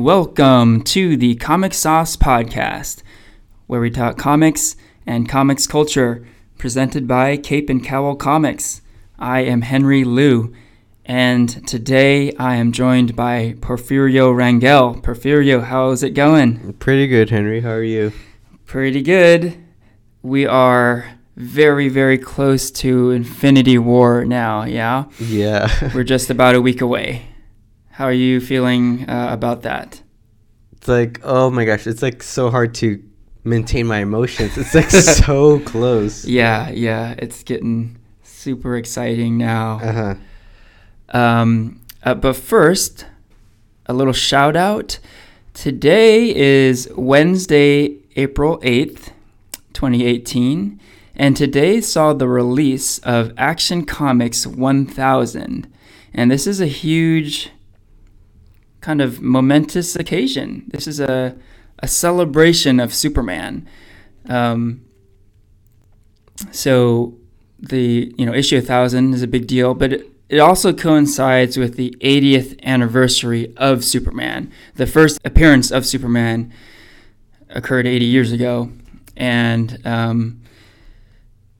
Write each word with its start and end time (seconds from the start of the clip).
Welcome 0.00 0.80
to 0.84 1.14
the 1.14 1.34
Comic 1.34 1.74
Sauce 1.74 2.16
Podcast, 2.16 3.02
where 3.66 3.82
we 3.82 3.90
talk 3.90 4.16
comics 4.16 4.74
and 5.04 5.28
comics 5.28 5.66
culture, 5.66 6.26
presented 6.56 7.06
by 7.06 7.36
Cape 7.36 7.68
and 7.68 7.84
Cowl 7.84 8.16
Comics. 8.16 8.80
I 9.18 9.40
am 9.40 9.60
Henry 9.60 10.04
Liu, 10.04 10.54
and 11.04 11.68
today 11.68 12.32
I 12.36 12.56
am 12.56 12.72
joined 12.72 13.14
by 13.14 13.56
Porfirio 13.60 14.34
Rangel. 14.34 15.02
Porfirio, 15.02 15.64
how's 15.64 16.02
it 16.02 16.14
going? 16.14 16.72
Pretty 16.78 17.06
good, 17.06 17.28
Henry. 17.28 17.60
How 17.60 17.72
are 17.72 17.82
you? 17.82 18.10
Pretty 18.64 19.02
good. 19.02 19.62
We 20.22 20.46
are 20.46 21.18
very, 21.36 21.90
very 21.90 22.16
close 22.16 22.70
to 22.70 23.10
Infinity 23.10 23.76
War 23.76 24.24
now, 24.24 24.64
yeah? 24.64 25.04
Yeah. 25.18 25.90
We're 25.94 26.04
just 26.04 26.30
about 26.30 26.54
a 26.54 26.62
week 26.62 26.80
away. 26.80 27.29
How 27.90 28.04
are 28.04 28.12
you 28.12 28.40
feeling 28.40 29.08
uh, 29.08 29.28
about 29.30 29.62
that? 29.62 30.02
It's 30.72 30.88
like, 30.88 31.20
oh 31.22 31.50
my 31.50 31.64
gosh, 31.64 31.86
it's 31.86 32.02
like 32.02 32.22
so 32.22 32.50
hard 32.50 32.74
to 32.76 33.02
maintain 33.44 33.86
my 33.86 33.98
emotions. 33.98 34.56
It's 34.56 34.74
like 34.74 34.90
so 35.24 35.60
close. 35.60 36.24
Yeah, 36.24 36.70
yeah, 36.70 37.14
it's 37.18 37.42
getting 37.42 37.98
super 38.22 38.76
exciting 38.76 39.36
now. 39.36 39.80
Uh-huh. 39.82 40.14
Um, 41.18 41.80
uh, 42.02 42.14
but 42.14 42.36
first, 42.36 43.06
a 43.86 43.92
little 43.92 44.12
shout 44.12 44.56
out. 44.56 44.98
Today 45.52 46.34
is 46.34 46.88
Wednesday, 46.96 47.96
April 48.16 48.58
8th, 48.60 49.10
2018, 49.72 50.80
and 51.16 51.36
today 51.36 51.80
saw 51.80 52.12
the 52.12 52.28
release 52.28 52.98
of 53.00 53.32
Action 53.36 53.84
Comics 53.84 54.46
1000. 54.46 55.72
And 56.14 56.30
this 56.30 56.46
is 56.46 56.60
a 56.60 56.66
huge 56.66 57.50
kind 58.80 59.00
of 59.00 59.20
momentous 59.20 59.96
occasion. 59.96 60.64
This 60.68 60.86
is 60.86 61.00
a, 61.00 61.36
a 61.78 61.88
celebration 61.88 62.80
of 62.80 62.94
Superman. 62.94 63.66
Um, 64.28 64.84
so 66.50 67.16
the 67.58 68.12
you 68.16 68.24
know 68.24 68.32
issue 68.32 68.56
1000 68.56 69.14
is 69.14 69.22
a 69.22 69.26
big 69.26 69.46
deal, 69.46 69.74
but 69.74 69.92
it, 69.92 70.06
it 70.28 70.38
also 70.38 70.72
coincides 70.72 71.56
with 71.56 71.76
the 71.76 71.94
80th 72.00 72.62
anniversary 72.62 73.54
of 73.56 73.84
Superman. 73.84 74.50
The 74.76 74.86
first 74.86 75.20
appearance 75.24 75.70
of 75.70 75.84
Superman 75.84 76.52
occurred 77.48 77.86
80 77.86 78.04
years 78.04 78.32
ago, 78.32 78.70
and 79.16 79.84
um, 79.86 80.40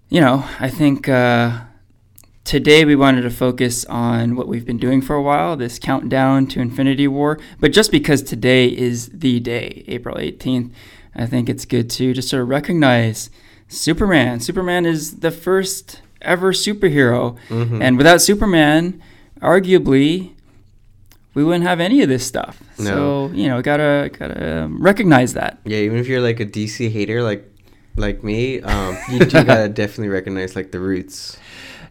you 0.08 0.20
know 0.20 0.44
I 0.58 0.70
think. 0.70 1.08
Uh, 1.08 1.60
Today, 2.44 2.84
we 2.84 2.96
wanted 2.96 3.22
to 3.22 3.30
focus 3.30 3.84
on 3.84 4.34
what 4.34 4.48
we've 4.48 4.64
been 4.64 4.78
doing 4.78 5.02
for 5.02 5.14
a 5.14 5.22
while 5.22 5.56
this 5.56 5.78
countdown 5.78 6.46
to 6.48 6.60
Infinity 6.60 7.06
War. 7.06 7.38
But 7.60 7.72
just 7.72 7.92
because 7.92 8.22
today 8.22 8.66
is 8.66 9.08
the 9.10 9.40
day, 9.40 9.84
April 9.86 10.16
18th, 10.16 10.72
I 11.14 11.26
think 11.26 11.48
it's 11.48 11.64
good 11.64 11.90
to 11.90 12.12
just 12.12 12.28
sort 12.28 12.42
of 12.42 12.48
recognize 12.48 13.30
Superman. 13.68 14.40
Superman 14.40 14.86
is 14.86 15.20
the 15.20 15.30
first 15.30 16.02
ever 16.22 16.52
superhero. 16.52 17.38
Mm-hmm. 17.48 17.82
And 17.82 17.96
without 17.96 18.20
Superman, 18.20 19.02
arguably, 19.40 20.34
we 21.34 21.44
wouldn't 21.44 21.64
have 21.64 21.80
any 21.80 22.02
of 22.02 22.08
this 22.08 22.26
stuff. 22.26 22.62
No. 22.78 22.84
So, 22.84 23.30
you 23.34 23.48
know, 23.48 23.62
gotta 23.62 24.10
gotta 24.18 24.68
recognize 24.70 25.34
that. 25.34 25.60
Yeah, 25.64 25.78
even 25.78 25.98
if 25.98 26.08
you're 26.08 26.20
like 26.20 26.40
a 26.40 26.46
DC 26.46 26.90
hater 26.90 27.22
like 27.22 27.46
like 27.96 28.24
me, 28.24 28.60
um, 28.60 28.96
you 29.10 29.20
do 29.20 29.44
gotta 29.44 29.68
definitely 29.68 30.08
recognize 30.08 30.56
like 30.56 30.72
the 30.72 30.80
roots. 30.80 31.38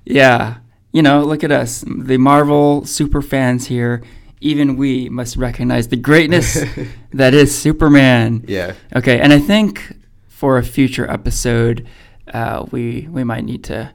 Yeah. 0.06 0.58
You 0.92 1.02
know, 1.02 1.24
look 1.24 1.44
at 1.44 1.52
us, 1.52 1.84
the 1.88 2.18
Marvel 2.18 2.86
super 2.86 3.22
fans 3.22 3.68
here. 3.68 4.04
Even 4.42 4.78
we 4.78 5.10
must 5.10 5.36
recognize 5.36 5.90
the 5.90 5.98
greatness 5.98 6.64
that 7.14 7.34
is 7.34 7.56
Superman. 7.56 8.46
Yeah. 8.48 8.74
Okay, 8.96 9.20
and 9.20 9.34
I 9.34 9.40
think 9.40 9.98
for 10.28 10.58
a 10.58 10.64
future 10.64 11.10
episode, 11.12 11.86
uh, 12.34 12.66
we 12.72 13.08
we 13.12 13.24
might 13.24 13.44
need 13.44 13.66
to 13.66 13.94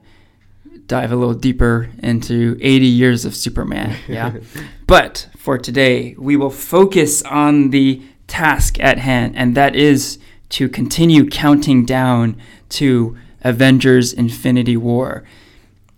dive 0.87 1.11
a 1.11 1.15
little 1.15 1.33
deeper 1.33 1.89
into 1.99 2.57
80 2.61 2.85
years 2.85 3.25
of 3.25 3.35
Superman. 3.35 3.97
Yeah. 4.07 4.35
but 4.87 5.27
for 5.35 5.57
today, 5.57 6.15
we 6.17 6.35
will 6.35 6.49
focus 6.51 7.23
on 7.23 7.71
the 7.71 8.01
task 8.27 8.79
at 8.79 8.99
hand, 8.99 9.35
and 9.35 9.55
that 9.55 9.75
is 9.75 10.19
to 10.49 10.69
continue 10.69 11.27
counting 11.27 11.85
down 11.85 12.37
to 12.69 13.17
Avengers 13.41 14.13
Infinity 14.13 14.77
War. 14.77 15.23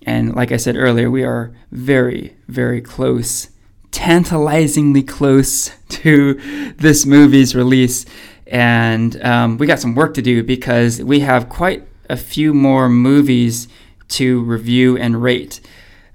And 0.07 0.33
like 0.33 0.53
I 0.53 0.57
said 0.57 0.77
earlier, 0.77 1.11
we 1.11 1.25
are 1.25 1.53
very, 1.69 2.37
very 2.47 2.79
close, 2.79 3.49
tantalizingly 3.91 5.03
close 5.03 5.69
to 5.89 6.73
this 6.77 7.05
movie's 7.05 7.53
release. 7.53 8.05
And 8.47 9.21
um, 9.21 9.57
we 9.57 9.67
got 9.67 9.81
some 9.81 9.95
work 9.95 10.13
to 10.13 10.21
do 10.21 10.43
because 10.43 11.03
we 11.03 11.19
have 11.19 11.49
quite 11.49 11.85
a 12.09 12.15
few 12.15 12.53
more 12.53 12.87
movies 12.87 13.67
to 14.07 14.41
review 14.45 14.97
and 14.97 15.21
rate. 15.21 15.59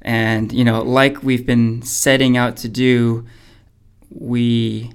And, 0.00 0.50
you 0.52 0.64
know, 0.64 0.80
like 0.80 1.22
we've 1.22 1.44
been 1.44 1.82
setting 1.82 2.34
out 2.34 2.56
to 2.58 2.70
do, 2.70 3.26
we 4.08 4.90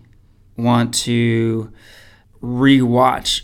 want 0.57 0.95
to 1.05 1.71
rewatch 2.41 3.43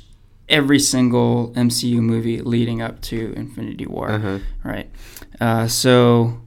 every 0.49 0.79
single 0.79 1.53
MCU 1.55 1.99
movie 1.99 2.41
leading 2.41 2.81
up 2.81 3.01
to 3.01 3.33
Infinity 3.35 3.85
War, 3.85 4.11
uh-huh. 4.11 4.39
right? 4.63 4.89
Uh, 5.43 5.67
so 5.67 6.39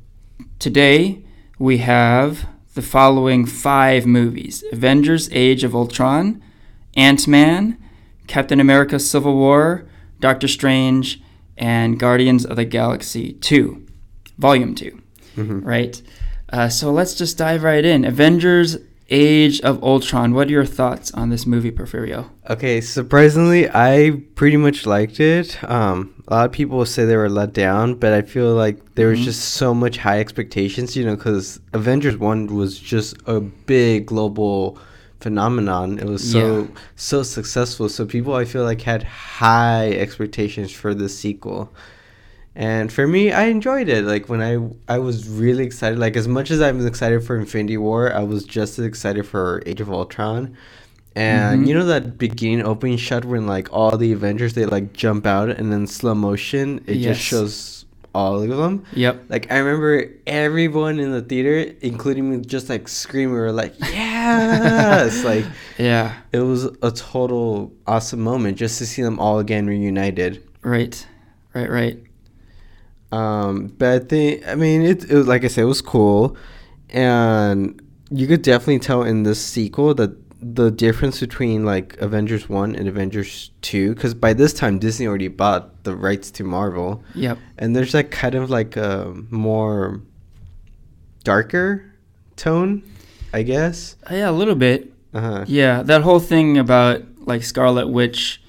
today 0.58 1.22
we 1.58 1.76
have 1.76 2.48
the 2.72 2.80
following 2.80 3.44
five 3.44 4.06
movies: 4.06 4.64
Avengers: 4.72 5.28
Age 5.32 5.64
of 5.64 5.74
Ultron, 5.74 6.42
Ant 6.96 7.28
Man, 7.28 7.76
Captain 8.26 8.58
America: 8.58 8.98
Civil 8.98 9.36
War, 9.36 9.86
Doctor 10.18 10.48
Strange, 10.48 11.20
and 11.58 12.00
Guardians 12.00 12.46
of 12.46 12.56
the 12.56 12.64
Galaxy 12.64 13.34
2, 13.34 13.86
Volume 14.38 14.74
2. 14.74 15.02
Mm-hmm. 15.36 15.60
Right? 15.60 16.00
Uh, 16.48 16.70
so 16.70 16.90
let's 16.90 17.14
just 17.14 17.36
dive 17.36 17.64
right 17.64 17.84
in. 17.84 18.02
Avengers 18.06 18.78
Age 19.10 19.60
of 19.60 19.82
Ultron. 19.84 20.32
What 20.32 20.48
are 20.48 20.52
your 20.52 20.64
thoughts 20.64 21.12
on 21.12 21.28
this 21.28 21.44
movie, 21.44 21.70
Porfirio? 21.70 22.30
Okay, 22.48 22.80
surprisingly, 22.80 23.68
I 23.68 24.22
pretty 24.36 24.56
much 24.56 24.86
liked 24.86 25.20
it. 25.20 25.62
Um, 25.62 26.15
a 26.28 26.34
lot 26.34 26.46
of 26.46 26.52
people 26.52 26.84
say 26.84 27.04
they 27.04 27.16
were 27.16 27.28
let 27.28 27.52
down, 27.52 27.94
but 27.94 28.12
I 28.12 28.22
feel 28.22 28.54
like 28.54 28.94
there 28.96 29.08
was 29.08 29.18
mm-hmm. 29.18 29.26
just 29.26 29.54
so 29.54 29.72
much 29.72 29.96
high 29.98 30.18
expectations, 30.18 30.96
you 30.96 31.04
know, 31.04 31.14
because 31.14 31.60
Avengers 31.72 32.16
1 32.16 32.48
was 32.48 32.78
just 32.78 33.16
a 33.26 33.40
big 33.40 34.06
global 34.06 34.78
phenomenon. 35.20 35.98
It 35.98 36.06
was 36.06 36.28
so 36.28 36.62
yeah. 36.62 36.66
so 36.96 37.22
successful. 37.22 37.88
So 37.88 38.06
people 38.06 38.34
I 38.34 38.44
feel 38.44 38.64
like 38.64 38.82
had 38.82 39.04
high 39.04 39.90
expectations 39.92 40.72
for 40.72 40.94
the 40.94 41.08
sequel. 41.08 41.72
And 42.56 42.90
for 42.90 43.06
me, 43.06 43.32
I 43.32 43.44
enjoyed 43.44 43.88
it. 43.88 44.04
Like 44.04 44.28
when 44.28 44.42
I 44.42 44.58
I 44.92 44.98
was 44.98 45.28
really 45.28 45.64
excited. 45.64 45.98
Like 45.98 46.16
as 46.16 46.26
much 46.26 46.50
as 46.50 46.60
I 46.60 46.72
was 46.72 46.86
excited 46.86 47.24
for 47.24 47.36
Infinity 47.36 47.76
War, 47.76 48.12
I 48.12 48.24
was 48.24 48.44
just 48.44 48.78
as 48.78 48.84
excited 48.84 49.26
for 49.26 49.62
Age 49.64 49.80
of 49.80 49.90
Ultron. 49.90 50.56
And 51.16 51.60
mm-hmm. 51.60 51.68
you 51.68 51.74
know 51.74 51.86
that 51.86 52.18
beginning 52.18 52.66
opening 52.66 52.98
shot 52.98 53.24
when 53.24 53.46
like 53.46 53.72
all 53.72 53.96
the 53.96 54.12
Avengers 54.12 54.52
they 54.52 54.66
like 54.66 54.92
jump 54.92 55.24
out 55.24 55.48
and 55.48 55.72
then 55.72 55.86
slow 55.86 56.14
motion 56.14 56.84
it 56.86 56.96
yes. 56.96 57.16
just 57.16 57.26
shows 57.26 57.86
all 58.14 58.42
of 58.42 58.48
them. 58.48 58.84
Yep. 58.92 59.24
Like 59.30 59.50
I 59.50 59.58
remember 59.58 60.10
everyone 60.26 60.98
in 60.98 61.12
the 61.12 61.22
theater, 61.22 61.74
including 61.80 62.30
me, 62.30 62.44
just 62.44 62.68
like 62.68 62.86
screaming, 62.86 63.32
we 63.32 63.40
were 63.40 63.52
like, 63.52 63.74
"Yes!" 63.78 65.24
like, 65.32 65.46
yeah, 65.78 66.16
it 66.32 66.40
was 66.40 66.64
a 66.64 66.90
total 66.90 67.72
awesome 67.86 68.20
moment 68.20 68.58
just 68.58 68.78
to 68.78 68.86
see 68.86 69.02
them 69.02 69.18
all 69.18 69.38
again 69.38 69.66
reunited. 69.66 70.46
Right, 70.62 71.06
right, 71.54 71.70
right. 71.70 72.02
Um, 73.10 73.68
but 73.78 73.88
I 73.88 73.98
think 74.04 74.46
I 74.46 74.54
mean 74.54 74.82
it, 74.82 75.10
it 75.10 75.14
was 75.14 75.26
like 75.26 75.44
I 75.44 75.48
said, 75.48 75.62
it 75.62 75.66
was 75.66 75.80
cool, 75.80 76.36
and 76.90 77.80
you 78.10 78.26
could 78.26 78.42
definitely 78.42 78.80
tell 78.80 79.02
in 79.02 79.22
this 79.22 79.42
sequel 79.42 79.94
that 79.94 80.25
the 80.40 80.70
difference 80.70 81.20
between 81.20 81.64
like 81.64 81.96
Avengers 81.98 82.48
one 82.48 82.76
and 82.76 82.88
Avengers 82.88 83.50
two, 83.62 83.94
because 83.94 84.14
by 84.14 84.32
this 84.34 84.52
time 84.52 84.78
Disney 84.78 85.06
already 85.06 85.28
bought 85.28 85.84
the 85.84 85.96
rights 85.96 86.30
to 86.32 86.44
Marvel. 86.44 87.02
Yep. 87.14 87.38
And 87.58 87.74
there's 87.74 87.94
like 87.94 88.10
kind 88.10 88.34
of 88.34 88.50
like 88.50 88.76
a 88.76 89.14
more 89.30 90.02
darker 91.24 91.90
tone, 92.36 92.82
I 93.32 93.42
guess. 93.42 93.96
Uh, 94.10 94.14
yeah, 94.14 94.30
a 94.30 94.32
little 94.32 94.54
bit. 94.54 94.92
Uh-huh. 95.14 95.44
Yeah, 95.48 95.82
that 95.82 96.02
whole 96.02 96.20
thing 96.20 96.58
about 96.58 97.02
like 97.20 97.42
Scarlet 97.42 97.88
Witch 97.88 98.42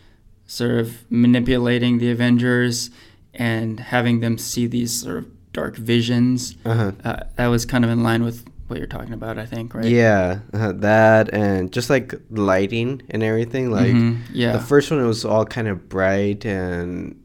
sort 0.46 0.80
of 0.80 1.10
manipulating 1.10 2.00
the 2.00 2.12
Avengers 2.12 2.90
and 3.34 3.80
having 3.80 4.20
them 4.20 4.38
see 4.38 4.68
these 4.68 4.92
sort 5.02 5.18
of 5.20 5.54
dark 5.54 5.78
visions. 5.78 6.56
Uh-huh. 6.66 6.92
Uh, 7.04 7.24
that 7.36 7.48
was 7.48 7.66
kind 7.66 7.86
of 7.86 7.92
in 7.92 8.04
line 8.04 8.24
with 8.24 8.46
what 8.68 8.80
you're 8.80 8.88
talking 8.88 9.14
about, 9.14 9.38
I 9.38 9.46
think, 9.46 9.74
right? 9.74 9.86
Yeah, 9.86 10.40
uh, 10.54 10.74
that 10.74 11.34
and 11.34 11.72
just 11.72 11.90
like 11.90 12.14
lighting 12.30 13.02
and 13.10 13.24
everything. 13.24 13.72
Like, 13.72 13.94
mm-hmm. 13.94 14.22
yeah, 14.34 14.54
the 14.54 14.60
first 14.60 14.92
one 14.92 15.00
it 15.00 15.06
was 15.06 15.26
all 15.26 15.46
kind 15.46 15.68
of 15.68 15.90
bright 15.90 16.46
and 16.46 17.22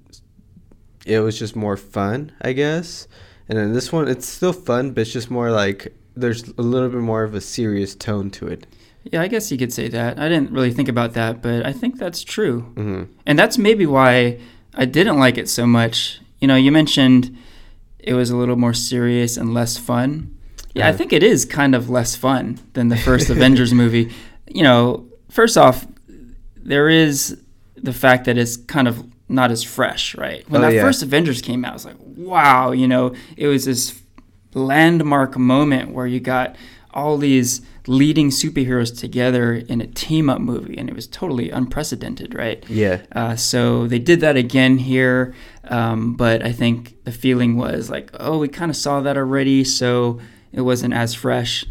it 1.07 1.21
was 1.21 1.39
just 1.39 1.57
more 1.57 1.77
fun, 1.77 2.33
I 2.41 2.53
guess. 2.53 3.09
And 3.49 3.59
then 3.59 3.73
this 3.73 3.93
one, 3.93 4.09
it's 4.09 4.27
still 4.27 4.53
fun, 4.53 4.93
but 4.93 5.03
it's 5.03 5.13
just 5.13 5.31
more 5.31 5.51
like 5.51 5.95
there's 6.15 6.49
a 6.59 6.63
little 6.63 6.89
bit 6.89 7.01
more 7.01 7.25
of 7.25 7.35
a 7.35 7.41
serious 7.41 7.95
tone 7.95 8.31
to 8.31 8.49
it. 8.49 8.67
Yeah, 9.05 9.23
I 9.23 9.29
guess 9.29 9.51
you 9.51 9.59
could 9.59 9.73
say 9.73 9.89
that. 9.89 10.19
I 10.19 10.29
didn't 10.29 10.53
really 10.53 10.73
think 10.73 10.89
about 10.89 11.15
that, 11.15 11.43
but 11.43 11.67
I 11.67 11.73
think 11.73 11.99
that's 11.99 12.23
true. 12.23 12.61
hmm 12.61 13.05
And 13.27 13.39
that's 13.39 13.59
maybe 13.59 13.85
why 13.87 14.39
I 14.75 14.85
didn't 14.85 15.19
like 15.19 15.39
it 15.39 15.49
so 15.49 15.67
much. 15.67 16.21
You 16.41 16.47
know, 16.49 16.57
you 16.57 16.71
mentioned 16.71 17.37
it 17.99 18.15
was 18.15 18.31
a 18.31 18.37
little 18.37 18.57
more 18.57 18.75
serious 18.75 19.37
and 19.37 19.53
less 19.53 19.77
fun. 19.77 20.37
Yeah, 20.75 20.89
I 20.89 20.93
think 20.93 21.13
it 21.13 21.23
is 21.23 21.45
kind 21.45 21.75
of 21.75 21.91
less 21.91 22.17
fun 22.17 22.59
than 22.73 22.89
the 22.89 22.97
first 22.97 23.29
Avengers 23.37 23.73
movie. 23.75 24.13
You 24.49 24.63
know, 24.63 25.07
first 25.31 25.57
off, 25.59 25.87
there 26.57 26.89
is 26.89 27.41
the 27.77 27.93
fact 27.93 28.25
that 28.27 28.39
it's 28.39 28.57
kind 28.57 28.89
of 28.89 29.05
not 29.29 29.51
as 29.51 29.63
fresh, 29.63 30.15
right? 30.17 30.49
When 30.49 30.63
Oh, 30.63 30.67
that 30.69 30.75
yeah. 30.75 30.83
first 30.83 31.03
Avengers 31.03 31.43
came 31.43 31.65
out, 31.65 31.71
I 31.73 31.75
was 31.75 31.85
like, 31.85 31.97
wow, 32.01 32.73
you 32.73 32.87
know, 32.89 33.15
it 33.37 33.47
was 33.49 33.65
this 33.65 34.01
landmark 34.55 35.37
moment 35.39 35.93
where 35.93 36.07
you 36.07 36.21
got 36.21 36.57
all 36.95 37.17
these 37.17 37.63
leading 37.87 38.29
superheroes 38.29 38.97
together 38.97 39.55
in 39.55 39.81
a 39.81 39.87
team 39.87 40.29
up 40.31 40.41
movie, 40.41 40.77
and 40.77 40.89
it 40.89 40.95
was 40.95 41.07
totally 41.07 41.51
unprecedented, 41.51 42.35
right? 42.35 42.65
Yeah. 42.69 43.03
Uh, 43.13 43.35
so 43.35 43.87
they 43.89 43.99
did 43.99 44.21
that 44.21 44.37
again 44.37 44.79
here, 44.79 45.35
um, 45.65 46.15
but 46.15 46.45
I 46.45 46.53
think 46.53 47.03
the 47.05 47.13
feeling 47.13 47.57
was 47.57 47.91
like, 47.91 48.11
oh, 48.21 48.39
we 48.39 48.49
kind 48.49 48.71
of 48.71 48.77
saw 48.77 49.01
that 49.01 49.17
already, 49.17 49.65
so 49.65 50.21
it 50.53 50.63
wasn't 50.63 50.95
as 50.95 51.15
fresh, 51.15 51.65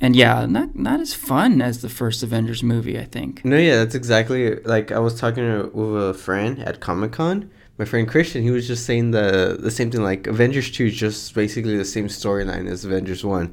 and 0.00 0.14
yeah, 0.14 0.46
not 0.46 0.76
not 0.76 1.00
as 1.00 1.14
fun 1.14 1.62
as 1.62 1.82
the 1.82 1.88
first 1.88 2.22
Avengers 2.22 2.62
movie. 2.62 2.98
I 2.98 3.04
think. 3.04 3.44
No, 3.44 3.56
yeah, 3.56 3.76
that's 3.76 3.94
exactly 3.94 4.56
like 4.56 4.92
I 4.92 4.98
was 4.98 5.18
talking 5.18 5.44
to, 5.44 5.70
with 5.72 6.10
a 6.10 6.14
friend 6.14 6.58
at 6.60 6.80
Comic 6.80 7.12
Con. 7.12 7.50
My 7.78 7.84
friend 7.84 8.08
Christian, 8.08 8.42
he 8.42 8.50
was 8.50 8.66
just 8.66 8.86
saying 8.86 9.10
the 9.10 9.56
the 9.58 9.70
same 9.70 9.90
thing. 9.90 10.02
Like 10.02 10.26
Avengers 10.26 10.70
two 10.70 10.86
is 10.86 10.96
just 10.96 11.34
basically 11.34 11.76
the 11.76 11.84
same 11.84 12.08
storyline 12.08 12.70
as 12.70 12.84
Avengers 12.84 13.24
one. 13.24 13.52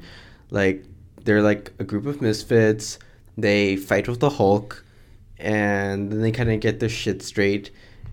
Like 0.50 0.84
they're 1.24 1.42
like 1.42 1.72
a 1.78 1.84
group 1.84 2.06
of 2.06 2.20
misfits. 2.20 2.98
They 3.36 3.76
fight 3.76 4.08
with 4.08 4.20
the 4.20 4.30
Hulk, 4.30 4.84
and 5.38 6.10
then 6.10 6.20
they 6.20 6.30
kind 6.30 6.50
of 6.50 6.60
get 6.60 6.80
their 6.80 6.88
shit 6.88 7.22
straight, 7.22 7.70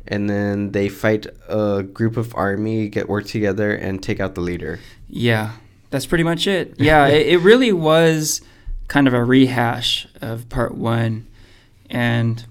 and 0.08 0.30
then 0.30 0.72
they 0.72 0.90
fight 0.90 1.28
a 1.48 1.84
group 1.84 2.18
of 2.18 2.34
army, 2.36 2.90
get 2.90 3.08
work 3.08 3.26
together, 3.26 3.72
and 3.74 4.02
take 4.02 4.20
out 4.20 4.36
the 4.36 4.42
leader. 4.42 4.80
Yeah, 5.08 5.52
that's 5.92 6.06
pretty 6.08 6.24
much 6.24 6.48
it. 6.48 6.74
Yeah, 6.80 7.08
it, 7.08 7.28
it 7.28 7.38
really 7.40 7.72
was 7.72 8.42
kind 8.88 9.08
of 9.08 9.14
a 9.14 9.24
rehash 9.24 10.08
of 10.22 10.50
part 10.50 10.76
one, 10.76 11.28
and 11.90 12.44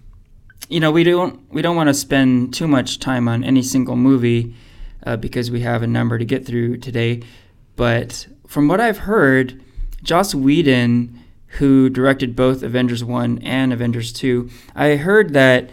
you 0.68 0.78
know 0.78 0.92
we 0.92 1.02
don't 1.02 1.40
we 1.52 1.62
don't 1.62 1.74
want 1.74 1.88
to 1.88 1.94
spend 1.94 2.54
too 2.54 2.68
much 2.68 3.00
time 3.00 3.26
on 3.26 3.42
any 3.42 3.62
single 3.62 3.96
movie 3.96 4.54
uh, 5.04 5.16
because 5.16 5.50
we 5.50 5.60
have 5.60 5.82
a 5.82 5.86
number 5.86 6.18
to 6.18 6.24
get 6.24 6.46
through 6.46 6.76
today. 6.76 7.22
But 7.76 8.28
from 8.46 8.68
what 8.68 8.80
I've 8.80 8.98
heard, 8.98 9.60
Joss 10.02 10.34
Whedon, 10.34 11.18
who 11.58 11.88
directed 11.88 12.36
both 12.36 12.62
Avengers 12.62 13.02
one 13.02 13.38
and 13.38 13.72
Avengers 13.72 14.12
two, 14.12 14.50
I 14.74 14.96
heard 14.96 15.32
that 15.32 15.70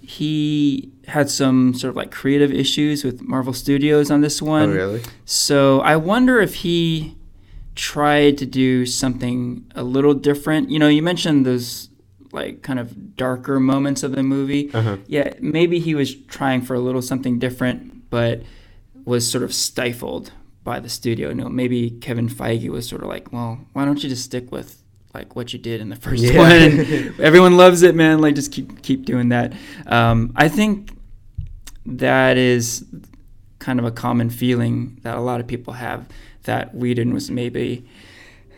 he 0.00 0.92
had 1.10 1.28
some 1.30 1.74
sort 1.74 1.90
of 1.90 1.96
like 1.96 2.10
creative 2.10 2.52
issues 2.52 3.04
with 3.04 3.20
Marvel 3.22 3.52
Studios 3.52 4.10
on 4.10 4.20
this 4.20 4.40
one. 4.42 4.70
oh, 4.70 4.74
really? 4.74 5.02
So 5.24 5.80
I 5.80 5.96
wonder 5.96 6.40
if 6.40 6.54
he 6.56 7.16
tried 7.74 8.36
to 8.38 8.46
do 8.46 8.84
something 8.86 9.64
a 9.74 9.82
little 9.82 10.14
different. 10.14 10.70
You 10.70 10.78
know, 10.78 10.88
you 10.88 11.02
mentioned 11.02 11.46
those 11.46 11.88
like 12.32 12.62
kind 12.62 12.78
of 12.78 13.16
darker 13.16 13.58
moments 13.60 14.02
of 14.02 14.12
the 14.12 14.22
movie. 14.22 14.70
Uh 14.72 14.82
huh. 14.82 14.96
Yeah, 15.06 15.34
maybe 15.40 15.78
he 15.80 15.94
was 15.94 16.14
trying 16.14 16.62
for 16.62 16.74
a 16.74 16.80
little 16.80 17.02
something 17.02 17.38
different, 17.38 18.08
but 18.10 18.42
was 19.04 19.28
sort 19.30 19.42
of 19.44 19.52
stifled 19.54 20.32
by 20.62 20.78
the 20.78 20.88
studio. 20.88 21.28
You 21.30 21.34
know, 21.36 21.48
maybe 21.48 21.90
Kevin 21.90 22.28
Feige 22.28 22.68
was 22.68 22.88
sort 22.88 23.02
of 23.02 23.08
like, 23.08 23.32
well, 23.32 23.58
why 23.72 23.84
don't 23.84 24.02
you 24.02 24.08
just 24.08 24.24
stick 24.24 24.52
with 24.52 24.76
like 25.14 25.34
what 25.34 25.52
you 25.52 25.58
did 25.58 25.80
in 25.80 25.88
the 25.88 25.96
first 25.96 26.22
Yeah. 26.22 26.38
one? 26.38 27.14
Everyone 27.18 27.56
loves 27.56 27.82
it, 27.82 27.94
man. 27.94 28.20
Like 28.20 28.34
just 28.34 28.52
keep 28.52 28.82
keep 28.82 29.04
doing 29.06 29.30
that. 29.30 29.52
Um, 29.86 30.32
I 30.36 30.48
think 30.48 30.90
that 31.98 32.36
is 32.36 32.84
kind 33.58 33.78
of 33.78 33.84
a 33.84 33.90
common 33.90 34.30
feeling 34.30 34.98
that 35.02 35.16
a 35.16 35.20
lot 35.20 35.40
of 35.40 35.46
people 35.46 35.74
have 35.74 36.06
that 36.44 36.74
Whedon 36.74 37.12
was 37.12 37.30
maybe 37.30 37.86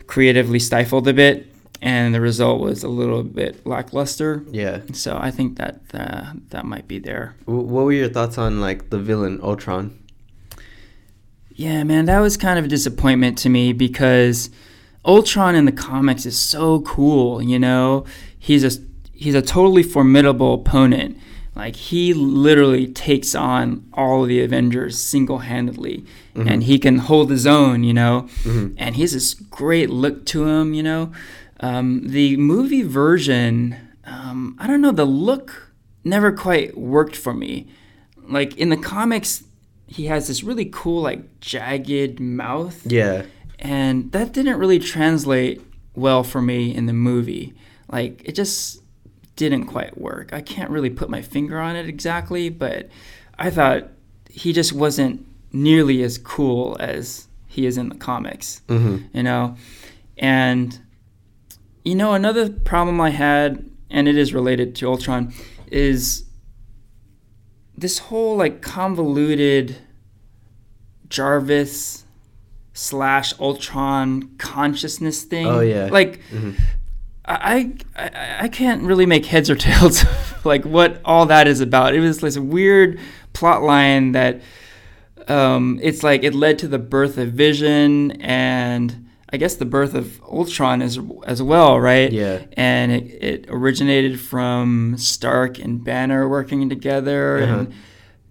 creatively 0.07 0.59
stifled 0.59 1.07
a 1.07 1.13
bit, 1.13 1.47
and 1.81 2.15
the 2.15 2.21
result 2.21 2.61
was 2.61 2.83
a 2.83 2.87
little 2.87 3.23
bit 3.23 3.65
lackluster. 3.65 4.43
Yeah. 4.49 4.81
So 4.93 5.17
I 5.19 5.31
think 5.31 5.57
that 5.57 5.81
uh, 5.93 6.33
that 6.49 6.65
might 6.65 6.87
be 6.87 6.99
there. 6.99 7.35
What 7.45 7.85
were 7.85 7.91
your 7.91 8.09
thoughts 8.09 8.37
on 8.37 8.61
like 8.61 8.89
the 8.89 8.99
villain 8.99 9.39
Ultron? 9.43 9.99
Yeah, 11.55 11.83
man, 11.83 12.05
that 12.05 12.19
was 12.19 12.35
kind 12.35 12.57
of 12.57 12.65
a 12.65 12.67
disappointment 12.67 13.37
to 13.39 13.49
me 13.49 13.73
because 13.73 14.49
Ultron 15.05 15.55
in 15.55 15.65
the 15.65 15.71
comics 15.71 16.25
is 16.25 16.39
so 16.39 16.81
cool. 16.81 17.41
You 17.41 17.59
know, 17.59 18.05
he's 18.39 18.63
a 18.63 18.81
he's 19.11 19.35
a 19.35 19.41
totally 19.41 19.83
formidable 19.83 20.55
opponent. 20.55 21.17
Like 21.55 21.75
he 21.75 22.13
literally 22.13 22.87
takes 22.87 23.35
on 23.35 23.85
all 23.93 24.23
of 24.23 24.27
the 24.29 24.41
Avengers 24.41 24.97
single 24.97 25.39
handedly, 25.39 26.03
and 26.35 26.63
he 26.63 26.79
can 26.79 26.97
hold 26.97 27.29
his 27.29 27.45
own. 27.45 27.83
You 27.83 27.93
know, 27.93 28.27
Mhm. 28.43 28.73
and 28.77 28.95
he's 28.95 29.13
has 29.13 29.13
this 29.13 29.33
great 29.35 29.89
look 29.89 30.25
to 30.27 30.47
him. 30.47 30.73
You 30.73 30.83
know, 30.83 31.11
um, 31.59 32.01
the 32.07 32.37
movie 32.37 32.81
version, 32.81 33.75
um, 34.05 34.55
I 34.59 34.65
don't 34.67 34.81
know, 34.81 34.91
the 34.91 35.05
look 35.05 35.71
never 36.03 36.31
quite 36.31 36.77
worked 36.77 37.15
for 37.15 37.33
me. 37.33 37.67
Like 38.27 38.57
in 38.57 38.69
the 38.69 38.77
comics, 38.77 39.43
he 39.85 40.05
has 40.05 40.27
this 40.27 40.43
really 40.43 40.65
cool, 40.71 41.01
like 41.03 41.39
jagged 41.39 42.19
mouth, 42.19 42.81
Yeah. 42.91 43.23
and 43.59 44.11
that 44.11 44.33
didn't 44.33 44.57
really 44.57 44.79
translate 44.79 45.61
well 45.95 46.23
for 46.23 46.41
me 46.41 46.73
in 46.73 46.87
the 46.87 46.93
movie. 46.93 47.53
Like 47.91 48.21
it 48.25 48.33
just 48.33 48.81
didn't 49.49 49.67
quite 49.67 49.97
work. 49.97 50.31
I 50.33 50.41
can't 50.41 50.69
really 50.69 50.89
put 50.89 51.09
my 51.09 51.21
finger 51.21 51.59
on 51.59 51.75
it 51.75 51.87
exactly, 51.87 52.49
but 52.49 52.89
I 53.37 53.49
thought 53.49 53.89
he 54.29 54.53
just 54.53 54.73
wasn't 54.73 55.25
nearly 55.51 56.01
as 56.03 56.17
cool 56.17 56.75
as 56.79 57.27
he 57.47 57.65
is 57.67 57.77
in 57.77 57.89
the 57.89 57.95
comics 57.95 58.61
Mm-hmm. 58.67 59.15
you 59.15 59.21
know 59.21 59.55
and 60.17 60.79
you 61.85 61.93
know 61.93 62.13
another 62.13 62.49
problem 62.49 62.99
i 62.99 63.11
had 63.11 63.63
and 63.91 64.07
it 64.07 64.17
is 64.17 64.33
related 64.33 64.73
to 64.77 64.87
ultron 64.87 65.31
is 65.67 66.23
this 67.77 67.99
whole 67.99 68.35
like 68.35 68.63
convoluted 68.63 69.75
jarvis 71.09 72.05
slash 72.73 73.33
ultron 73.39 74.29
consciousness 74.39 75.23
thing 75.23 75.45
Oh, 75.45 75.59
yeah. 75.59 75.89
like 75.91 76.19
Mm-hmm. 76.31 76.51
I, 77.25 77.71
I 77.95 78.37
I 78.41 78.47
can't 78.49 78.83
really 78.83 79.05
make 79.05 79.25
heads 79.25 79.49
or 79.49 79.55
tails 79.67 80.03
of 80.03 80.45
like 80.45 80.65
what 80.65 81.01
all 81.05 81.25
that 81.27 81.47
is 81.47 81.61
about. 81.61 81.93
It 81.95 81.99
was 82.01 82.19
this 82.19 82.37
weird 82.37 82.99
plot 83.33 83.63
line 83.63 84.11
that 84.11 84.41
um, 85.27 85.79
it's 85.81 86.03
like 86.03 86.23
it 86.23 86.35
led 86.35 86.59
to 86.59 86.67
the 86.67 86.79
birth 86.79 87.17
of 87.17 87.29
Vision 87.31 88.11
and 88.21 89.07
I 89.31 89.37
guess 89.37 89.55
the 89.55 89.65
birth 89.65 89.93
of 89.95 90.21
Ultron 90.23 90.81
as 90.81 90.99
as 91.25 91.41
well, 91.41 91.79
right? 91.79 92.11
Yeah. 92.11 92.43
And 92.57 92.91
it, 92.91 93.03
it 93.23 93.45
originated 93.49 94.19
from 94.19 94.95
Stark 94.97 95.57
and 95.59 95.83
Banner 95.83 96.27
working 96.29 96.67
together, 96.69 97.39
Uh-huh. 97.41 97.65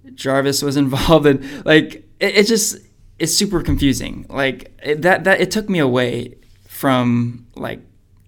and 0.05 0.17
Jarvis 0.17 0.63
was 0.63 0.77
involved, 0.85 1.27
and 1.27 1.65
like 1.65 2.07
it, 2.21 2.37
it 2.37 2.47
just 2.47 2.77
it's 3.19 3.35
super 3.35 3.63
confusing. 3.63 4.27
Like 4.29 4.79
it, 4.85 5.03
that 5.03 5.25
that 5.25 5.41
it 5.41 5.51
took 5.51 5.69
me 5.71 5.79
away 5.79 6.35
from 6.69 7.47
like 7.57 7.81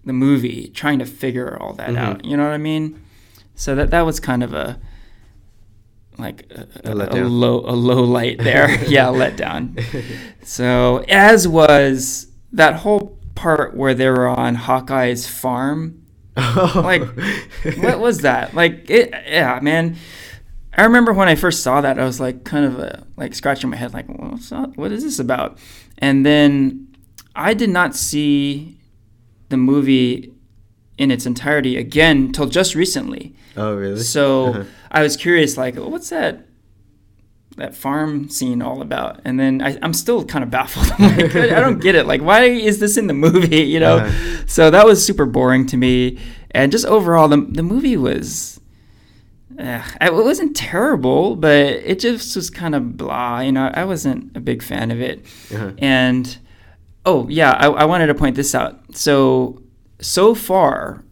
the 0.05 0.13
movie 0.13 0.69
trying 0.69 0.99
to 0.99 1.07
figure 1.07 1.57
all 1.61 1.73
that 1.75 1.91
Mhm. 1.91 1.97
out. 1.99 2.25
You 2.25 2.37
know 2.37 2.45
what 2.45 2.53
I 2.53 2.59
mean? 2.59 3.01
So 3.55 3.75
that 3.75 3.91
that 3.91 4.03
was 4.03 4.21
kind 4.21 4.43
of 4.43 4.53
a 4.53 4.79
like 6.19 6.47
a, 6.51 6.67
A 6.91 6.97
a, 6.97 7.25
a 7.25 7.29
low 7.29 7.61
a 7.67 7.75
low 7.75 8.03
light 8.05 8.39
there. 8.39 8.83
yeah, 8.89 9.11
a 9.11 9.13
letdown. 9.13 9.83
So 10.45 11.05
as 11.09 11.49
was 11.49 12.29
that 12.53 12.77
whole 12.77 13.19
part 13.35 13.77
where 13.77 13.95
they 13.95 14.09
were 14.09 14.29
on 14.29 14.55
Hawkeye's 14.55 15.27
farm. 15.27 16.01
Like, 16.37 17.03
what 17.79 17.99
was 18.01 18.19
that? 18.19 18.55
Like 18.55 18.89
it 18.91 19.11
yeah, 19.29 19.59
man. 19.63 19.97
I 20.77 20.83
remember 20.85 21.13
when 21.13 21.29
I 21.29 21.37
first 21.37 21.63
saw 21.63 21.81
that, 21.81 22.01
I 22.01 22.05
was 22.05 22.19
like 22.19 22.43
kind 22.45 22.65
of 22.65 22.81
uh, 22.81 22.97
like 23.17 23.35
scratching 23.35 23.71
my 23.71 23.77
head, 23.77 23.95
like, 23.95 24.07
What's 24.09 24.51
that? 24.51 24.77
what 24.77 24.91
is 24.91 25.05
this 25.05 25.21
about? 25.21 25.59
And 25.99 26.27
then 26.27 26.89
I 27.37 27.55
did 27.55 27.71
not 27.71 27.95
see 27.95 28.77
the 29.49 29.57
movie 29.57 30.33
in 30.99 31.11
its 31.11 31.27
entirety 31.27 31.77
again 31.77 32.33
till 32.33 32.47
just 32.47 32.75
recently. 32.75 33.35
Oh, 33.57 33.75
really? 33.75 34.01
So 34.01 34.47
Uh-huh. 34.47 34.65
I 34.91 35.03
was 35.03 35.17
curious, 35.17 35.57
like, 35.57 35.77
what's 35.77 36.11
that 36.11 36.47
that 37.57 37.73
farm 37.75 38.29
scene 38.29 38.61
all 38.63 38.83
about? 38.83 39.21
And 39.25 39.39
then 39.39 39.63
I, 39.63 39.79
I'm 39.81 39.93
still 39.93 40.25
kind 40.25 40.43
of 40.43 40.51
baffled. 40.51 40.89
Like, 40.99 41.35
I 41.37 41.61
don't 41.61 41.81
get 41.81 41.95
it. 41.95 42.05
Like, 42.07 42.21
why 42.21 42.45
is 42.47 42.81
this 42.81 42.97
in 42.97 43.07
the 43.07 43.15
movie? 43.15 43.63
You 43.63 43.79
know? 43.81 43.99
Uh-huh. 43.99 44.43
So 44.47 44.71
that 44.71 44.85
was 44.85 45.05
super 45.05 45.25
boring 45.27 45.65
to 45.67 45.77
me. 45.77 46.19
And 46.51 46.73
just 46.73 46.85
overall, 46.87 47.29
the 47.29 47.37
the 47.51 47.63
movie 47.63 47.97
was. 47.97 48.61
Uh, 49.57 49.83
it 50.01 50.13
wasn't 50.13 50.57
terrible, 50.57 51.37
but 51.37 51.55
it 51.57 52.01
just 52.01 52.35
was 52.35 52.51
kind 52.51 52.75
of 52.75 52.97
blah. 52.97 53.39
You 53.41 53.53
know, 53.53 53.71
I 53.73 53.85
wasn't 53.85 54.37
a 54.37 54.41
big 54.41 54.61
fan 54.63 54.91
of 54.91 55.01
it. 55.01 55.25
Uh-huh. 55.55 55.73
And 55.79 56.37
oh 57.07 57.27
yeah, 57.29 57.53
I, 57.53 57.67
I 57.67 57.85
wanted 57.85 58.07
to 58.07 58.15
point 58.15 58.37
this 58.37 58.55
out. 58.55 58.97
So 58.97 59.63
so 60.01 60.35
far, 60.35 61.05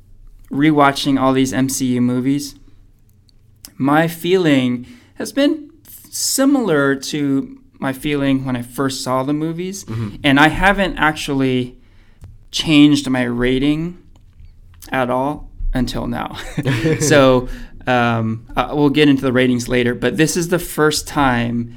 rewatching 0.50 1.20
all 1.20 1.32
these 1.32 1.52
MCU 1.52 2.00
movies, 2.00 2.54
my 3.76 4.08
feeling 4.08 4.86
has 5.14 5.32
been 5.32 5.70
similar 6.10 6.94
to 6.96 7.58
my 7.78 7.92
feeling 7.92 8.44
when 8.44 8.54
I 8.56 8.62
first 8.62 9.02
saw 9.02 9.22
the 9.22 9.32
movies, 9.32 9.84
Mhm. 9.84 10.20
and 10.22 10.38
I 10.38 10.48
haven't 10.48 10.96
actually 10.98 11.78
changed 12.50 13.08
my 13.08 13.22
rating 13.22 13.98
at 14.90 15.10
all 15.10 15.50
until 15.74 16.06
now. 16.06 16.36
so 17.00 17.48
um, 17.86 18.46
uh, 18.56 18.72
we'll 18.74 18.90
get 18.90 19.08
into 19.08 19.22
the 19.22 19.32
ratings 19.32 19.68
later, 19.68 19.94
but 19.94 20.16
this 20.16 20.36
is 20.36 20.48
the 20.48 20.58
first 20.58 21.08
time 21.08 21.76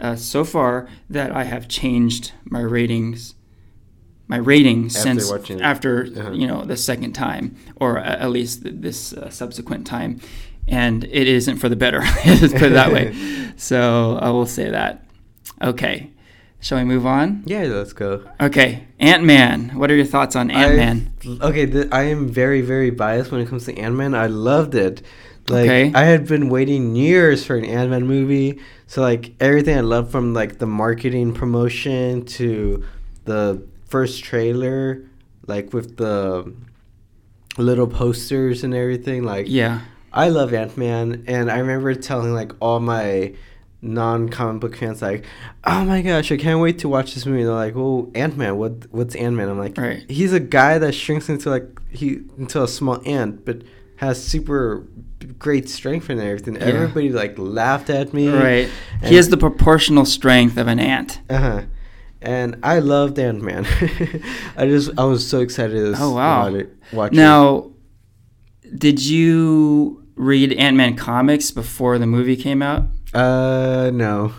uh, 0.00 0.16
so 0.16 0.44
far 0.44 0.88
that 1.10 1.32
I 1.32 1.44
have 1.44 1.68
changed 1.68 2.32
my 2.44 2.60
ratings. 2.60 3.34
My 4.28 4.36
rating 4.38 4.86
After 4.86 4.98
since 4.98 5.30
watching 5.30 5.60
after 5.60 6.06
Uh-huh. 6.16 6.30
you 6.32 6.46
know 6.46 6.64
the 6.64 6.76
second 6.76 7.12
time, 7.12 7.56
or 7.76 7.98
at 7.98 8.30
least 8.30 8.60
this 8.64 9.12
uh, 9.12 9.28
subsequent 9.30 9.86
time, 9.86 10.20
and 10.66 11.04
it 11.04 11.28
isn't 11.28 11.58
for 11.58 11.68
the 11.68 11.76
better. 11.76 12.00
Let's 12.26 12.52
put 12.52 12.62
it 12.62 12.74
that 12.74 12.92
way. 12.92 13.14
So 13.56 14.18
I 14.20 14.30
will 14.30 14.46
say 14.46 14.70
that. 14.70 15.04
Okay, 15.60 16.10
shall 16.60 16.78
we 16.78 16.84
move 16.84 17.04
on? 17.06 17.42
Yeah, 17.46 17.64
let's 17.64 17.92
go. 17.92 18.24
Okay, 18.40 18.86
Ant 18.98 19.22
Man. 19.24 19.70
What 19.78 19.90
are 19.90 19.94
your 19.94 20.06
thoughts 20.06 20.34
on 20.34 20.50
Ant 20.50 20.76
Man? 20.76 21.12
I- 21.42 21.46
Okay, 21.48 21.66
th- 21.66 21.88
I 21.92 22.04
am 22.04 22.28
very, 22.28 22.62
very 22.62 22.90
biased 22.90 23.30
when 23.30 23.40
it 23.42 23.48
comes 23.48 23.66
to 23.66 23.76
Ant 23.76 23.94
Man. 23.94 24.14
I 24.14 24.26
loved 24.26 24.74
it. 24.74 25.02
Like 25.48 25.64
Okay. 25.68 25.92
I 25.94 26.04
had 26.04 26.26
been 26.26 26.48
waiting 26.48 26.96
years 26.96 27.44
for 27.44 27.56
an 27.56 27.64
Ant 27.66 27.90
Man 27.90 28.06
movie. 28.06 28.58
So 28.86 29.02
like 29.02 29.34
everything 29.38 29.76
I 29.76 29.82
loved 29.82 30.10
from 30.10 30.32
like 30.34 30.58
the 30.58 30.66
marketing 30.66 31.34
promotion 31.34 32.24
to 32.38 32.82
the 33.26 33.62
first 33.92 34.24
trailer, 34.24 35.02
like 35.46 35.72
with 35.72 35.96
the 35.98 36.52
little 37.58 37.86
posters 37.86 38.64
and 38.64 38.74
everything. 38.74 39.22
Like 39.24 39.46
Yeah. 39.48 39.80
I 40.14 40.28
love 40.28 40.52
Ant 40.52 40.76
Man, 40.76 41.24
and 41.26 41.50
I 41.50 41.58
remember 41.58 41.94
telling 41.94 42.32
like 42.34 42.52
all 42.60 42.80
my 42.80 43.32
non 43.80 44.28
comic 44.28 44.60
book 44.60 44.76
fans 44.76 45.00
like, 45.02 45.24
"Oh 45.64 45.84
my 45.84 46.02
gosh, 46.02 46.30
I 46.30 46.36
can't 46.36 46.60
wait 46.60 46.78
to 46.80 46.88
watch 46.88 47.14
this 47.14 47.24
movie." 47.26 47.44
They're 47.44 47.52
like, 47.66 47.74
"Oh, 47.76 48.10
Ant 48.14 48.36
Man, 48.36 48.56
what 48.56 48.72
what's 48.90 49.14
Ant 49.14 49.34
Man?" 49.36 49.48
I'm 49.48 49.58
like, 49.58 49.76
Right. 49.78 50.04
"He's 50.08 50.32
a 50.32 50.40
guy 50.40 50.78
that 50.78 50.92
shrinks 50.94 51.28
into 51.28 51.48
like 51.50 51.66
he 51.90 52.20
into 52.38 52.62
a 52.62 52.68
small 52.68 53.00
ant, 53.06 53.44
but 53.46 53.62
has 53.96 54.22
super 54.22 54.84
great 55.38 55.68
strength 55.70 56.10
and 56.10 56.20
everything." 56.20 56.54
Yeah. 56.56 56.66
Everybody 56.74 57.08
like 57.10 57.34
laughed 57.38 57.88
at 57.90 58.12
me, 58.12 58.28
Right. 58.28 58.68
He 59.04 59.14
has 59.16 59.28
the 59.30 59.38
proportional 59.38 60.04
strength 60.04 60.56
of 60.58 60.66
an 60.68 60.78
ant. 60.78 61.20
uh-huh. 61.30 61.62
And 62.22 62.56
I 62.62 62.78
loved 62.78 63.18
Ant 63.18 63.42
Man. 63.42 63.66
I 64.56 64.66
just 64.66 64.90
I 64.98 65.04
was 65.04 65.26
so 65.28 65.40
excited 65.40 65.74
to 65.74 65.94
Oh, 66.00 66.14
wow. 66.14 66.44
watch 66.44 66.54
it. 66.54 66.76
Watch 66.92 67.12
it. 67.12 67.16
Now, 67.16 67.70
did 68.76 69.04
you 69.04 70.06
read 70.14 70.52
Ant 70.52 70.76
Man 70.76 70.96
comics 70.96 71.50
before 71.50 71.98
the 71.98 72.06
movie 72.06 72.36
came 72.36 72.62
out? 72.62 72.84
Uh, 73.12 73.90
no. 73.92 74.32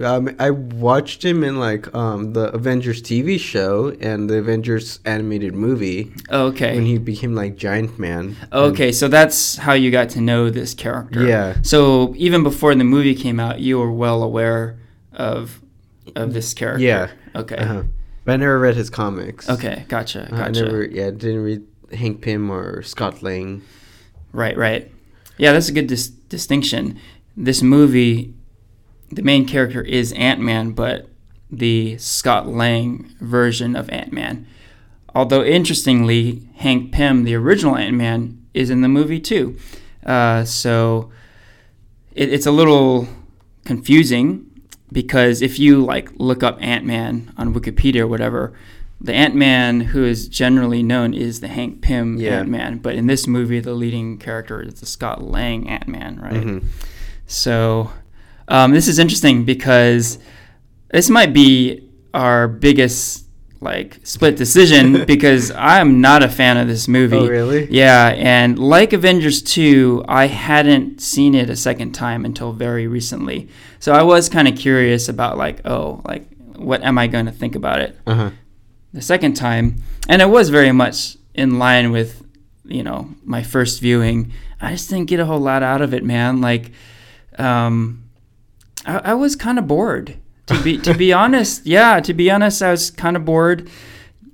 Um, 0.00 0.34
I 0.40 0.50
watched 0.50 1.24
him 1.24 1.44
in 1.44 1.60
like 1.60 1.94
um 1.94 2.32
the 2.32 2.52
Avengers 2.52 3.00
TV 3.00 3.38
show 3.38 3.94
and 4.00 4.28
the 4.28 4.38
Avengers 4.38 4.98
animated 5.04 5.54
movie 5.54 6.12
Okay. 6.30 6.74
when 6.74 6.84
he 6.84 6.98
became 6.98 7.34
like 7.36 7.56
Giant 7.56 7.96
Man. 7.96 8.34
Okay, 8.52 8.90
so 8.90 9.06
that's 9.06 9.56
how 9.56 9.72
you 9.72 9.92
got 9.92 10.08
to 10.10 10.20
know 10.20 10.50
this 10.50 10.74
character. 10.74 11.24
Yeah. 11.24 11.58
So 11.62 12.12
even 12.16 12.42
before 12.42 12.74
the 12.74 12.82
movie 12.82 13.14
came 13.14 13.38
out, 13.38 13.60
you 13.60 13.78
were 13.78 13.92
well 13.92 14.24
aware 14.24 14.76
of 15.12 15.60
of 16.14 16.34
this 16.34 16.54
character. 16.54 16.84
Yeah. 16.84 17.10
Okay. 17.34 17.56
Uh-huh. 17.56 17.82
But 18.24 18.32
I 18.32 18.36
never 18.36 18.58
read 18.58 18.76
his 18.76 18.90
comics. 18.90 19.48
Okay. 19.48 19.84
Gotcha. 19.88 20.28
Uh, 20.32 20.36
I 20.36 20.48
never. 20.50 20.84
Yeah, 20.84 21.10
didn't 21.10 21.42
read 21.42 21.62
Hank 21.92 22.22
Pym 22.22 22.50
or 22.50 22.82
Scott 22.82 23.22
Lang. 23.22 23.62
Right. 24.32 24.56
Right. 24.56 24.90
Yeah, 25.36 25.52
that's 25.52 25.68
a 25.68 25.72
good 25.72 25.86
dis- 25.88 26.08
distinction. 26.08 26.98
This 27.36 27.62
movie, 27.62 28.34
the 29.10 29.22
main 29.22 29.46
character 29.46 29.82
is 29.82 30.12
Ant 30.12 30.40
Man, 30.40 30.70
but 30.70 31.08
the 31.50 31.98
Scott 31.98 32.48
Lang 32.48 33.14
version 33.20 33.76
of 33.76 33.90
Ant 33.90 34.12
Man. 34.12 34.46
Although 35.14 35.44
interestingly, 35.44 36.48
Hank 36.56 36.92
Pym, 36.92 37.24
the 37.24 37.34
original 37.34 37.76
Ant 37.76 37.96
Man, 37.96 38.44
is 38.54 38.70
in 38.70 38.80
the 38.80 38.88
movie 38.88 39.20
too. 39.20 39.56
Uh, 40.04 40.44
so 40.44 41.10
it, 42.12 42.32
it's 42.32 42.46
a 42.46 42.50
little 42.50 43.08
confusing 43.64 44.50
because 44.94 45.42
if 45.42 45.58
you 45.58 45.84
like 45.84 46.08
look 46.16 46.42
up 46.42 46.56
Ant 46.62 46.86
Man 46.86 47.32
on 47.36 47.52
Wikipedia 47.52 48.00
or 48.00 48.06
whatever, 48.06 48.54
the 49.00 49.12
Ant 49.12 49.34
Man 49.34 49.80
who 49.80 50.04
is 50.04 50.28
generally 50.28 50.82
known 50.82 51.12
is 51.12 51.40
the 51.40 51.48
Hank 51.48 51.82
Pym 51.82 52.16
Yeah. 52.16 52.38
Ant 52.40 52.48
Man, 52.48 52.78
but 52.78 52.94
in 52.94 53.06
this 53.06 53.26
movie, 53.26 53.60
the 53.60 53.74
leading 53.74 54.16
character 54.16 54.62
is 54.62 54.80
the 54.80 54.86
Scott 54.86 55.22
Lang 55.22 55.68
Ant 55.68 55.88
Man, 55.88 56.18
right? 56.22 56.32
Mhm. 56.46 56.64
So 57.26 57.90
um, 58.48 58.72
this 58.72 58.88
is 58.88 58.98
interesting 58.98 59.44
because 59.44 60.18
this 60.92 61.10
might 61.10 61.32
be 61.34 61.82
our 62.14 62.46
biggest 62.46 63.23
like 63.64 63.98
split 64.04 64.36
decision 64.36 65.04
because 65.06 65.50
I'm 65.50 66.00
not 66.00 66.22
a 66.22 66.28
fan 66.28 66.56
of 66.58 66.68
this 66.68 66.86
movie. 66.86 67.16
Oh, 67.16 67.26
really? 67.26 67.66
Yeah, 67.70 68.12
and 68.16 68.58
like 68.58 68.92
Avengers 68.92 69.42
2, 69.42 70.04
I 70.06 70.26
hadn't 70.28 71.00
seen 71.00 71.34
it 71.34 71.50
a 71.50 71.56
second 71.56 71.92
time 71.92 72.24
until 72.24 72.52
very 72.52 72.86
recently. 72.86 73.48
So 73.80 73.92
I 73.92 74.02
was 74.02 74.28
kind 74.28 74.46
of 74.46 74.56
curious 74.56 75.08
about 75.08 75.36
like, 75.36 75.66
oh, 75.66 76.00
like 76.04 76.28
what 76.54 76.82
am 76.84 76.96
I 76.98 77.08
going 77.08 77.26
to 77.26 77.32
think 77.32 77.56
about 77.56 77.80
it 77.80 77.98
Uh 78.06 78.14
huh. 78.14 78.30
the 78.92 79.02
second 79.02 79.34
time? 79.34 79.82
And 80.08 80.22
it 80.22 80.28
was 80.28 80.50
very 80.50 80.70
much 80.72 81.16
in 81.34 81.58
line 81.58 81.90
with, 81.90 82.22
you 82.64 82.82
know, 82.84 83.08
my 83.24 83.42
first 83.42 83.80
viewing. 83.80 84.32
I 84.60 84.70
just 84.72 84.88
didn't 84.88 85.06
get 85.08 85.18
a 85.20 85.24
whole 85.26 85.40
lot 85.40 85.62
out 85.62 85.82
of 85.82 85.92
it, 85.92 86.04
man. 86.04 86.40
Like 86.40 86.70
um, 87.38 88.04
I, 88.86 88.98
I 88.98 89.14
was 89.14 89.34
kind 89.36 89.58
of 89.58 89.66
bored. 89.66 90.16
To 90.46 90.62
be 90.62 90.78
to 90.78 90.94
be 90.94 91.12
honest, 91.12 91.66
yeah. 91.66 92.00
To 92.00 92.14
be 92.14 92.30
honest, 92.30 92.62
I 92.62 92.70
was 92.70 92.90
kind 92.90 93.16
of 93.16 93.24
bored, 93.24 93.68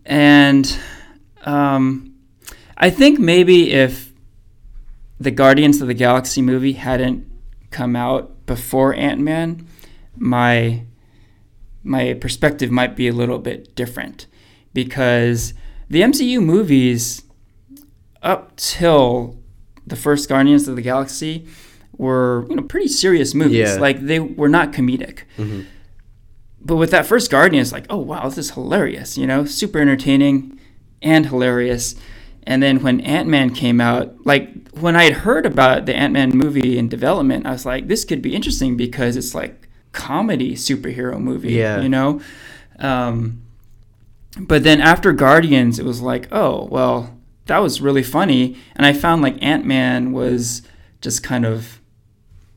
and 0.05 0.79
um, 1.45 2.15
I 2.77 2.91
think 2.91 3.19
maybe 3.19 3.71
if 3.73 4.13
the 5.21 5.31
Guardians 5.31 5.81
of 5.81 5.87
the 5.87 5.95
Galaxy 5.95 6.43
movie 6.43 6.73
hadn't 6.73 7.27
come 7.71 7.95
out 7.95 8.45
before 8.47 8.95
Ant 8.95 9.21
Man, 9.21 9.67
my 10.17 10.83
my 11.83 12.15
perspective 12.15 12.71
might 12.71 12.97
be 12.97 13.07
a 13.09 13.13
little 13.13 13.39
bit 13.39 13.75
different 13.75 14.27
because 14.75 15.55
the 15.89 16.01
MCU 16.03 16.43
movies 16.43 17.23
up 18.23 18.55
till 18.57 19.39
the 19.87 19.97
first 19.97 20.29
Guardians 20.29 20.69
of 20.69 20.77
the 20.77 20.83
Galaxy 20.83 21.47
were 21.97 22.47
you 22.51 22.57
know 22.57 22.63
pretty 22.63 22.89
serious 22.89 23.35
movies. 23.35 23.75
Yeah. 23.75 23.81
Like 23.81 24.01
they 24.01 24.19
were 24.21 24.49
not 24.49 24.73
comedic. 24.73 25.21
Mhm. 25.39 25.67
But 26.63 26.77
with 26.77 26.91
that 26.91 27.07
first 27.07 27.31
Guardians, 27.31 27.73
like, 27.73 27.87
oh 27.91 27.99
wow, 27.99 28.29
this 28.29 28.39
is 28.39 28.51
hilarious, 28.53 29.17
you 29.17 29.27
know, 29.27 29.45
super 29.45 29.79
entertaining 29.79 30.59
and 31.03 31.27
hilarious. 31.27 31.95
And 32.45 32.63
then 32.63 32.83
when 32.83 33.01
Ant 33.03 33.29
Man 33.29 33.55
came 33.55 33.81
out, 33.81 34.27
like 34.27 34.69
when 34.73 34.97
I 34.97 35.05
had 35.05 35.13
heard 35.15 35.47
about 35.47 35.87
the 35.87 35.95
Ant 35.95 36.13
Man 36.13 36.31
movie 36.31 36.79
in 36.79 36.89
development, 36.89 37.47
I 37.47 37.53
was 37.53 37.65
like, 37.67 37.89
this 37.89 38.05
could 38.05 38.21
be 38.23 38.35
interesting 38.35 38.77
because 38.77 39.17
it's 39.17 39.35
like 39.35 39.69
comedy 39.93 40.55
superhero 40.55 41.19
movie, 41.19 41.53
Yeah. 41.53 41.81
you 41.81 41.89
know. 41.89 42.21
Um, 42.79 43.43
but 44.39 44.63
then 44.63 44.81
after 44.81 45.13
Guardians, 45.13 45.79
it 45.79 45.85
was 45.85 46.01
like, 46.01 46.29
oh 46.33 46.65
well, 46.71 47.17
that 47.47 47.59
was 47.59 47.81
really 47.81 48.03
funny, 48.03 48.57
and 48.77 48.87
I 48.87 48.93
found 48.93 49.23
like 49.23 49.43
Ant 49.43 49.65
Man 49.67 50.13
was 50.13 50.63
just 51.01 51.23
kind 51.23 51.45
of, 51.45 51.81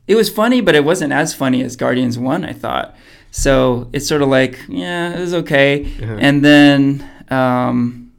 it 0.06 0.14
was 0.14 0.28
funny, 0.30 0.60
but 0.60 0.74
it 0.74 0.84
wasn't 0.84 1.12
as 1.12 1.34
funny 1.34 1.62
as 1.62 1.74
Guardians 1.76 2.18
One, 2.18 2.44
I 2.44 2.52
thought. 2.52 2.94
So 3.36 3.90
it's 3.92 4.06
sort 4.06 4.22
of 4.22 4.28
like, 4.28 4.60
yeah, 4.68 5.12
it 5.12 5.18
was 5.18 5.34
okay. 5.34 5.86
Uh-huh. 6.00 6.18
And 6.20 6.44
then, 6.44 7.04
um, 7.30 8.12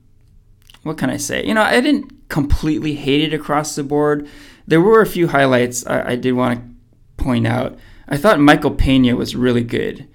what 0.84 0.98
can 0.98 1.10
I 1.10 1.16
say? 1.16 1.46
You 1.46 1.54
know, 1.54 1.62
I 1.62 1.80
didn't 1.80 2.28
completely 2.28 2.96
hate 2.96 3.22
it 3.22 3.34
across 3.34 3.76
the 3.76 3.84
board. 3.84 4.28
There 4.68 4.82
were 4.82 5.00
a 5.00 5.06
few 5.06 5.30
highlights 5.30 5.88
I, 5.88 6.12
I 6.12 6.16
did 6.18 6.34
want 6.34 6.60
to 6.60 7.24
point 7.24 7.48
out. 7.48 7.80
I 8.10 8.18
thought 8.18 8.42
Michael 8.42 8.72
Pena 8.72 9.16
was 9.16 9.38
really 9.38 9.64
good 9.64 10.06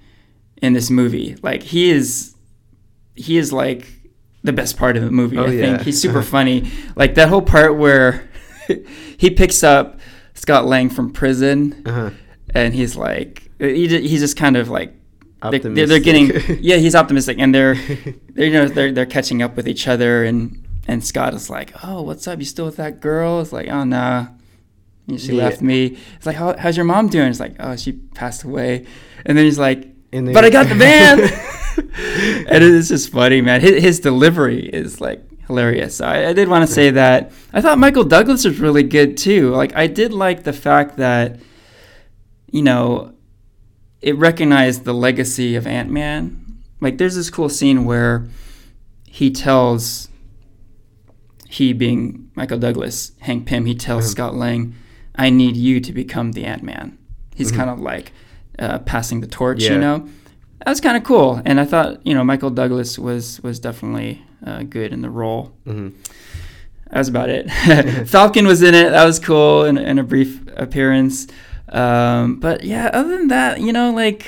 in 0.61 0.73
this 0.73 0.91
movie. 0.91 1.35
Like 1.41 1.63
he 1.63 1.89
is, 1.89 2.35
he 3.15 3.39
is 3.39 3.51
like 3.51 3.87
the 4.43 4.53
best 4.53 4.77
part 4.77 4.97
of 4.97 5.03
the 5.03 5.09
movie. 5.09 5.37
Oh, 5.39 5.45
I 5.45 5.51
yeah. 5.51 5.61
think 5.77 5.81
he's 5.81 5.99
super 5.99 6.21
funny. 6.35 6.69
Like 6.95 7.15
that 7.15 7.27
whole 7.27 7.41
part 7.41 7.75
where 7.75 8.29
he 9.17 9.31
picks 9.31 9.63
up 9.63 9.99
Scott 10.35 10.65
Lang 10.67 10.91
from 10.91 11.11
prison 11.11 11.81
Uh 11.87 11.91
huh. 11.91 12.09
and 12.53 12.75
he's 12.75 12.95
like 12.95 13.49
he, 13.67 13.87
he's 14.07 14.19
just 14.19 14.37
kind 14.37 14.57
of 14.57 14.69
like 14.69 14.93
they're, 15.49 15.59
they're, 15.87 15.99
getting 15.99 16.31
yeah 16.61 16.77
he's 16.77 16.93
optimistic 16.95 17.37
and 17.39 17.53
they're 17.55 17.75
they're 18.29 18.45
you 18.45 18.53
know 18.53 18.67
they're 18.67 18.91
they're 18.91 19.05
catching 19.07 19.41
up 19.41 19.55
with 19.55 19.67
each 19.67 19.87
other 19.87 20.23
and 20.23 20.67
and 20.87 21.03
Scott 21.05 21.33
is 21.33 21.49
like 21.49 21.73
oh 21.83 22.01
what's 22.01 22.27
up? 22.27 22.39
You 22.39 22.45
still 22.45 22.65
with 22.65 22.77
that 22.77 22.99
girl? 22.99 23.39
It's 23.41 23.51
like 23.53 23.67
oh 23.67 23.83
nah. 23.83 24.27
She 25.17 25.33
Yeah. 25.35 25.43
left 25.43 25.61
me. 25.61 25.97
It's 26.15 26.25
like 26.25 26.35
How, 26.35 26.55
how's 26.57 26.77
your 26.77 26.85
mom 26.85 27.07
doing? 27.07 27.27
It's 27.27 27.39
like 27.39 27.55
oh 27.59 27.75
she 27.75 27.93
passed 27.93 28.43
away. 28.43 28.85
And 29.25 29.37
then 29.37 29.45
he's 29.45 29.59
like 29.59 29.87
then- 30.11 30.31
but 30.33 30.43
I 30.45 30.49
got 30.49 30.67
the 30.67 30.75
van. 30.75 31.19
And 32.47 32.63
it's 32.63 32.89
just 32.89 33.11
funny 33.11 33.41
man. 33.41 33.61
His, 33.61 33.81
his 33.81 33.99
delivery 34.01 34.67
is 34.67 34.99
like 35.01 35.21
hilarious. 35.47 35.97
So 35.97 36.05
I, 36.05 36.29
I 36.29 36.33
did 36.33 36.47
want 36.49 36.67
to 36.67 36.73
say 36.73 36.91
that. 36.91 37.31
I 37.53 37.61
thought 37.61 37.77
Michael 37.77 38.03
Douglas 38.03 38.45
was 38.45 38.59
really 38.59 38.83
good 38.83 39.17
too. 39.17 39.51
Like 39.55 39.75
I 39.75 39.87
did 39.87 40.11
like 40.13 40.43
the 40.43 40.53
fact 40.53 40.97
that 40.97 41.39
you 42.51 42.61
know 42.61 43.13
it 44.01 44.17
recognized 44.17 44.83
the 44.85 44.93
legacy 44.93 45.55
of 45.55 45.67
Ant 45.67 45.89
Man. 45.89 46.45
Like 46.79 46.97
there's 46.97 47.15
this 47.15 47.29
cool 47.29 47.49
scene 47.49 47.85
where 47.85 48.27
he 49.07 49.29
tells 49.29 50.07
he 51.49 51.73
being 51.73 52.29
Michael 52.35 52.57
Douglas, 52.57 53.11
Hank 53.19 53.45
Pym, 53.45 53.65
he 53.65 53.75
tells 53.75 54.05
Mhm. 54.05 54.09
Scott 54.11 54.35
Lang, 54.35 54.73
"I 55.15 55.29
need 55.29 55.55
you 55.57 55.79
to 55.81 55.91
become 55.91 56.31
the 56.31 56.45
Ant 56.45 56.63
Man." 56.63 56.97
He's 57.35 57.51
Mhm. 57.51 57.55
kind 57.55 57.69
of 57.69 57.79
like 57.79 58.11
uh, 58.59 58.77
passing 58.79 59.21
the 59.21 59.27
torch, 59.27 59.63
Yeah. 59.63 59.73
you 59.73 59.79
know. 59.79 60.07
That 60.59 60.69
was 60.69 60.81
kind 60.81 60.95
of 60.95 61.03
cool, 61.03 61.41
and 61.45 61.59
I 61.59 61.65
thought 61.65 62.05
you 62.05 62.13
know 62.13 62.23
Michael 62.23 62.51
Douglas 62.51 62.99
was 62.99 63.41
was 63.41 63.59
definitely 63.59 64.21
uh, 64.45 64.63
good 64.63 64.91
in 64.93 65.01
the 65.01 65.09
role. 65.09 65.51
hmm 65.65 65.89
That 66.89 66.97
was 66.99 67.07
about 67.07 67.29
it. 67.29 67.49
Falcon 68.07 68.45
was 68.47 68.61
in 68.61 68.73
it. 68.75 68.89
That 68.91 69.05
was 69.05 69.19
cool 69.19 69.65
in, 69.65 69.77
in 69.77 69.97
a 69.99 70.03
brief 70.03 70.41
appearance. 70.57 71.27
Um, 71.71 72.39
but 72.39 72.63
yeah, 72.63 72.89
other 72.93 73.17
than 73.17 73.27
that, 73.29 73.61
you 73.61 73.71
know, 73.71 73.91
like, 73.91 74.27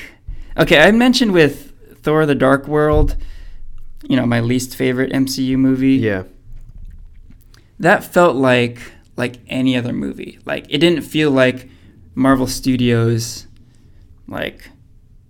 okay, 0.57 0.79
I 0.81 0.91
mentioned 0.91 1.33
with 1.33 1.73
Thor: 2.01 2.25
The 2.25 2.35
Dark 2.35 2.67
World, 2.67 3.17
you 4.07 4.15
know, 4.15 4.25
my 4.25 4.39
least 4.39 4.75
favorite 4.75 5.11
MCU 5.11 5.57
movie. 5.57 5.95
Yeah. 5.95 6.23
That 7.79 8.03
felt 8.03 8.35
like 8.35 8.79
like 9.17 9.35
any 9.47 9.75
other 9.75 9.93
movie. 9.93 10.39
Like 10.45 10.65
it 10.69 10.77
didn't 10.79 11.01
feel 11.03 11.31
like 11.31 11.69
Marvel 12.15 12.47
Studios, 12.47 13.47
like 14.27 14.69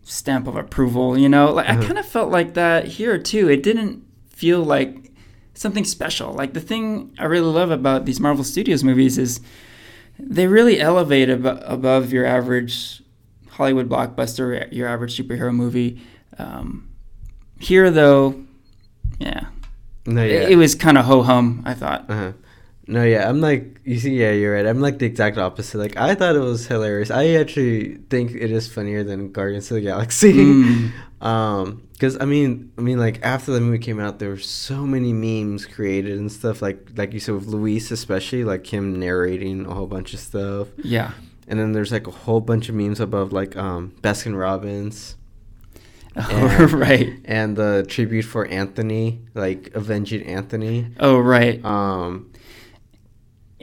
stamp 0.04 0.48
of 0.48 0.56
approval. 0.56 1.18
You 1.18 1.30
know, 1.30 1.52
like 1.52 1.70
Uh-huh. 1.70 1.82
I 1.82 1.86
kind 1.86 1.98
of 1.98 2.06
felt 2.06 2.32
like 2.32 2.54
that 2.54 2.86
here 2.86 3.18
too. 3.18 3.50
It 3.50 3.64
didn't 3.64 4.04
feel 4.30 4.64
like 4.64 5.12
something 5.56 5.86
special. 5.86 6.34
Like 6.34 6.54
the 6.54 6.62
thing 6.62 7.14
I 7.18 7.26
really 7.26 7.52
love 7.52 7.72
about 7.72 8.06
these 8.06 8.20
Marvel 8.20 8.44
Studios 8.44 8.84
movies 8.84 9.18
is 9.18 9.40
they 10.20 10.48
really 10.48 10.80
elevate 10.80 11.30
ab- 11.30 11.46
above 11.66 12.12
your 12.14 12.26
average 12.26 13.02
Hollywood 13.50 13.90
blockbuster, 13.90 14.72
your 14.72 14.88
average 14.88 15.18
superhero 15.18 15.54
movie. 15.54 16.02
Um, 16.38 16.90
here, 17.60 17.92
though, 17.92 18.44
yeah, 19.20 19.48
No, 20.06 20.24
it, 20.24 20.52
it 20.52 20.56
was 20.56 20.76
kind 20.76 20.98
of 20.98 21.06
ho 21.06 21.22
hum. 21.24 21.62
I 21.66 21.74
thought. 21.74 22.10
Uh-huh. 22.10 22.32
No, 22.86 23.04
yeah, 23.04 23.30
I'm 23.30 23.40
like 23.40 23.80
you 23.86 23.98
see, 24.00 24.20
yeah, 24.20 24.32
you're 24.32 24.54
right. 24.56 24.66
I'm 24.66 24.82
like 24.82 25.00
the 25.00 25.06
exact 25.06 25.38
opposite. 25.38 25.78
Like 25.78 25.96
I 25.98 26.16
thought 26.16 26.36
it 26.36 26.40
was 26.40 26.68
hilarious. 26.68 27.10
I 27.12 27.30
actually 27.36 27.96
think 28.10 28.32
it 28.32 28.52
is 28.52 28.68
funnier 28.72 29.04
than 29.04 29.32
Guardians 29.32 29.72
of 29.72 29.76
the 29.76 29.82
Galaxy. 29.82 30.34
Mm. 30.34 30.92
Um, 31.24 31.88
because 31.94 32.20
I 32.20 32.26
mean, 32.26 32.74
I 32.78 32.82
mean, 32.82 33.00
like 33.00 33.24
after 33.24 33.54
the 33.54 33.62
movie 33.62 33.78
came 33.78 33.98
out, 33.98 34.20
there 34.20 34.28
were 34.28 34.38
so 34.38 34.86
many 34.86 35.14
memes 35.14 35.66
created 35.66 36.20
and 36.20 36.30
stuff. 36.30 36.62
Like, 36.62 36.90
like 36.98 37.14
you 37.14 37.22
said 37.22 37.36
with 37.36 37.46
Luis, 37.46 37.92
especially 37.92 38.44
like 38.44 38.68
him 38.68 39.00
narrating 39.00 39.66
a 39.66 39.74
whole 39.74 39.88
bunch 39.88 40.14
of 40.14 40.20
stuff. 40.20 40.68
Yeah. 40.84 41.12
And 41.48 41.58
then 41.58 41.72
there's 41.72 41.94
like 41.94 42.08
a 42.08 42.12
whole 42.12 42.42
bunch 42.42 42.68
of 42.68 42.76
memes 42.76 43.00
above 43.00 43.32
like 43.32 43.56
um 43.56 43.94
Baskin 44.02 44.38
Robbins 44.38 45.16
Oh, 46.18 46.58
And- 46.60 46.74
right. 46.74 47.14
and 47.24 47.56
the 47.56 47.86
tribute 47.88 48.24
for 48.26 48.46
Anthony, 48.46 49.22
like 49.34 49.72
avenging 49.76 50.24
Anthony. 50.24 50.88
Oh, 51.00 51.20
right. 51.20 51.64
Um, 51.64 52.33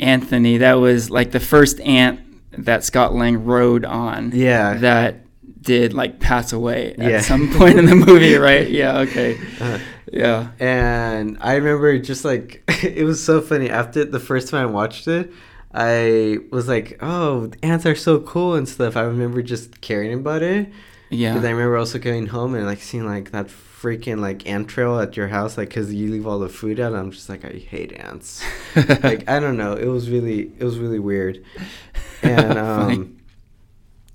Anthony. 0.00 0.58
That 0.58 0.74
was 0.74 1.10
like 1.10 1.30
the 1.30 1.40
first 1.40 1.80
ant 1.80 2.20
that 2.52 2.84
Scott 2.84 3.14
Lang 3.14 3.44
rode 3.44 3.84
on. 3.84 4.32
yeah, 4.34 4.74
That 4.74 5.16
did 5.62 5.92
like 5.92 6.20
pass 6.20 6.52
away 6.52 6.94
at 6.98 7.10
Yeah. 7.10 7.20
some 7.20 7.52
point 7.52 7.78
in 7.78 7.84
the 7.84 7.94
movie, 8.06 8.34
right? 8.36 8.68
Yeah. 8.68 9.00
Okay. 9.00 9.38
Uh, 9.60 9.78
Yeah. 10.10 10.48
and 10.58 11.36
I 11.40 11.54
remember 11.56 11.98
just 11.98 12.24
like 12.24 12.62
it 12.82 13.04
was 13.04 13.22
so 13.22 13.40
funny 13.40 13.68
after 13.70 14.04
the 14.04 14.18
first 14.20 14.48
time 14.48 14.62
I 14.62 14.70
watched 14.72 15.06
it. 15.06 15.30
I 15.72 16.38
was 16.50 16.66
like, 16.66 16.98
"Oh, 17.00 17.50
ants 17.62 17.86
are 17.86 17.94
so 17.94 18.18
cool 18.20 18.54
and 18.56 18.68
stuff." 18.68 18.96
I 18.96 19.02
remember 19.02 19.40
just 19.42 19.80
caring 19.80 20.12
about 20.14 20.42
it. 20.42 20.68
Yeah. 21.10 21.32
Because 21.34 21.44
I 21.46 21.50
remember 21.52 21.76
also 21.76 21.98
going 22.00 22.26
home 22.26 22.54
and 22.56 22.66
like 22.66 22.80
seeing 22.80 23.06
like 23.06 23.30
that 23.30 23.50
freaking 23.80 24.20
like 24.20 24.46
ant 24.48 24.68
trail 24.68 24.98
at 25.00 25.16
your 25.16 25.28
house, 25.28 25.56
like 25.56 25.68
because 25.70 25.92
you 25.94 26.10
leave 26.10 26.26
all 26.26 26.38
the 26.38 26.48
food 26.48 26.78
out. 26.80 26.94
I'm 26.94 27.10
just 27.10 27.28
like, 27.28 27.44
I 27.44 27.52
hate 27.52 27.92
ants. 27.92 28.42
like 29.02 29.28
I 29.28 29.40
don't 29.40 29.56
know. 29.56 29.72
It 29.74 29.86
was 29.86 30.10
really 30.10 30.52
it 30.58 30.64
was 30.64 30.78
really 30.78 30.98
weird. 30.98 31.44
And 32.22 32.58
um, 32.58 33.16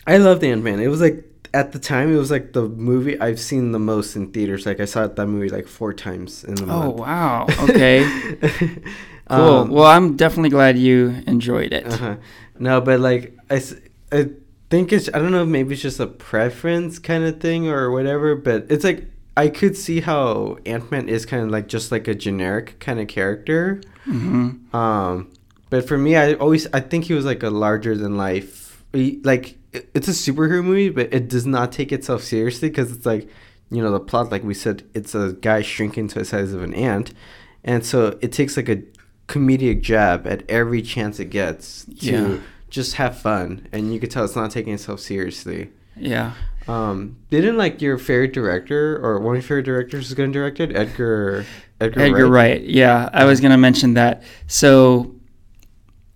I 0.06 0.18
loved 0.18 0.44
Ant 0.44 0.64
Man. 0.64 0.80
It 0.80 0.88
was 0.90 1.02
like 1.02 1.24
at 1.56 1.72
the 1.72 1.80
time 1.80 2.14
it 2.14 2.18
was 2.18 2.30
like 2.30 2.54
the 2.54 2.64
movie 2.70 3.20
I've 3.20 3.40
seen 3.40 3.72
the 3.72 3.80
most 3.80 4.16
in 4.16 4.32
theaters. 4.32 4.66
Like 4.68 4.80
I 4.80 4.86
saw 4.86 5.08
that 5.08 5.26
movie 5.26 5.50
like 5.50 5.68
four 5.68 5.92
times 5.94 6.44
in 6.44 6.54
the 6.56 6.64
Oh 6.66 6.68
month. 6.94 7.00
wow. 7.00 7.48
Okay. 7.64 8.06
Cool. 9.28 9.38
Um, 9.40 9.70
well, 9.72 9.86
I'm 9.88 10.16
definitely 10.16 10.52
glad 10.52 10.78
you 10.78 11.24
enjoyed 11.26 11.74
it. 11.74 11.88
uh-huh. 11.88 12.18
No, 12.60 12.80
but 12.80 13.00
like 13.00 13.36
I, 13.50 13.60
I 14.12 14.30
think 14.70 14.94
it's 14.94 15.10
I 15.16 15.18
don't 15.18 15.32
know 15.32 15.44
maybe 15.44 15.74
it's 15.74 15.82
just 15.82 16.00
a 16.00 16.06
preference 16.06 17.00
kind 17.00 17.24
of 17.24 17.40
thing 17.40 17.68
or 17.68 17.90
whatever. 17.90 18.36
But 18.36 18.68
it's 18.70 18.84
like 18.84 19.08
I 19.38 19.50
could 19.50 19.76
see 19.76 20.00
how 20.02 20.58
Ant 20.66 20.92
Man 20.92 21.10
is 21.10 21.26
kind 21.26 21.44
of 21.44 21.50
like 21.50 21.68
just 21.68 21.92
like 21.92 22.08
a 22.08 22.16
generic 22.16 22.78
kind 22.80 23.00
of 23.00 23.08
character. 23.08 23.82
hmm 24.06 24.52
Um, 24.74 25.32
but 25.70 25.88
for 25.88 25.98
me, 25.98 26.16
I 26.16 26.34
always 26.36 26.68
I 26.74 26.80
think 26.80 27.06
he 27.06 27.14
was 27.14 27.26
like 27.26 27.44
a 27.44 27.50
larger 27.50 27.96
than 27.98 28.18
life. 28.18 28.84
Like 28.94 29.58
it's 29.74 30.08
a 30.08 30.12
superhero 30.12 30.64
movie, 30.64 30.90
but 30.90 31.14
it 31.14 31.28
does 31.28 31.46
not 31.46 31.72
take 31.72 31.92
itself 31.92 32.24
seriously 32.24 32.70
because 32.70 32.92
it's 32.92 33.06
like 33.06 33.28
you 33.72 33.82
know 33.84 33.92
the 33.92 34.00
plot, 34.00 34.32
like 34.32 34.44
we 34.44 34.54
said, 34.54 34.84
it's 34.94 35.14
a 35.16 35.34
guy 35.42 35.62
shrinking 35.62 36.08
to 36.10 36.20
the 36.20 36.26
size 36.26 36.54
of 36.54 36.62
an 36.64 36.74
ant, 36.74 37.12
and 37.64 37.86
so 37.86 38.18
it 38.22 38.32
takes 38.32 38.56
like 38.56 38.70
a 38.70 38.84
comedic 39.28 39.82
jab 39.82 40.26
at 40.28 40.44
every 40.50 40.82
chance 40.82 41.20
it 41.20 41.30
gets 41.32 41.84
to 41.86 41.92
Yeah. 42.06 42.38
just 42.70 42.94
have 42.96 43.18
fun, 43.18 43.68
and 43.74 43.92
you 43.94 44.00
could 44.00 44.12
tell 44.12 44.24
it's 44.24 44.36
not 44.36 44.52
taking 44.52 44.74
itself 44.74 45.00
seriously. 45.02 45.72
Yeah. 45.98 46.34
Um, 46.68 47.18
didn't 47.30 47.58
like 47.58 47.82
your 47.82 47.98
favorite 47.98 48.34
director 48.34 48.98
or 48.98 49.20
one 49.20 49.36
of 49.36 49.44
your 49.44 49.48
favorite 49.48 49.66
directors 49.66 50.08
is 50.08 50.14
going 50.16 50.32
to 50.32 50.40
direct 50.40 50.60
it, 50.60 50.76
Edgar 50.76 51.46
Edgar, 51.80 52.00
Edgar 52.00 52.28
Wright. 52.28 52.62
Yeah, 52.62 53.10
I 53.14 53.26
was 53.26 53.42
gonna 53.42 53.58
mention 53.58 53.96
that. 53.96 54.24
So, 54.48 55.16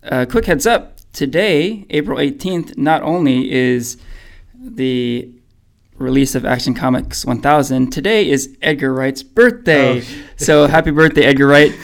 uh, 0.02 0.26
quick 0.28 0.46
heads 0.46 0.66
up: 0.66 0.98
today, 1.12 1.86
April 1.90 2.18
eighteenth, 2.18 2.78
not 2.78 3.02
only 3.02 3.52
is 3.52 3.98
the 4.58 5.30
release 5.94 6.34
of 6.34 6.46
Action 6.46 6.72
Comics 6.72 7.26
1000, 7.26 7.90
today 7.90 8.28
is 8.28 8.56
Edgar 8.62 8.94
Wright's 8.94 9.22
birthday. 9.22 10.00
Oh. 10.00 10.04
so, 10.36 10.66
happy 10.66 10.90
birthday, 10.90 11.24
Edgar 11.24 11.46
Wright! 11.46 11.76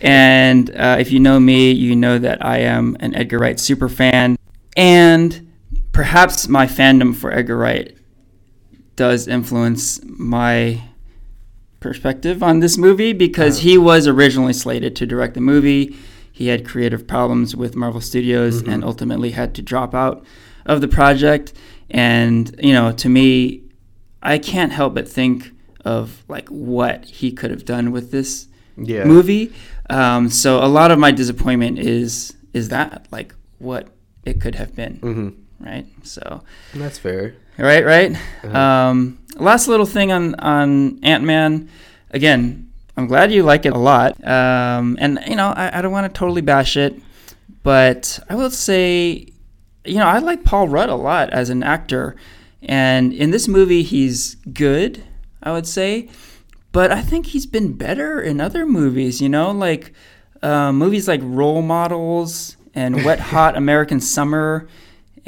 And 0.00 0.70
uh, 0.70 0.96
if 0.98 1.12
you 1.12 1.20
know 1.20 1.38
me, 1.38 1.70
you 1.72 1.94
know 1.94 2.18
that 2.18 2.44
I 2.44 2.58
am 2.60 2.96
an 3.00 3.14
Edgar 3.14 3.38
Wright 3.38 3.60
super 3.60 3.90
fan, 3.90 4.38
and 4.74 5.52
perhaps 5.92 6.48
my 6.48 6.66
fandom 6.66 7.14
for 7.14 7.30
Edgar 7.30 7.58
Wright 7.58 7.97
does 8.98 9.26
influence 9.28 10.00
my 10.04 10.82
perspective 11.80 12.42
on 12.42 12.60
this 12.60 12.76
movie 12.76 13.12
because 13.12 13.58
Uh. 13.58 13.62
he 13.62 13.78
was 13.78 14.06
originally 14.06 14.52
slated 14.52 14.96
to 14.96 15.06
direct 15.06 15.34
the 15.34 15.40
movie. 15.40 15.96
He 16.32 16.48
had 16.48 16.66
creative 16.66 17.06
problems 17.06 17.54
with 17.56 17.76
Marvel 17.76 18.00
Studios 18.00 18.62
Mhm. 18.62 18.72
and 18.72 18.84
ultimately 18.84 19.30
had 19.30 19.54
to 19.54 19.62
drop 19.62 19.94
out 19.94 20.24
of 20.66 20.80
the 20.80 20.88
project. 20.88 21.52
And, 21.90 22.54
you 22.62 22.72
know, 22.72 22.92
to 22.92 23.08
me, 23.08 23.62
I 24.22 24.38
can't 24.38 24.72
help 24.72 24.94
but 24.94 25.08
think 25.08 25.52
of 25.84 26.24
like 26.28 26.48
what 26.48 27.04
he 27.06 27.30
could 27.32 27.50
have 27.50 27.64
done 27.64 27.92
with 27.92 28.10
this 28.10 28.48
yeah. 28.76 29.04
movie. 29.04 29.52
Um, 29.88 30.28
so 30.28 30.58
a 30.62 30.66
lot 30.68 30.90
of 30.90 30.98
my 30.98 31.10
disappointment 31.12 31.78
is 31.78 32.34
is 32.54 32.68
that 32.70 33.06
like 33.12 33.34
what 33.58 33.88
it 34.24 34.40
could 34.40 34.54
have 34.56 34.74
been, 34.74 34.94
hmm 34.96 35.28
right? 35.60 35.86
So 36.02 36.42
and 36.72 36.82
That's 36.82 36.98
fair. 36.98 37.34
Right, 37.58 37.84
right. 37.84 38.12
Uh-huh. 38.44 38.56
Um, 38.56 39.18
last 39.36 39.66
little 39.66 39.86
thing 39.86 40.12
on 40.12 40.36
on 40.36 41.00
Ant 41.02 41.24
Man. 41.24 41.68
Again, 42.10 42.70
I'm 42.96 43.08
glad 43.08 43.32
you 43.32 43.42
like 43.42 43.66
it 43.66 43.72
a 43.72 43.78
lot. 43.78 44.24
Um, 44.24 44.96
and 45.00 45.18
you 45.26 45.34
know, 45.34 45.48
I, 45.48 45.78
I 45.78 45.82
don't 45.82 45.90
want 45.90 46.12
to 46.12 46.16
totally 46.16 46.40
bash 46.40 46.76
it, 46.76 47.00
but 47.64 48.20
I 48.28 48.36
will 48.36 48.50
say, 48.50 49.26
you 49.84 49.96
know, 49.96 50.06
I 50.06 50.18
like 50.18 50.44
Paul 50.44 50.68
Rudd 50.68 50.88
a 50.88 50.94
lot 50.94 51.30
as 51.30 51.50
an 51.50 51.64
actor, 51.64 52.14
and 52.62 53.12
in 53.12 53.32
this 53.32 53.48
movie, 53.48 53.82
he's 53.82 54.36
good. 54.36 55.02
I 55.42 55.52
would 55.52 55.66
say, 55.66 56.08
but 56.70 56.92
I 56.92 57.02
think 57.02 57.26
he's 57.26 57.46
been 57.46 57.72
better 57.72 58.20
in 58.20 58.40
other 58.40 58.66
movies. 58.66 59.20
You 59.20 59.28
know, 59.28 59.50
like 59.50 59.92
uh, 60.42 60.72
movies 60.72 61.08
like 61.08 61.20
Role 61.24 61.62
Models 61.62 62.56
and 62.72 63.04
Wet 63.04 63.18
Hot 63.34 63.56
American 63.56 64.00
Summer 64.00 64.68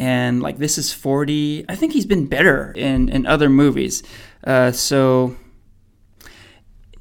and 0.00 0.42
like 0.42 0.56
This 0.56 0.78
Is 0.78 0.92
40. 0.94 1.66
I 1.68 1.76
think 1.76 1.92
he's 1.92 2.06
been 2.06 2.26
better 2.26 2.72
in, 2.72 3.10
in 3.10 3.26
other 3.26 3.50
movies. 3.50 4.02
Uh, 4.42 4.72
so, 4.72 5.36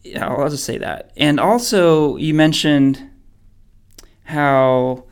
yeah, 0.03 0.27
I'll 0.27 0.49
just 0.49 0.65
say 0.65 0.77
that. 0.79 1.11
And 1.15 1.39
also, 1.39 2.17
you 2.17 2.33
mentioned 2.33 3.09
how, 4.23 5.05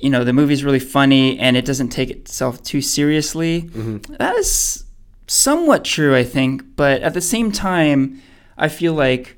you 0.00 0.10
know, 0.10 0.24
the 0.24 0.32
movie's 0.32 0.64
really 0.64 0.80
funny 0.80 1.38
and 1.38 1.56
it 1.56 1.64
doesn't 1.64 1.90
take 1.90 2.10
itself 2.10 2.60
too 2.64 2.80
seriously. 2.82 3.60
hmm 3.60 3.98
That 4.18 4.34
is 4.34 4.84
somewhat 5.28 5.84
true, 5.84 6.14
I 6.16 6.24
think, 6.24 6.74
but 6.74 7.02
at 7.02 7.14
the 7.14 7.20
same 7.20 7.52
time, 7.52 8.20
I 8.58 8.68
feel 8.68 8.94
like 8.94 9.36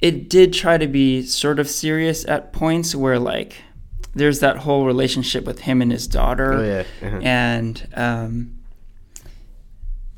it 0.00 0.28
did 0.28 0.52
try 0.52 0.78
to 0.78 0.88
be 0.88 1.22
sort 1.22 1.60
of 1.60 1.70
serious 1.70 2.26
at 2.26 2.52
points 2.52 2.94
where 2.94 3.20
like 3.20 3.54
there's 4.14 4.40
that 4.40 4.58
whole 4.58 4.86
relationship 4.86 5.44
with 5.44 5.60
him 5.60 5.82
and 5.82 5.92
his 5.92 6.06
daughter. 6.06 6.52
Oh 6.52 6.62
yeah. 6.62 6.84
Uh-huh. 7.06 7.20
And 7.22 7.88
um, 7.94 8.58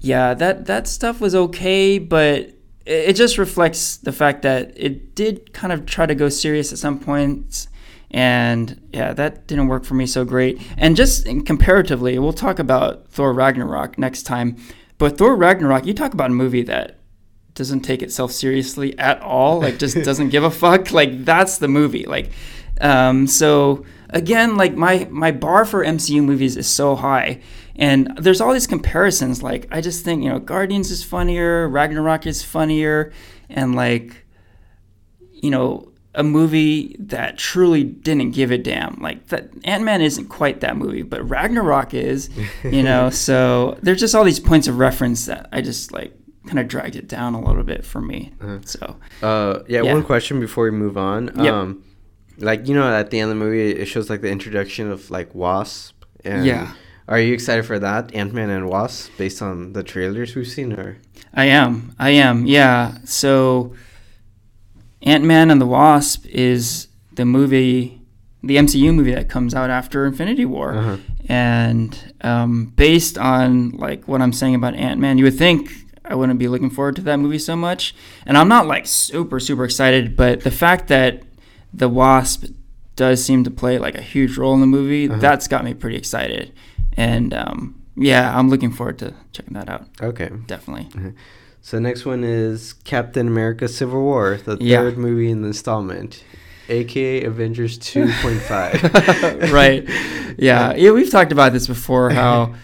yeah, 0.01 0.35
that 0.35 0.67
that 0.67 0.87
stuff 0.87 1.21
was 1.21 1.35
okay, 1.35 1.99
but 1.99 2.41
it, 2.41 2.55
it 2.87 3.17
just 3.17 3.39
reflects 3.39 3.97
the 3.97 4.13
fact 4.13 4.43
that 4.43 4.73
it 4.77 5.15
did 5.15 5.53
kind 5.53 5.73
of 5.73 5.87
try 5.87 6.07
to 6.07 6.15
go 6.15 6.29
serious 6.29 6.73
at 6.73 6.79
some 6.79 6.99
points. 6.99 7.69
And 8.11 8.81
yeah, 8.93 9.13
that 9.15 9.47
didn't 9.49 9.67
work 9.67 9.85
for 9.85 9.95
me 9.95 10.07
so 10.07 10.25
great. 10.25 10.63
And 10.77 10.97
just 10.97 11.27
in- 11.27 11.45
comparatively, 11.45 12.19
we'll 12.19 12.33
talk 12.33 12.59
about 12.59 13.09
Thor 13.09 13.33
Ragnarok 13.33 13.99
next 13.99 14.23
time. 14.23 14.57
But 14.97 15.19
Thor 15.19 15.35
Ragnarok, 15.35 15.87
you 15.87 15.93
talk 15.93 16.15
about 16.15 16.31
a 16.31 16.35
movie 16.35 16.63
that 16.63 16.99
doesn't 17.55 17.81
take 17.81 18.03
itself 18.03 18.31
seriously 18.33 18.97
at 18.99 19.21
all, 19.21 19.61
like 19.61 19.79
just 19.79 19.97
doesn't 20.05 20.29
give 20.29 20.45
a 20.45 20.51
fuck. 20.51 20.93
Like 20.93 21.25
that's 21.25 21.59
the 21.59 21.69
movie. 21.69 22.05
Like, 22.05 22.31
um, 22.81 23.27
so 23.27 23.85
again, 24.11 24.57
like 24.57 24.75
my 24.75 25.07
my 25.11 25.33
bar 25.33 25.65
for 25.65 25.85
MCU 25.85 26.23
movies 26.23 26.57
is 26.57 26.67
so 26.67 26.97
high, 26.97 27.41
and 27.75 28.13
there's 28.19 28.41
all 28.41 28.53
these 28.53 28.67
comparisons. 28.67 29.43
Like 29.43 29.67
I 29.71 29.81
just 29.81 30.05
think 30.05 30.23
you 30.23 30.29
know 30.29 30.39
Guardians 30.39 30.91
is 30.91 31.03
funnier, 31.03 31.69
Ragnarok 31.69 32.27
is 32.27 32.43
funnier, 32.43 33.13
and 33.49 33.75
like 33.75 34.25
you 35.33 35.51
know 35.51 35.93
a 36.15 36.23
movie 36.23 36.97
that 36.99 37.37
truly 37.37 37.85
didn't 37.85 38.31
give 38.31 38.51
a 38.51 38.59
damn. 38.59 39.01
Like 39.01 39.27
that 39.29 39.51
Ant 39.65 39.85
Man 39.85 40.01
isn't 40.01 40.29
quite 40.29 40.61
that 40.61 40.77
movie, 40.77 41.03
but 41.03 41.29
Ragnarok 41.29 41.95
is. 41.95 42.31
You 42.65 42.83
know, 42.83 43.11
so 43.27 43.79
there's 43.83 44.01
just 44.01 44.15
all 44.15 44.25
these 44.25 44.41
points 44.41 44.67
of 44.67 44.79
reference 44.79 45.27
that 45.27 45.49
I 45.53 45.61
just 45.61 45.93
like 45.93 46.15
kind 46.47 46.59
of 46.59 46.69
dragged 46.69 46.97
it 46.97 47.09
down 47.09 47.35
a 47.35 47.41
little 47.41 47.65
bit 47.65 47.85
for 47.85 48.01
me. 48.01 48.33
Uh-huh. 48.41 48.59
So 48.65 48.97
Uh, 49.23 49.61
yeah, 49.69 49.83
Yeah. 49.83 49.93
One 49.93 50.05
question 50.05 50.41
before 50.41 50.65
we 50.65 50.71
move 50.71 50.97
on. 50.97 51.27
Yep. 51.37 51.53
Um, 51.53 51.85
like 52.39 52.69
you 52.69 52.75
know, 52.75 52.93
at 52.93 53.11
the 53.11 53.21
end 53.21 53.31
of 53.31 53.39
the 53.39 53.45
movie, 53.45 53.71
it 53.71 53.87
shows 53.87 54.11
like 54.11 54.21
the 54.21 54.31
introduction 54.31 54.91
of 54.91 55.11
like 55.11 55.35
Wasp. 55.35 56.05
And 56.25 56.45
Yeah. 56.45 56.73
Are 57.09 57.21
you 57.21 57.35
excited 57.35 57.65
for 57.65 57.79
that, 57.79 58.13
Ant 58.15 58.35
Man 58.35 58.51
and 58.51 58.69
Wasp, 58.69 59.13
based 59.17 59.41
on 59.41 59.75
the 59.75 59.85
trailers 59.85 60.35
we've 60.35 60.49
seen? 60.49 60.73
Or 60.73 60.99
I 61.33 61.45
am. 61.45 61.95
I 62.01 62.11
am. 62.11 62.47
Yeah. 62.47 62.99
So 63.05 63.75
Ant 65.03 65.23
Man 65.25 65.51
and 65.51 65.61
the 65.61 65.67
Wasp 65.67 66.27
is 66.27 66.89
the 67.13 67.25
movie, 67.25 68.03
the 68.43 68.57
MCU 68.57 68.93
movie 68.93 69.15
that 69.15 69.29
comes 69.29 69.55
out 69.55 69.71
after 69.71 70.05
Infinity 70.05 70.47
War. 70.47 70.75
Uh-huh. 70.75 70.97
And 71.29 72.15
um, 72.23 72.73
based 72.77 73.19
on 73.19 73.71
like 73.71 74.09
what 74.09 74.21
I'm 74.21 74.33
saying 74.33 74.57
about 74.57 74.75
Ant 74.75 75.01
Man, 75.01 75.17
you 75.17 75.25
would 75.25 75.39
think 75.39 75.71
I 76.05 76.15
wouldn't 76.15 76.39
be 76.39 76.49
looking 76.49 76.71
forward 76.71 76.97
to 76.97 77.03
that 77.03 77.19
movie 77.19 77.39
so 77.39 77.55
much. 77.55 77.95
And 78.27 78.37
I'm 78.37 78.49
not 78.49 78.67
like 78.67 78.87
super, 78.87 79.39
super 79.39 79.65
excited, 79.65 80.17
but 80.17 80.41
the 80.43 80.51
fact 80.51 80.89
that 80.89 81.23
the 81.77 81.89
Wasp 81.89 82.45
does 82.97 83.23
seem 83.25 83.45
to 83.45 83.51
play 83.51 83.79
like 83.79 83.95
a 83.95 84.01
huge 84.03 84.39
role 84.39 84.55
in 84.55 84.61
the 84.61 84.67
movie, 84.67 85.09
Uh-huh. 85.09 85.19
that's 85.21 85.47
got 85.49 85.65
me 85.65 85.75
pretty 85.75 85.97
excited. 85.97 86.53
And 86.97 87.35
um, 87.35 87.83
yeah, 87.97 88.37
I'm 88.37 88.49
looking 88.49 88.71
forward 88.73 88.99
to 89.01 89.13
checking 89.33 89.55
that 89.55 89.69
out. 89.69 89.87
okay. 90.01 90.31
Definitely. 90.47 91.13
So 91.61 91.79
next 91.79 92.07
one 92.07 92.25
is 92.25 92.73
Captain 92.85 93.27
America: 93.29 93.69
Civil 93.69 94.01
War, 94.03 94.39
the 94.45 94.57
Yeah. 94.61 94.79
third 94.79 94.97
movie 94.97 95.31
in 95.31 95.43
the 95.43 95.49
installment, 95.49 96.25
aka 96.69 97.25
Avengers 97.25 97.79
2.5. 97.79 99.53
right. 99.53 99.85
Yeah. 100.39 100.75
Yeah. 100.75 100.93
We've 100.93 101.11
talked 101.11 101.33
about 101.33 101.53
this 101.53 101.67
before 101.67 102.11
how 102.11 102.55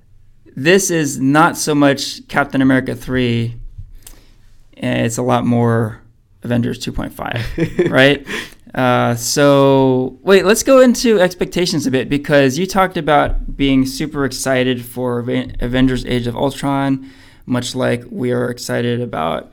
this 0.56 0.90
is 0.90 1.18
not 1.20 1.56
so 1.56 1.74
much 1.74 2.26
Captain 2.28 2.60
America 2.60 2.94
3, 2.94 3.54
and 4.78 5.06
it's 5.06 5.18
a 5.18 5.22
lot 5.22 5.46
more 5.46 6.00
Avengers 6.42 6.78
2.5, 6.84 7.90
right? 7.90 8.26
Uh, 8.74 9.14
so, 9.14 10.18
wait, 10.22 10.44
let's 10.44 10.62
go 10.62 10.80
into 10.80 11.20
expectations 11.20 11.86
a 11.86 11.90
bit 11.90 12.08
because 12.08 12.58
you 12.58 12.66
talked 12.66 12.96
about 12.96 13.56
being 13.56 13.86
super 13.86 14.24
excited 14.24 14.84
for 14.84 15.20
Avengers 15.20 16.04
Age 16.04 16.26
of 16.26 16.36
Ultron, 16.36 17.10
much 17.46 17.74
like 17.74 18.04
we 18.10 18.30
are 18.30 18.50
excited 18.50 19.00
about 19.00 19.50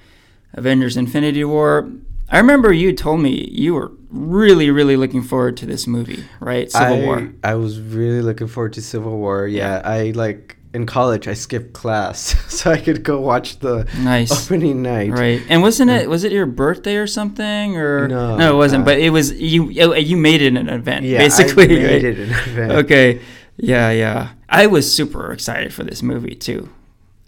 Avengers 0.54 0.98
Infinity 0.98 1.44
War. 1.44 1.90
I 2.30 2.40
remember 2.40 2.74
you 2.74 2.92
told 2.94 3.22
me 3.22 3.48
you 3.52 3.76
were 3.76 3.92
really, 4.10 4.72
really 4.72 4.98
looking 4.98 5.22
forward 5.22 5.58
to 5.58 5.66
this 5.66 5.86
movie, 5.86 6.24
right? 6.40 6.72
Civil 6.72 7.04
I, 7.04 7.06
War. 7.06 7.34
I 7.44 7.56
was 7.56 7.80
really 7.80 8.22
looking 8.22 8.48
forward 8.48 8.74
to 8.74 8.82
Civil 8.82 9.18
War. 9.18 9.48
Yeah, 9.48 9.82
I 9.84 10.12
like 10.12 10.55
in 10.76 10.86
college 10.86 11.28
I 11.28 11.34
skipped 11.34 11.74
class 11.74 12.36
so 12.54 12.72
I 12.72 12.80
could 12.80 13.02
go 13.04 13.20
watch 13.20 13.60
the 13.60 13.88
Nice. 14.00 14.32
opening 14.46 14.82
night. 14.82 15.12
Right, 15.12 15.42
and 15.50 15.62
wasn't 15.62 15.90
it 15.92 16.10
was 16.10 16.24
it 16.24 16.32
your 16.32 16.46
birthday 16.46 16.98
or 16.98 17.08
something 17.08 17.78
or 17.78 18.08
No, 18.08 18.38
no 18.38 18.54
it 18.54 18.58
wasn't. 18.58 18.84
uh, 18.84 18.86
but 18.86 19.00
it 19.00 19.10
was 19.10 19.34
you. 19.34 19.70
You 19.70 20.18
made 20.18 20.42
it 20.42 20.56
an 20.56 20.70
event, 20.70 21.06
Yeah, 21.06 21.20
basically. 21.20 21.66
I 21.66 21.68
made 21.68 21.94
right? 21.94 22.04
it 22.04 22.20
an 22.20 22.30
event. 22.30 22.72
Okay, 22.74 23.22
yeah, 23.58 23.90
yeah. 23.92 24.30
I 24.50 24.68
was 24.68 24.86
super 24.94 25.32
excited 25.32 25.74
for 25.74 25.84
this 25.84 26.04
movie 26.04 26.36
too. 26.36 26.70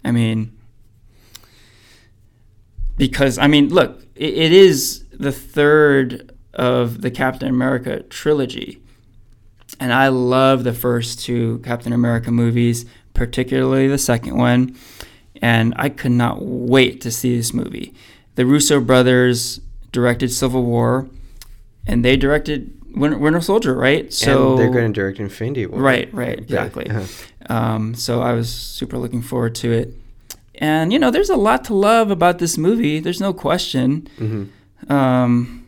I 0.04 0.12
mean, 0.12 0.52
because 2.96 3.38
I 3.38 3.46
mean, 3.46 3.68
look, 3.70 4.02
it, 4.14 4.34
it 4.34 4.52
is 4.52 5.04
the 5.12 5.32
third 5.32 6.32
of 6.54 7.00
the 7.02 7.10
Captain 7.10 7.48
America 7.48 8.02
trilogy, 8.04 8.80
and 9.80 9.92
I 9.92 10.08
love 10.08 10.64
the 10.64 10.72
first 10.72 11.20
two 11.20 11.60
Captain 11.64 11.92
America 11.92 12.30
movies, 12.30 12.84
particularly 13.18 13.88
the 13.88 13.98
second 13.98 14.36
one. 14.36 14.74
And 15.42 15.74
I 15.76 15.88
could 15.88 16.12
not 16.12 16.42
wait 16.42 17.00
to 17.02 17.10
see 17.10 17.36
this 17.36 17.52
movie. 17.52 17.92
The 18.36 18.46
Russo 18.46 18.80
brothers 18.80 19.60
directed 19.92 20.32
Civil 20.32 20.64
War, 20.64 21.08
and 21.86 22.04
they 22.04 22.16
directed 22.16 22.72
Winter, 22.94 23.18
Winter 23.18 23.40
Soldier, 23.40 23.74
right? 23.74 24.12
So 24.12 24.50
and 24.52 24.58
they're 24.58 24.70
going 24.70 24.92
to 24.92 25.00
direct 25.00 25.20
Infinity 25.20 25.66
War. 25.66 25.80
Right, 25.80 26.12
right, 26.12 26.38
Yeah, 26.48 26.64
exactly. 26.64 26.88
uh-huh. 26.90 27.06
Um, 27.54 27.94
so 27.94 28.20
I 28.20 28.32
was 28.32 28.48
super 28.52 28.98
looking 28.98 29.22
forward 29.22 29.54
to 29.56 29.70
it. 29.72 29.94
And 30.56 30.92
you 30.92 30.98
know, 30.98 31.10
there's 31.12 31.30
a 31.30 31.36
lot 31.36 31.64
to 31.66 31.74
love 31.74 32.10
about 32.10 32.38
this 32.40 32.58
movie. 32.58 32.98
There's 32.98 33.20
no 33.20 33.32
question. 33.32 34.08
Mhm. 34.18 34.90
Um, 34.90 35.66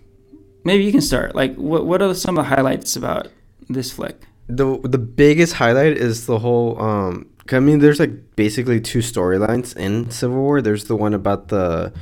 maybe 0.64 0.84
you 0.84 0.90
can 0.92 1.00
start. 1.00 1.34
Like, 1.36 1.54
what 1.56 1.86
what 1.86 2.02
are 2.02 2.12
some 2.14 2.36
of 2.38 2.44
the 2.44 2.54
highlights 2.56 2.96
about 2.96 3.28
this 3.68 3.92
flick? 3.92 4.16
The 4.48 4.80
the 4.82 4.98
biggest 4.98 5.54
highlight 5.54 5.96
is 5.96 6.26
the 6.26 6.38
whole. 6.40 6.80
Um, 6.82 7.26
I 7.52 7.60
mean, 7.60 7.78
there's 7.80 7.98
like 8.00 8.36
basically 8.36 8.80
two 8.80 9.00
storylines 9.00 9.76
in 9.76 10.10
Civil 10.10 10.36
War. 10.38 10.60
There's 10.62 10.84
the 10.84 10.96
one 10.96 11.14
about 11.14 11.48
the 11.48 11.92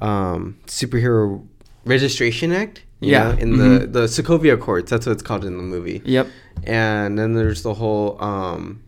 um, 0.00 0.58
superhero 0.66 1.46
registration 1.84 2.52
act. 2.52 2.82
you 3.00 3.12
Yeah, 3.12 3.32
know, 3.32 3.38
in 3.38 3.56
the 3.58 3.86
the 3.86 4.04
Sokovia 4.06 4.54
Accords. 4.54 4.90
That's 4.90 5.06
what 5.06 5.12
it's 5.12 5.22
called 5.22 5.44
in 5.44 5.56
the 5.56 5.62
movie. 5.62 6.00
Yep. 6.04 6.26
and 6.64 7.18
then 7.18 7.34
there's 7.34 7.62
the 7.62 7.74
whole 7.74 8.22
um 8.22 8.82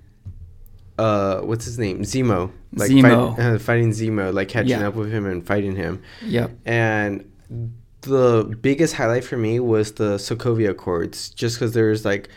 uh 0.98 1.40
what's 1.40 1.64
his 1.64 1.76
name 1.78 2.02
zemo 2.02 2.52
like 2.76 2.90
Zemo. 2.90 3.34
Fight, 3.36 3.44
uh, 3.44 3.58
fighting 3.58 3.90
zemo 3.90 4.32
like 4.32 4.48
catching 4.48 4.70
Yeah. 4.80 4.86
up 4.88 4.94
with 4.94 5.10
him 5.10 5.26
and 5.26 5.44
fighting 5.44 5.74
him 5.74 6.02
Yep. 6.26 6.50
and 6.66 7.24
the 8.02 8.56
biggest 8.60 8.94
highlight 8.94 9.24
for 9.24 9.36
me 9.36 9.58
was 9.58 9.92
the 9.92 10.16
sokovia 10.18 10.70
accords 10.70 11.30
just 11.30 11.56
because 11.56 11.72
there's 11.72 12.04
like 12.04 12.28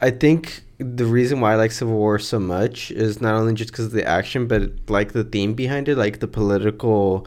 i 0.00 0.10
think 0.10 0.64
the 0.82 1.04
reason 1.06 1.40
why 1.40 1.52
i 1.52 1.56
like 1.56 1.72
civil 1.72 1.94
war 1.94 2.18
so 2.18 2.38
much 2.38 2.90
is 2.90 3.20
not 3.20 3.34
only 3.34 3.54
just 3.54 3.70
because 3.70 3.86
of 3.86 3.92
the 3.92 4.06
action 4.06 4.46
but 4.46 4.70
like 4.88 5.12
the 5.12 5.24
theme 5.24 5.54
behind 5.54 5.88
it 5.88 5.96
like 5.96 6.20
the 6.20 6.28
political 6.28 7.26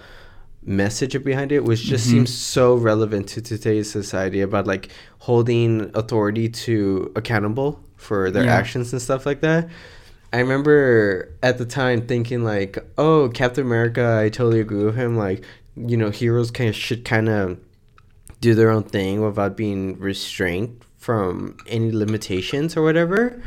message 0.63 1.21
behind 1.23 1.51
it 1.51 1.63
which 1.63 1.83
just 1.83 2.07
Mhm. 2.07 2.11
seems 2.11 2.33
so 2.33 2.75
relevant 2.75 3.27
to 3.29 3.41
today's 3.41 3.89
society 3.89 4.41
about 4.41 4.65
like 4.65 4.89
holding 5.19 5.91
authority 5.93 6.49
to 6.49 7.11
accountable 7.15 7.79
for 7.97 8.31
their 8.31 8.45
Yeah. 8.45 8.55
actions 8.55 8.91
and 8.91 9.01
stuff 9.01 9.25
like 9.25 9.41
that 9.41 9.69
i 10.33 10.39
remember 10.39 11.29
at 11.43 11.57
the 11.59 11.65
time 11.65 12.01
thinking 12.01 12.43
like 12.43 12.77
oh 12.97 13.29
captain 13.33 13.63
america 13.65 14.19
i 14.23 14.29
totally 14.29 14.59
agree 14.59 14.83
with 14.83 14.95
him 14.95 15.15
like 15.17 15.43
you 15.75 15.97
know 15.97 16.09
heroes 16.09 16.49
kind 16.51 16.69
of 16.69 16.75
should 16.75 17.05
kind 17.05 17.29
of 17.29 17.57
do 18.41 18.53
their 18.55 18.69
own 18.69 18.83
thing 18.83 19.21
without 19.21 19.55
being 19.55 19.97
restrained 19.99 20.81
from 21.05 21.57
any 21.67 21.91
limitations 21.91 22.75
or 22.75 22.81
whatever 22.81 23.39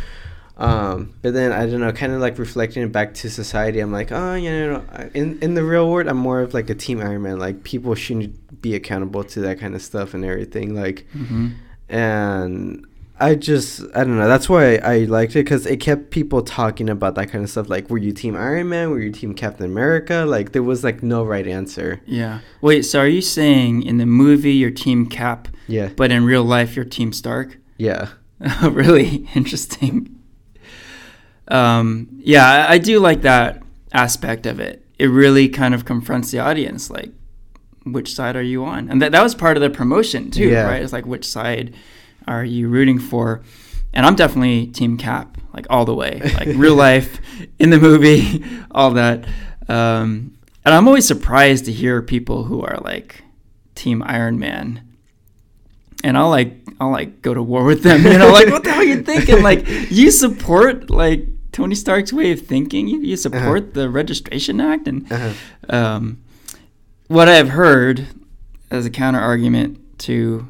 um, 0.58 1.14
but 1.22 1.34
then 1.34 1.52
I 1.52 1.66
don't 1.66 1.78
know, 1.78 1.92
kind 1.92 2.12
of 2.12 2.20
like 2.20 2.36
reflecting 2.36 2.82
it 2.82 2.90
back 2.90 3.14
to 3.14 3.30
society. 3.30 3.78
I'm 3.78 3.92
like, 3.92 4.10
oh, 4.10 4.34
you 4.34 4.50
know, 4.50 4.84
in 5.14 5.38
in 5.38 5.54
the 5.54 5.62
real 5.62 5.88
world, 5.88 6.08
I'm 6.08 6.16
more 6.16 6.40
of 6.40 6.52
like 6.52 6.68
a 6.68 6.74
team 6.74 7.00
Iron 7.00 7.22
Man. 7.22 7.38
Like 7.38 7.62
people 7.62 7.94
shouldn't 7.94 8.60
be 8.60 8.74
accountable 8.74 9.22
to 9.22 9.40
that 9.42 9.60
kind 9.60 9.76
of 9.76 9.82
stuff 9.82 10.14
and 10.14 10.24
everything. 10.24 10.74
Like, 10.74 11.06
hmm 11.12 11.50
and 11.88 12.86
I 13.20 13.34
just 13.34 13.82
I 13.94 14.04
don't 14.04 14.16
know. 14.16 14.28
That's 14.28 14.48
why 14.48 14.76
I 14.76 14.98
liked 15.04 15.32
it 15.34 15.44
because 15.44 15.66
it 15.66 15.78
kept 15.78 16.10
people 16.10 16.42
talking 16.42 16.88
about 16.88 17.14
that 17.16 17.30
kind 17.30 17.42
of 17.42 17.50
stuff. 17.50 17.68
Like, 17.68 17.90
were 17.90 17.98
you 17.98 18.12
Team 18.12 18.36
Iron 18.36 18.68
Man? 18.68 18.90
Were 18.90 19.00
you 19.00 19.10
Team 19.10 19.34
Captain 19.34 19.66
America? 19.66 20.24
Like, 20.26 20.52
there 20.52 20.62
was 20.62 20.84
like 20.84 21.02
no 21.02 21.24
right 21.24 21.46
answer. 21.46 22.00
Yeah. 22.06 22.40
Wait. 22.60 22.82
So 22.82 23.00
are 23.00 23.08
you 23.08 23.20
saying 23.22 23.82
in 23.82 23.98
the 23.98 24.06
movie 24.06 24.52
you're 24.52 24.70
Team 24.70 25.06
Cap, 25.08 25.48
Yeah, 25.66 25.88
but 25.96 26.10
in 26.12 26.24
real 26.24 26.44
life 26.44 26.76
you're 26.76 26.84
Team 26.84 27.12
Stark? 27.12 27.58
yeah, 27.76 28.08
really 28.62 29.28
interesting. 29.34 30.14
Um, 31.48 32.08
yeah, 32.18 32.66
I, 32.68 32.74
I 32.74 32.78
do 32.78 33.00
like 33.00 33.22
that 33.22 33.62
aspect 33.92 34.46
of 34.46 34.60
it. 34.60 34.84
It 34.98 35.06
really 35.06 35.48
kind 35.48 35.74
of 35.74 35.84
confronts 35.84 36.30
the 36.30 36.40
audience, 36.40 36.90
like, 36.90 37.10
which 37.84 38.14
side 38.14 38.36
are 38.36 38.42
you 38.42 38.64
on? 38.64 38.90
And 38.90 39.00
that 39.00 39.12
that 39.12 39.22
was 39.22 39.34
part 39.34 39.56
of 39.56 39.62
the 39.62 39.70
promotion 39.70 40.30
too, 40.30 40.48
Yeah. 40.50 40.64
right? 40.68 40.82
It's 40.82 40.92
like 40.92 41.06
which 41.06 41.24
side 41.26 41.74
are 42.28 42.44
you 42.44 42.68
rooting 42.68 42.98
for? 42.98 43.42
And 43.92 44.04
I'm 44.06 44.14
definitely 44.14 44.66
Team 44.68 44.96
Cap, 44.98 45.38
like 45.54 45.66
all 45.70 45.84
the 45.84 45.94
way, 45.94 46.20
like 46.34 46.48
real 46.54 46.74
life, 46.88 47.20
in 47.58 47.70
the 47.70 47.78
movie, 47.80 48.44
all 48.70 48.90
that. 48.92 49.24
Um, 49.68 50.36
and 50.64 50.74
I'm 50.74 50.86
always 50.86 51.06
surprised 51.06 51.64
to 51.64 51.72
hear 51.72 52.02
people 52.02 52.44
who 52.44 52.62
are 52.62 52.78
like 52.84 53.22
Team 53.74 54.02
Iron 54.06 54.38
Man, 54.38 54.82
and 56.04 56.16
I'll 56.18 56.28
like 56.30 56.54
I'll 56.80 56.90
like 56.90 57.22
go 57.22 57.32
to 57.34 57.42
war 57.42 57.64
with 57.64 57.82
them. 57.82 58.04
You 58.04 58.18
know, 58.18 58.30
like 58.30 58.48
what 58.48 58.62
the 58.64 58.70
hell 58.70 58.80
are 58.80 58.84
you 58.84 59.02
thinking? 59.10 59.42
Like 59.42 59.66
you 59.90 60.10
support 60.10 60.90
like 60.90 61.26
Tony 61.52 61.74
Stark's 61.74 62.12
way 62.12 62.30
of 62.32 62.40
thinking. 62.40 62.88
You 62.88 63.00
you 63.00 63.16
support 63.16 63.72
the 63.74 63.88
Registration 63.88 64.60
Act, 64.60 64.86
and 64.86 65.10
Uh-huh. 65.10 65.32
um, 65.76 66.18
what 67.08 67.28
I've 67.28 67.48
heard 67.50 68.06
as 68.70 68.84
a 68.84 68.90
counter 68.90 69.18
argument 69.20 69.98
to, 70.00 70.46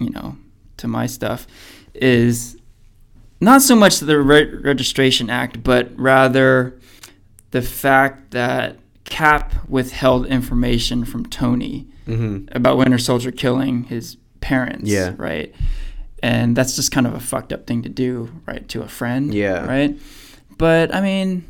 you 0.00 0.10
know, 0.10 0.36
to 0.82 0.88
my 0.88 1.06
stuff 1.06 1.46
is 1.94 2.56
not 3.40 3.62
so 3.62 3.74
much 3.74 3.98
the 3.98 4.20
Re- 4.20 4.54
Registration 4.54 5.30
Act, 5.30 5.64
but 5.64 5.90
rather 5.96 6.78
the 7.50 7.62
fact 7.62 8.30
that 8.32 8.78
Cap 9.04 9.52
withheld 9.68 10.26
information 10.26 11.04
from 11.04 11.26
Tony 11.26 11.88
hmm 12.04 12.46
about 12.52 12.76
Winter 12.78 12.98
Soldier 12.98 13.30
killing 13.30 13.84
his 13.84 14.16
parents. 14.40 14.90
Yeah. 14.90 15.14
Right. 15.16 15.54
And 16.22 16.56
that's 16.56 16.76
just 16.76 16.92
kind 16.92 17.06
of 17.06 17.14
a 17.14 17.20
fucked 17.20 17.52
up 17.52 17.66
thing 17.66 17.82
to 17.82 17.88
do, 17.88 18.30
right, 18.46 18.68
to 18.68 18.82
a 18.82 18.88
friend. 18.88 19.34
Yeah. 19.34 19.66
Right. 19.66 19.98
But 20.56 20.94
I 20.94 21.00
mean, 21.00 21.44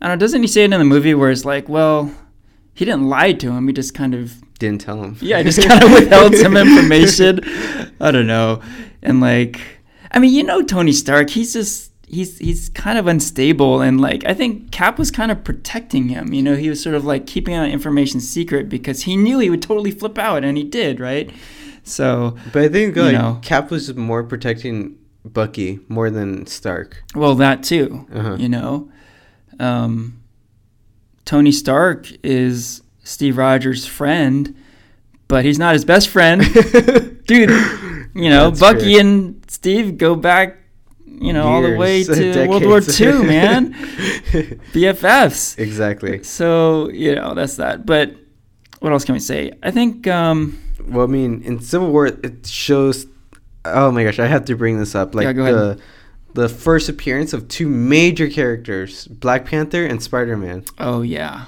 I 0.00 0.08
don't 0.08 0.18
know. 0.18 0.20
Doesn't 0.20 0.42
he 0.42 0.48
say 0.48 0.64
it 0.64 0.72
in 0.72 0.78
the 0.78 0.84
movie 0.84 1.14
where 1.14 1.30
it's 1.30 1.44
like, 1.44 1.68
well, 1.68 2.14
he 2.74 2.84
didn't 2.84 3.08
lie 3.08 3.32
to 3.32 3.52
him. 3.52 3.66
He 3.66 3.72
just 3.72 3.94
kind 3.94 4.14
of, 4.14 4.42
Didn't 4.58 4.80
tell 4.82 5.02
him. 5.02 5.16
yeah, 5.20 5.38
I 5.38 5.42
just 5.42 5.60
kind 5.66 5.82
of 5.82 5.92
withheld 5.94 6.34
some 6.36 6.56
information. 6.56 7.40
I 8.00 8.10
don't 8.10 8.26
know. 8.26 8.60
And 9.02 9.20
like, 9.20 9.60
I 10.10 10.18
mean, 10.20 10.32
you 10.32 10.42
know, 10.44 10.62
Tony 10.62 10.92
Stark, 10.92 11.30
he's 11.30 11.52
just, 11.52 11.90
he's, 12.06 12.38
he's 12.38 12.68
kind 12.70 12.96
of 12.96 13.06
unstable. 13.06 13.80
And 13.80 14.00
like, 14.00 14.24
I 14.24 14.32
think 14.32 14.70
Cap 14.70 14.98
was 14.98 15.10
kind 15.10 15.32
of 15.32 15.42
protecting 15.44 16.08
him. 16.08 16.32
You 16.32 16.42
know, 16.42 16.54
he 16.56 16.68
was 16.70 16.80
sort 16.82 16.94
of 16.94 17.04
like 17.04 17.26
keeping 17.26 17.54
that 17.54 17.70
information 17.70 18.20
secret 18.20 18.68
because 18.68 19.02
he 19.02 19.16
knew 19.16 19.40
he 19.40 19.50
would 19.50 19.62
totally 19.62 19.90
flip 19.90 20.18
out 20.18 20.44
and 20.44 20.56
he 20.56 20.62
did, 20.64 21.00
right? 21.00 21.30
So, 21.82 22.36
But 22.52 22.62
I 22.62 22.68
think 22.68 22.96
You 22.96 23.12
know. 23.12 23.40
Cap 23.42 23.70
was 23.70 23.94
more 23.94 24.22
protecting 24.22 24.96
Bucky 25.24 25.80
more 25.88 26.10
than 26.10 26.46
Stark. 26.46 27.02
well, 27.14 27.34
that 27.34 27.62
too. 27.64 28.06
Uh-huh. 28.12 28.36
you 28.38 28.48
know 28.48 28.90
um, 29.60 30.20
tony 31.24 31.52
stark 31.52 32.10
is 32.24 32.82
steve 33.04 33.36
rogers 33.36 33.86
friend 33.86 34.54
but 35.28 35.44
he's 35.44 35.58
not 35.58 35.72
his 35.72 35.84
best 35.84 36.08
friend 36.08 36.42
dude 37.26 37.50
you 38.14 38.28
know 38.28 38.50
That's 38.50 38.60
bucky 38.60 38.98
and 38.98 39.44
steve 39.48 39.96
go 39.98 40.14
back 40.16 40.58
you 41.06 41.32
know 41.32 41.46
all 41.46 41.62
the 41.62 41.76
way 41.76 42.02
Years, 42.02 42.08
to 42.34 42.46
world 42.48 42.64
war 42.64 42.80
ii 42.80 43.12
man 43.34 43.72
bffs 44.72 45.58
exactly. 45.58 46.22
so 46.24 46.88
you 46.90 47.14
know 47.14 47.34
that's 47.34 47.56
that 47.56 47.86
but 47.86 48.14
what 48.80 48.92
else 48.92 49.04
can 49.04 49.12
we 49.14 49.20
say 49.20 49.52
i 49.62 49.70
think 49.70 50.06
um, 50.08 50.58
Well, 50.86 51.04
I 51.04 51.10
mean, 51.10 51.42
in 51.42 51.60
Civil 51.60 51.90
War, 51.90 52.06
it 52.08 52.46
shows. 52.46 53.06
Oh 53.64 53.90
my 53.90 54.04
gosh, 54.04 54.18
I 54.18 54.26
have 54.26 54.44
to 54.46 54.54
bring 54.56 54.78
this 54.78 54.94
up. 54.94 55.14
Like 55.14 55.24
Yeah, 55.24 55.32
the 55.32 55.80
the 56.34 56.48
first 56.48 56.88
appearance 56.90 57.32
of 57.32 57.48
two 57.48 57.68
major 57.68 58.28
characters, 58.28 59.06
Black 59.06 59.46
Panther 59.46 59.86
and 59.86 60.02
Spider 60.02 60.36
Man. 60.36 60.64
oh 60.78 61.00
yeah 61.00 61.46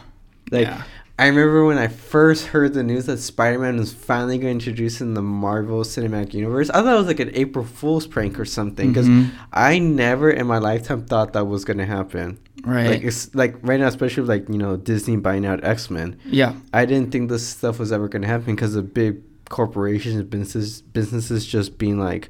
Like 0.51 0.69
yeah. 0.69 0.83
I 1.19 1.29
remember 1.29 1.65
when 1.65 1.79
I 1.79 1.89
first 1.89 2.49
heard 2.49 2.75
the 2.75 2.83
news 2.83 3.07
that 3.07 3.17
Spider 3.19 3.59
Man 3.59 3.79
was 3.79 3.93
finally 3.93 4.37
going 4.37 4.59
to 4.59 4.69
introduce 4.69 5.01
in 5.01 5.15
the 5.15 5.23
Marvel 5.23 5.81
Cinematic 5.83 6.35
Universe. 6.35 6.69
I 6.71 6.83
thought 6.83 6.95
it 6.95 6.99
was 6.99 7.07
like 7.07 7.21
an 7.21 7.31
April 7.35 7.65
Fool's 7.65 8.07
prank 8.07 8.39
or 8.39 8.45
something 8.45 8.89
because 8.89 9.09
Mhm. 9.09 9.31
I 9.53 9.79
never 9.79 10.29
in 10.31 10.47
my 10.47 10.59
lifetime 10.59 11.07
thought 11.07 11.33
that 11.33 11.47
was 11.47 11.65
going 11.65 11.79
to 11.79 11.87
happen. 11.87 12.39
right 12.65 12.91
Like 12.91 13.03
it's 13.05 13.35
like 13.35 13.57
right 13.63 13.79
now, 13.81 13.87
especially 13.87 14.23
with, 14.23 14.29
like 14.31 14.49
you 14.51 14.59
know 14.59 14.77
Disney 14.77 15.17
buying 15.17 15.47
out 15.47 15.65
X 15.65 15.89
Men. 15.91 16.17
yeah 16.27 16.53
I 16.75 16.85
didn't 16.85 17.13
think 17.13 17.31
this 17.31 17.47
stuff 17.47 17.79
was 17.79 17.93
ever 17.93 18.09
going 18.09 18.23
to 18.23 18.29
happen 18.29 18.55
because 18.55 18.75
of 18.77 18.93
big 18.93 19.19
corporations 19.49 20.17
and 20.17 20.29
businesses 20.29 20.83
businesses 20.83 21.47
just 21.47 21.79
being 21.79 21.99
like 21.99 22.29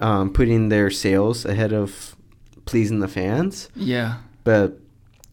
um, 0.00 0.30
putting 0.32 0.68
their 0.68 0.90
sales 0.90 1.44
ahead 1.44 1.72
of 1.72 2.14
pleasing 2.64 3.00
the 3.00 3.08
fans. 3.08 3.68
yeah 3.74 4.18
But 4.44 4.78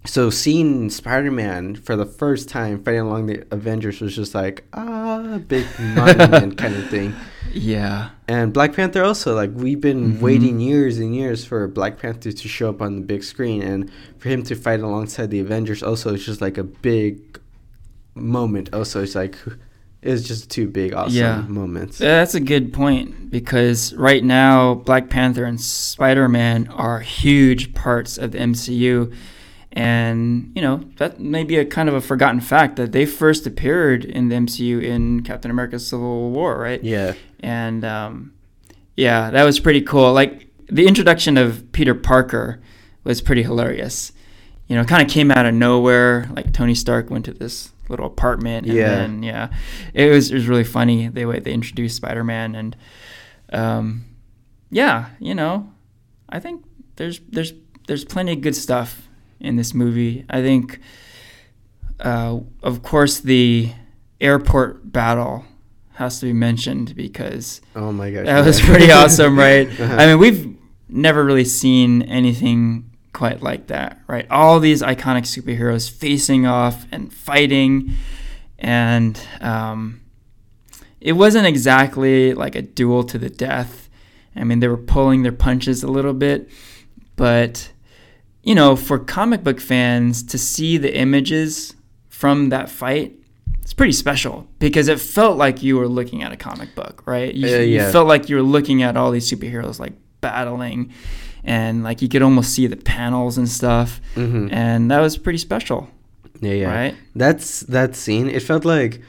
so 0.05 0.29
seeing 0.29 0.89
Spider 0.89 1.31
Man 1.31 1.75
for 1.75 1.95
the 1.95 2.05
first 2.05 2.49
time 2.49 2.83
fighting 2.83 3.01
along 3.01 3.27
the 3.27 3.45
Avengers 3.51 4.01
was 4.01 4.15
just 4.15 4.35
like 4.35 4.65
ah 4.73 5.39
big 5.47 5.65
monument 5.79 6.57
kind 6.61 6.75
of 6.75 6.89
thing. 6.89 7.13
yeah 7.51 8.09
And 8.27 8.51
Black 8.53 8.73
Panther 8.73 9.03
also 9.03 9.33
like 9.35 9.51
we've 9.53 9.79
been 9.79 10.13
Mhm. 10.15 10.19
waiting 10.19 10.59
years 10.59 10.97
and 10.99 11.15
years 11.15 11.45
for 11.45 11.67
Black 11.67 11.97
Panther 11.99 12.31
to 12.31 12.47
show 12.47 12.69
up 12.69 12.81
on 12.81 12.95
the 12.95 13.01
big 13.01 13.23
screen 13.23 13.61
and 13.61 13.89
for 14.17 14.29
him 14.29 14.43
to 14.43 14.55
fight 14.55 14.81
alongside 14.81 15.29
the 15.29 15.39
Avengers 15.39 15.81
also 15.83 16.13
it's 16.13 16.25
just 16.25 16.41
like 16.41 16.57
a 16.57 16.63
big 16.63 17.39
moment. 18.15 18.69
Also, 18.73 19.01
it's 19.01 19.15
like 19.15 19.37
it's 20.01 20.23
just 20.23 20.49
two 20.51 20.67
big 20.67 20.93
awesome 20.93 21.15
Yeah. 21.15 21.41
moments. 21.47 21.99
Yeah, 22.01 22.17
that's 22.19 22.35
a 22.35 22.39
good 22.41 22.73
point 22.73 23.31
because 23.31 23.93
right 23.95 24.23
now 24.23 24.75
Black 24.75 25.09
Panther 25.09 25.45
and 25.45 25.59
Spider-Man 25.59 26.67
are 26.67 26.99
huge 26.99 27.73
parts 27.73 28.17
of 28.17 28.31
the 28.33 28.37
MCU 28.39 29.13
and 29.73 30.51
you 30.55 30.61
know 30.61 30.83
that 30.97 31.19
may 31.19 31.43
be 31.43 31.57
a 31.57 31.65
kind 31.65 31.89
of 31.89 31.95
a 31.95 32.01
forgotten 32.01 32.39
fact 32.39 32.75
that 32.75 32.91
they 32.91 33.05
first 33.05 33.45
appeared 33.47 34.05
in 34.05 34.29
the 34.29 34.35
MCU 34.35 34.81
in 34.81 35.23
Captain 35.23 35.49
America 35.51 35.79
Civil 35.79 36.29
War, 36.31 36.57
right? 36.59 36.81
Yeah. 36.83 37.13
And 37.39 37.83
um, 37.83 38.33
yeah, 38.95 39.31
that 39.31 39.43
was 39.43 39.59
pretty 39.59 39.81
cool. 39.81 40.13
Like 40.13 40.47
the 40.67 40.87
introduction 40.87 41.37
of 41.37 41.71
Peter 41.71 41.95
Parker 41.95 42.61
was 43.03 43.19
pretty 43.21 43.43
hilarious. 43.43 44.11
You 44.67 44.77
know, 44.77 44.85
kind 44.85 45.01
of 45.05 45.09
came 45.11 45.29
out 45.31 45.45
of 45.45 45.53
nowhere. 45.53 46.29
Like 46.35 46.53
Tony 46.53 46.75
Stark 46.75 47.09
went 47.09 47.25
to 47.25 47.33
this 47.33 47.71
little 47.89 48.05
apartment, 48.05 48.65
and 48.67 48.75
Yeah. 48.75 48.89
then 48.95 49.23
yeah, 49.23 49.49
it 49.93 50.09
was 50.11 50.31
it 50.31 50.35
was 50.35 50.47
really 50.47 50.63
funny 50.63 51.07
the 51.07 51.25
way 51.25 51.39
they 51.39 51.51
introduced 51.51 51.95
Spider 51.97 52.23
Man, 52.23 52.55
and 52.55 52.75
um, 53.51 54.05
yeah, 54.69 55.09
you 55.19 55.35
know, 55.35 55.71
I 56.29 56.39
think 56.39 56.63
there's 56.95 57.19
there's 57.29 57.53
there's 57.87 58.05
plenty 58.05 58.33
of 58.33 58.41
good 58.41 58.55
stuff 58.55 59.09
in 59.43 59.55
this 59.57 59.73
movie. 59.73 60.25
I 60.29 60.41
think, 60.41 60.79
uh, 61.99 62.39
of 62.61 62.81
course, 62.81 63.19
the 63.19 63.71
airport 64.21 64.91
battle 64.91 65.45
has 65.95 66.19
to 66.19 66.25
be 66.27 66.33
mentioned 66.33 66.95
because 66.95 67.61
Oh 67.75 67.91
my 67.91 68.09
gosh. 68.09 68.25
that 68.25 68.45
was 68.45 68.59
pretty 68.61 68.91
awesome, 68.99 69.37
right? 69.37 69.67
Uh-huh. 69.79 69.95
I 69.95 70.07
mean, 70.07 70.17
we've 70.19 70.57
never 70.89 71.23
really 71.23 71.45
seen 71.45 72.01
anything 72.03 72.89
quite 73.13 73.43
like 73.43 73.67
that, 73.67 73.99
right? 74.07 74.25
All 74.31 74.59
these 74.59 74.81
iconic 74.81 75.23
superheroes 75.23 75.89
facing 75.91 76.47
off 76.47 76.85
and 76.91 77.13
fighting, 77.13 77.93
and 78.57 79.19
um, 79.39 80.01
it 80.99 81.13
wasn't 81.13 81.45
exactly 81.45 82.33
like 82.33 82.55
a 82.55 82.61
duel 82.63 83.03
to 83.03 83.19
the 83.19 83.29
death. 83.29 83.87
I 84.35 84.43
mean, 84.45 84.61
they 84.61 84.67
were 84.67 84.77
pulling 84.77 85.21
their 85.21 85.31
punches 85.31 85.83
a 85.83 85.87
little 85.87 86.13
bit, 86.13 86.49
but 87.15 87.71
you 88.43 88.53
know, 88.55 88.75
for 88.75 88.99
comic 88.99 89.43
book 89.43 89.59
fans 89.59 90.21
to 90.23 90.37
see 90.37 90.77
the 90.77 90.95
images 90.95 91.75
from 92.09 92.49
that 92.49 92.69
fight, 92.69 93.13
it's 93.61 93.73
pretty 93.73 93.93
special 93.93 94.47
because 94.59 94.87
it 94.89 94.99
felt 94.99 95.37
like 95.37 95.63
you 95.63 95.77
were 95.77 95.87
looking 95.87 96.21
at 96.23 96.31
a 96.31 96.37
comic 96.37 96.75
book, 96.75 97.01
right? 97.05 97.33
You, 97.33 97.55
Uh, 97.55 97.59
you 97.59 97.79
felt 97.91 98.07
like 98.07 98.27
you 98.29 98.35
were 98.35 98.41
looking 98.41 98.83
at 98.83 98.97
all 98.97 99.11
these 99.11 99.29
superheroes 99.31 99.79
like 99.79 99.93
battling, 100.21 100.91
and 101.45 101.83
like 101.83 102.01
you 102.01 102.07
could 102.09 102.21
almost 102.21 102.53
see 102.53 102.67
the 102.67 102.75
panels 102.77 103.37
and 103.37 103.47
stuff, 103.49 103.99
Mhm. 104.15 104.51
and 104.51 104.91
that 104.91 104.99
was 104.99 105.17
pretty 105.17 105.39
special, 105.39 105.89
Yeah, 106.41 106.53
yeah. 106.53 106.67
right? 106.75 106.95
That's 107.15 107.61
that 107.61 107.95
scene. 107.95 108.29
It 108.29 108.41
felt 108.41 108.65
like 108.65 109.01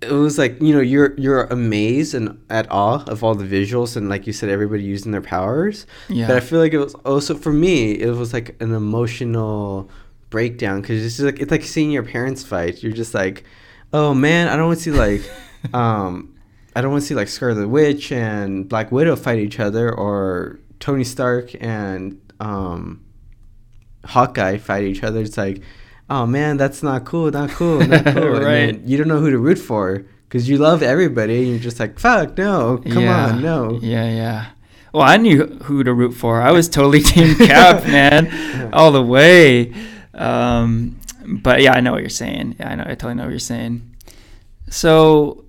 it 0.00 0.12
was 0.12 0.38
like 0.38 0.60
you 0.62 0.72
know 0.72 0.80
you're 0.80 1.14
you're 1.18 1.44
amazed 1.44 2.14
and 2.14 2.40
at 2.50 2.70
awe 2.70 3.02
of 3.06 3.24
all 3.24 3.34
the 3.34 3.44
visuals 3.44 3.96
and 3.96 4.08
like 4.08 4.26
you 4.26 4.32
said 4.32 4.48
everybody 4.48 4.82
using 4.82 5.12
their 5.12 5.20
powers. 5.20 5.86
Yeah. 6.08 6.28
But 6.28 6.36
I 6.36 6.40
feel 6.40 6.60
like 6.60 6.72
it 6.72 6.78
was 6.78 6.94
also 6.96 7.34
for 7.34 7.52
me 7.52 7.92
it 7.92 8.10
was 8.10 8.32
like 8.32 8.60
an 8.62 8.72
emotional 8.72 9.90
breakdown 10.30 10.80
because 10.80 11.04
it's 11.04 11.16
just 11.16 11.24
like 11.24 11.40
it's 11.40 11.50
like 11.50 11.64
seeing 11.64 11.90
your 11.90 12.04
parents 12.04 12.44
fight. 12.44 12.82
You're 12.82 12.92
just 12.92 13.14
like, 13.14 13.44
oh 13.92 14.14
man, 14.14 14.48
I 14.48 14.56
don't 14.56 14.66
want 14.66 14.78
to 14.78 14.84
see 14.84 14.90
like, 14.90 15.22
um, 15.74 16.34
I 16.74 16.80
don't 16.80 16.92
want 16.92 17.02
to 17.02 17.08
see 17.08 17.14
like 17.14 17.28
Scarlet 17.28 17.68
Witch 17.68 18.12
and 18.12 18.68
Black 18.68 18.92
Widow 18.92 19.16
fight 19.16 19.38
each 19.38 19.60
other 19.60 19.92
or 19.92 20.60
Tony 20.80 21.04
Stark 21.04 21.50
and 21.60 22.20
um, 22.40 23.04
Hawkeye 24.04 24.58
fight 24.58 24.84
each 24.84 25.02
other. 25.02 25.20
It's 25.20 25.36
like, 25.36 25.62
oh 26.10 26.26
man, 26.26 26.56
that's 26.56 26.82
not 26.82 27.04
cool, 27.04 27.30
not 27.30 27.50
cool, 27.50 27.80
not 27.86 28.04
cool. 28.14 28.40
Right. 28.40 28.78
you 28.80 28.96
don't 28.96 29.08
know 29.08 29.20
who 29.20 29.30
to 29.30 29.38
root 29.38 29.58
for 29.58 30.04
because 30.28 30.48
you 30.48 30.58
love 30.58 30.82
everybody. 30.82 31.38
And 31.42 31.48
you're 31.48 31.58
just 31.58 31.78
like, 31.80 31.98
fuck, 31.98 32.36
no, 32.38 32.78
come 32.78 33.02
Yeah. 33.02 33.26
on, 33.26 33.42
no. 33.42 33.78
Yeah, 33.82 34.04
yeah. 34.10 34.46
Well, 34.92 35.02
I 35.02 35.16
knew 35.18 35.44
who 35.64 35.84
to 35.84 35.92
root 35.92 36.12
for. 36.14 36.40
I 36.40 36.50
was 36.52 36.68
totally 36.68 37.00
Team 37.12 37.34
Cap, 37.46 37.84
man, 37.86 38.72
all 38.72 38.90
the 38.92 39.02
way. 39.02 39.74
Um, 40.14 40.98
but 41.26 41.60
yeah, 41.62 41.72
I 41.72 41.80
know 41.80 41.92
what 41.92 42.00
you're 42.00 42.08
saying. 42.10 42.56
Yeah, 42.58 42.70
I 42.70 42.74
know. 42.74 42.84
I 42.84 42.94
totally 42.94 43.14
know 43.14 43.24
what 43.24 43.30
you're 43.30 43.38
saying. 43.38 43.94
So, 44.70 45.44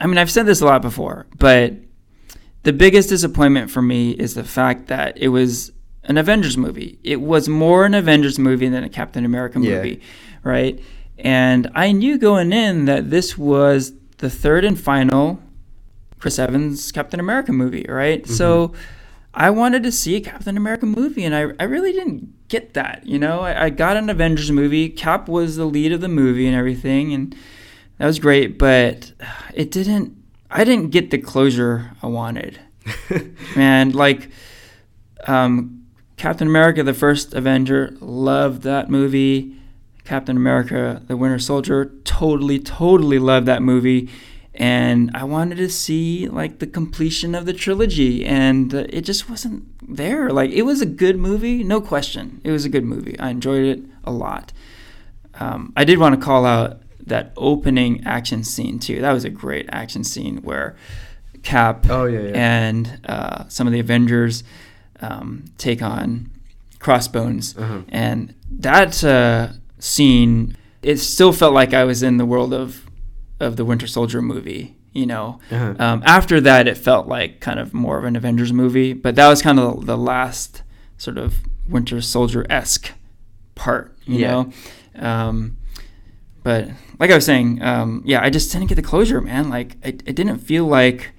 I 0.00 0.06
mean, 0.06 0.18
I've 0.18 0.30
said 0.30 0.46
this 0.46 0.60
a 0.60 0.64
lot 0.66 0.82
before, 0.82 1.26
but 1.38 1.74
the 2.62 2.72
biggest 2.72 3.08
disappointment 3.08 3.70
for 3.70 3.82
me 3.82 4.10
is 4.12 4.34
the 4.34 4.44
fact 4.44 4.86
that 4.88 5.18
it 5.18 5.28
was 5.28 5.72
an 6.08 6.16
Avengers 6.18 6.56
movie. 6.56 6.98
It 7.04 7.20
was 7.20 7.48
more 7.48 7.84
an 7.84 7.94
Avengers 7.94 8.38
movie 8.38 8.68
than 8.68 8.82
a 8.82 8.88
Captain 8.88 9.24
America 9.24 9.60
Yeah. 9.60 9.76
movie, 9.76 10.00
right? 10.42 10.80
And 11.18 11.70
I 11.74 11.92
knew 11.92 12.18
going 12.18 12.52
in 12.52 12.86
that 12.86 13.10
this 13.10 13.36
was 13.38 13.92
the 14.18 14.30
third 14.30 14.64
and 14.64 14.78
final 14.78 15.40
Chris 16.18 16.38
Evans 16.38 16.90
Captain 16.90 17.20
America 17.20 17.52
movie, 17.52 17.86
right? 17.88 18.26
So 18.26 18.72
I 19.34 19.50
wanted 19.50 19.84
to 19.84 19.92
see 19.92 20.16
a 20.16 20.20
Captain 20.20 20.56
America 20.56 20.86
movie, 20.86 21.24
and 21.24 21.34
I, 21.34 21.52
I 21.60 21.64
really 21.64 21.92
didn't 21.92 22.48
get 22.48 22.74
that. 22.74 23.02
You 23.06 23.18
know, 23.20 23.40
I, 23.40 23.66
I 23.66 23.70
got 23.70 23.96
an 23.96 24.10
Avengers 24.10 24.50
movie. 24.50 24.88
Cap 24.88 25.28
was 25.28 25.54
the 25.56 25.64
lead 25.66 25.92
of 25.92 26.00
the 26.00 26.08
movie 26.08 26.46
and 26.46 26.56
everything, 26.56 27.12
and 27.12 27.36
that 27.98 28.06
was 28.06 28.18
great, 28.18 28.58
but 28.58 29.12
it 29.54 29.70
didn't. 29.70 30.16
I 30.50 30.64
didn't 30.64 30.90
get 30.90 31.10
the 31.10 31.18
closure 31.18 31.90
I 32.02 32.06
wanted. 32.06 32.58
Man, 33.56 33.90
like 33.90 34.30
um, 35.26 35.77
Captain 36.18 36.46
America, 36.48 36.82
the 36.82 36.92
first 36.92 37.32
Avenger, 37.32 37.94
loved 38.00 38.62
that 38.62 38.90
movie. 38.90 39.54
Captain 40.04 40.36
America, 40.36 41.02
the 41.06 41.16
Winter 41.16 41.38
Soldier, 41.38 41.92
totally, 42.04 42.58
totally 42.58 43.18
loved 43.18 43.46
that 43.46 43.62
movie. 43.62 44.08
And 44.54 45.10
I 45.14 45.22
wanted 45.24 45.56
to 45.58 45.68
see 45.70 46.26
like 46.28 46.58
the 46.58 46.66
completion 46.66 47.34
of 47.34 47.46
the 47.46 47.52
trilogy, 47.52 48.24
and 48.26 48.74
uh, 48.74 48.84
it 48.88 49.02
just 49.02 49.30
wasn't 49.30 49.64
there. 49.96 50.30
Like 50.30 50.50
it 50.50 50.62
was 50.62 50.80
a 50.80 50.86
good 50.86 51.16
movie, 51.16 51.62
no 51.62 51.80
question. 51.80 52.40
It 52.42 52.50
was 52.50 52.64
a 52.64 52.68
good 52.68 52.84
movie. 52.84 53.18
I 53.20 53.30
enjoyed 53.30 53.64
it 53.64 53.80
a 54.04 54.10
lot. 54.10 54.52
Um, 55.34 55.72
I 55.76 55.84
did 55.84 55.98
want 55.98 56.16
to 56.16 56.20
call 56.20 56.44
out 56.44 56.80
that 57.06 57.32
opening 57.36 58.04
action 58.04 58.42
scene 58.42 58.80
too. 58.80 59.00
That 59.00 59.12
was 59.12 59.24
a 59.24 59.30
great 59.30 59.66
action 59.70 60.02
scene 60.02 60.38
where 60.38 60.74
Cap 61.44 61.86
Oh, 61.88 62.06
yeah, 62.06 62.20
yeah. 62.20 62.32
and 62.34 63.00
uh, 63.06 63.46
some 63.48 63.68
of 63.68 63.72
the 63.72 63.78
Avengers 63.78 64.42
um, 65.00 65.44
take 65.58 65.82
on 65.82 66.30
Crossbones, 66.78 67.56
Uh-huh. 67.56 67.80
and 67.88 68.34
that 68.50 69.02
uh, 69.04 69.48
scene 69.78 70.56
it 70.82 70.98
still 70.98 71.32
felt 71.32 71.52
like 71.54 71.74
I 71.74 71.84
was 71.84 72.02
in 72.02 72.16
the 72.18 72.24
world 72.26 72.52
of 72.54 72.84
of 73.40 73.56
the 73.56 73.64
Winter 73.64 73.86
Soldier 73.86 74.20
movie. 74.22 74.74
You 74.92 75.06
know, 75.06 75.38
Uh-huh. 75.50 75.74
um, 75.78 76.02
after 76.06 76.40
that, 76.40 76.66
it 76.66 76.76
felt 76.76 77.06
like 77.06 77.40
kind 77.40 77.60
of 77.60 77.72
more 77.74 77.98
of 77.98 78.04
an 78.04 78.16
Avengers 78.16 78.52
movie, 78.52 78.92
but 78.94 79.14
that 79.16 79.28
was 79.28 79.42
kind 79.42 79.58
of 79.60 79.86
the 79.86 79.96
last 79.96 80.62
sort 80.96 81.18
of 81.18 81.34
Winter 81.68 82.00
Soldier 82.00 82.46
esque 82.50 82.92
part. 83.54 83.96
You 84.06 84.18
Yeah. 84.20 84.30
know. 84.30 84.52
Um, 85.08 85.56
but 86.42 86.68
like 86.98 87.10
I 87.10 87.14
was 87.14 87.24
saying, 87.26 87.62
um, 87.62 88.02
yeah, 88.04 88.20
I 88.22 88.30
just 88.30 88.50
didn't 88.52 88.68
get 88.68 88.74
the 88.76 88.82
closure, 88.82 89.20
man. 89.20 89.48
Like, 89.50 89.76
it, 89.84 90.02
it 90.06 90.16
didn't 90.16 90.38
feel 90.38 90.64
like 90.66 91.10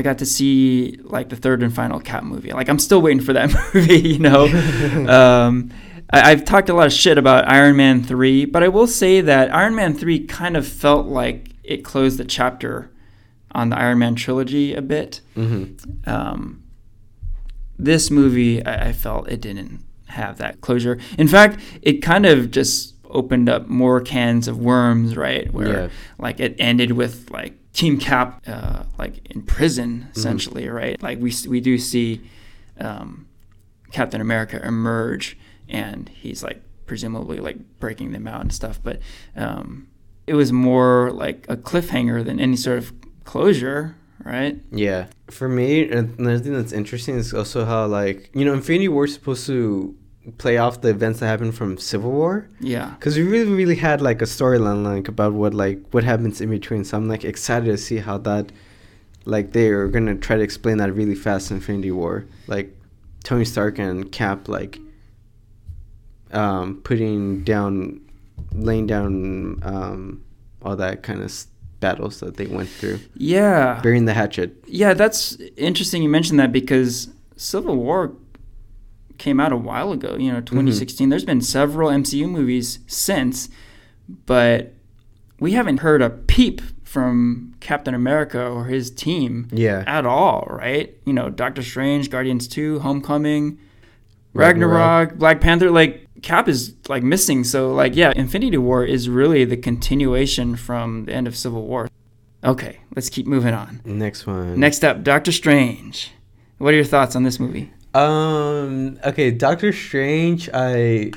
I 0.00 0.02
got 0.02 0.18
to 0.18 0.26
see 0.26 0.96
like 1.04 1.28
the 1.28 1.36
third 1.36 1.62
and 1.62 1.74
final 1.74 2.00
Cap 2.00 2.24
movie. 2.24 2.52
Like, 2.52 2.70
I'm 2.70 2.78
still 2.78 3.02
waiting 3.02 3.22
for 3.22 3.34
that 3.34 3.54
movie, 3.74 4.00
you 4.00 4.18
know. 4.18 4.46
um, 5.08 5.70
I, 6.10 6.30
I've 6.32 6.44
talked 6.46 6.70
a 6.70 6.74
lot 6.74 6.86
of 6.86 6.92
shit 6.92 7.18
about 7.18 7.46
Iron 7.48 7.76
Man 7.76 8.02
three, 8.02 8.46
but 8.46 8.62
I 8.62 8.68
will 8.68 8.86
say 8.86 9.20
that 9.20 9.54
Iron 9.54 9.74
Man 9.74 9.94
three 9.94 10.24
kind 10.26 10.56
of 10.56 10.66
felt 10.66 11.06
like 11.06 11.50
it 11.62 11.84
closed 11.84 12.18
the 12.18 12.24
chapter 12.24 12.90
on 13.52 13.68
the 13.68 13.78
Iron 13.78 13.98
Man 13.98 14.14
trilogy 14.14 14.74
a 14.74 14.80
bit. 14.80 15.20
Mm-hmm. 15.36 16.08
Um, 16.10 16.62
this 17.78 18.10
movie, 18.10 18.64
I, 18.64 18.88
I 18.88 18.92
felt 18.92 19.28
it 19.28 19.40
didn't 19.42 19.84
have 20.08 20.38
that 20.38 20.60
closure. 20.62 20.98
In 21.18 21.28
fact, 21.28 21.60
it 21.82 22.00
kind 22.02 22.24
of 22.26 22.50
just 22.50 22.94
opened 23.04 23.48
up 23.48 23.66
more 23.68 24.00
cans 24.00 24.48
of 24.48 24.58
worms, 24.58 25.16
right? 25.16 25.52
Where 25.52 25.68
Yeah. 25.84 25.88
like 26.18 26.40
it 26.40 26.56
ended 26.58 26.92
with 26.92 27.30
like 27.30 27.54
Team 27.72 27.98
Cap, 27.98 28.42
uh, 28.46 28.84
like 28.98 29.30
in 29.30 29.42
prison 29.42 30.08
essentially, 30.14 30.68
right? 30.68 31.00
Like 31.02 31.18
we 31.20 31.32
we 31.48 31.60
do 31.60 31.78
see 31.78 32.22
um, 32.78 33.26
Captain 33.92 34.20
America 34.20 34.60
emerge, 34.64 35.38
and 35.68 36.08
he's 36.08 36.42
like 36.42 36.62
presumably 36.86 37.38
like 37.38 37.56
breaking 37.78 38.12
them 38.12 38.26
out 38.26 38.40
and 38.40 38.52
stuff, 38.52 38.80
but 38.82 39.00
um, 39.36 39.86
it 40.26 40.34
was 40.34 40.52
more 40.52 41.10
like 41.12 41.46
a 41.48 41.56
cliffhanger 41.56 42.24
than 42.24 42.40
any 42.40 42.56
sort 42.56 42.78
of 42.78 42.92
closure, 43.24 43.96
right? 44.24 44.58
Yeah. 44.72 45.06
For 45.28 45.48
me, 45.48 45.88
another 45.90 46.38
thing 46.38 46.52
that's 46.52 46.72
interesting 46.72 47.16
is 47.16 47.32
also 47.32 47.64
how, 47.64 47.86
like, 47.86 48.30
you 48.34 48.44
know, 48.44 48.52
Infinity 48.52 48.88
War 48.88 49.04
is 49.04 49.14
supposed 49.14 49.46
to 49.46 49.96
play 50.38 50.58
off 50.58 50.80
the 50.80 50.88
events 50.88 51.20
that 51.20 51.26
happened 51.26 51.54
from 51.54 51.78
Civil 51.78 52.10
War. 52.12 52.48
Yeah. 52.60 52.90
Because 52.90 53.16
we 53.16 53.22
really, 53.22 53.52
really 53.52 53.76
had, 53.76 54.00
like, 54.00 54.20
a 54.22 54.26
storyline, 54.26 54.84
like, 54.84 55.08
about 55.08 55.32
what, 55.32 55.54
like, 55.54 55.78
what 55.90 56.04
happens 56.04 56.40
in 56.40 56.50
between. 56.50 56.84
So 56.84 56.96
I'm, 56.96 57.08
like, 57.08 57.24
excited 57.24 57.66
to 57.66 57.76
see 57.78 57.98
how 57.98 58.18
that, 58.18 58.52
like, 59.24 59.52
they 59.52 59.68
are 59.68 59.88
going 59.88 60.06
to 60.06 60.14
try 60.14 60.36
to 60.36 60.42
explain 60.42 60.78
that 60.78 60.92
really 60.92 61.14
fast 61.14 61.50
in 61.50 61.56
Infinity 61.58 61.90
War. 61.90 62.24
Like, 62.46 62.76
Tony 63.24 63.44
Stark 63.44 63.78
and 63.78 64.10
Cap, 64.10 64.48
like, 64.48 64.78
um, 66.32 66.80
putting 66.84 67.42
down, 67.44 68.00
laying 68.52 68.86
down, 68.86 69.58
um, 69.62 70.22
all 70.62 70.76
that 70.76 71.02
kind 71.02 71.20
of 71.20 71.26
s- 71.26 71.46
battles 71.80 72.20
that 72.20 72.36
they 72.36 72.46
went 72.46 72.68
through. 72.68 73.00
Yeah. 73.14 73.80
Burying 73.82 74.04
the 74.04 74.12
hatchet. 74.14 74.54
Yeah, 74.66 74.92
that's 74.94 75.36
interesting 75.56 76.02
you 76.02 76.08
mentioned 76.08 76.38
that 76.38 76.52
because 76.52 77.08
Civil 77.36 77.76
War 77.76 78.12
came 79.20 79.38
out 79.38 79.52
a 79.52 79.56
while 79.56 79.92
ago, 79.92 80.16
you 80.18 80.32
know, 80.32 80.38
mm-hmm. 80.38 80.56
2016. 80.56 81.08
There's 81.10 81.24
been 81.24 81.42
several 81.42 81.90
MCU 81.90 82.28
movies 82.28 82.80
since, 82.88 83.48
but 84.26 84.72
we 85.38 85.52
haven't 85.52 85.78
heard 85.78 86.02
a 86.02 86.10
peep 86.10 86.60
from 86.82 87.54
Captain 87.60 87.94
America 87.94 88.44
or 88.44 88.64
his 88.64 88.90
team 88.90 89.46
Yeah. 89.52 89.84
at 89.86 90.04
all, 90.06 90.46
right? 90.50 90.96
You 91.04 91.12
know, 91.12 91.28
Doctor 91.30 91.62
Strange, 91.62 92.10
Guardians 92.10 92.48
2, 92.48 92.80
Homecoming, 92.80 93.58
Ragnarok. 94.32 94.72
Ragnarok, 94.72 95.18
Black 95.18 95.40
Panther, 95.40 95.70
like 95.70 96.08
Cap 96.22 96.48
is 96.48 96.74
like 96.88 97.02
missing. 97.02 97.44
So 97.44 97.72
like 97.74 97.94
yeah, 97.94 98.12
Infinity 98.16 98.58
War 98.58 98.84
is 98.84 99.08
really 99.08 99.44
the 99.44 99.56
continuation 99.56 100.56
from 100.56 101.04
the 101.04 101.12
end 101.12 101.26
of 101.26 101.36
Civil 101.36 101.66
War. 101.66 101.88
Okay, 102.42 102.80
let's 102.96 103.10
keep 103.10 103.26
moving 103.26 103.52
on. 103.54 103.82
Next 103.84 104.26
one. 104.26 104.58
Next 104.58 104.82
up, 104.82 105.02
Doctor 105.02 105.30
Strange. 105.32 106.12
What 106.58 106.72
are 106.72 106.76
your 106.76 106.84
thoughts 106.84 107.14
on 107.16 107.22
this 107.22 107.38
movie? 107.38 107.70
Um. 107.94 108.98
Okay, 109.04 109.30
Doctor 109.30 109.72
Strange. 109.72 110.48
I 110.52 111.12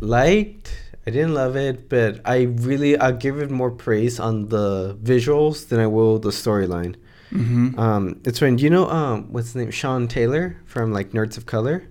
liked. 0.00 0.74
I 1.06 1.10
didn't 1.10 1.34
love 1.34 1.54
it, 1.56 1.88
but 1.90 2.20
I 2.24 2.42
really 2.42 2.98
I 2.98 3.12
give 3.12 3.38
it 3.38 3.50
more 3.50 3.70
praise 3.70 4.18
on 4.18 4.48
the 4.48 4.96
visuals 5.02 5.68
than 5.68 5.80
I 5.80 5.86
will 5.86 6.18
the 6.18 6.30
storyline. 6.30 6.96
Mm-hmm. 7.30 7.78
Um, 7.78 8.20
it's 8.24 8.40
when 8.40 8.58
you 8.58 8.70
know 8.70 8.88
um 8.88 9.30
what's 9.32 9.48
his 9.48 9.56
name 9.56 9.70
Sean 9.70 10.08
Taylor 10.08 10.56
from 10.64 10.92
like 10.92 11.10
Nerds 11.10 11.36
of 11.36 11.44
Color. 11.46 11.84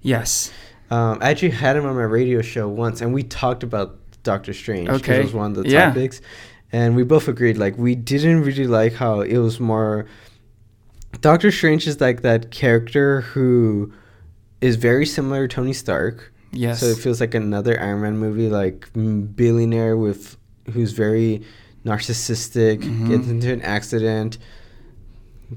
Yes. 0.00 0.50
Um, 0.90 1.18
I 1.22 1.30
actually 1.30 1.50
had 1.50 1.76
him 1.76 1.86
on 1.86 1.94
my 1.94 2.02
radio 2.02 2.42
show 2.42 2.68
once, 2.68 3.00
and 3.00 3.14
we 3.14 3.22
talked 3.22 3.62
about 3.62 3.96
Doctor 4.24 4.52
Strange. 4.52 4.88
Okay. 4.88 5.20
it 5.20 5.24
was 5.24 5.32
one 5.32 5.52
of 5.56 5.62
the 5.62 5.70
Yeah. 5.70 5.86
topics, 5.88 6.20
and 6.72 6.96
we 6.96 7.04
both 7.04 7.28
agreed 7.28 7.56
like 7.58 7.78
we 7.78 7.94
didn't 7.94 8.42
really 8.42 8.66
like 8.66 8.94
how 8.94 9.20
it 9.20 9.38
was 9.38 9.60
more. 9.60 10.06
Doctor 11.22 11.50
Strange 11.52 11.86
is 11.86 12.00
like 12.00 12.22
that 12.22 12.50
character 12.50 13.20
who 13.22 13.92
is 14.60 14.74
very 14.76 15.06
similar 15.06 15.46
to 15.48 15.54
Tony 15.56 15.72
Stark. 15.72 16.32
Yes. 16.52 16.80
So 16.80 16.86
it 16.86 16.98
feels 16.98 17.20
like 17.20 17.34
another 17.34 17.80
Iron 17.80 18.02
Man 18.02 18.18
movie, 18.18 18.48
like 18.48 18.88
billionaire 18.92 19.96
with 19.96 20.36
who's 20.72 20.92
very 20.92 21.42
narcissistic, 21.86 22.82
Mhm. 22.82 23.08
gets 23.08 23.28
into 23.28 23.52
an 23.52 23.62
accident, 23.62 24.38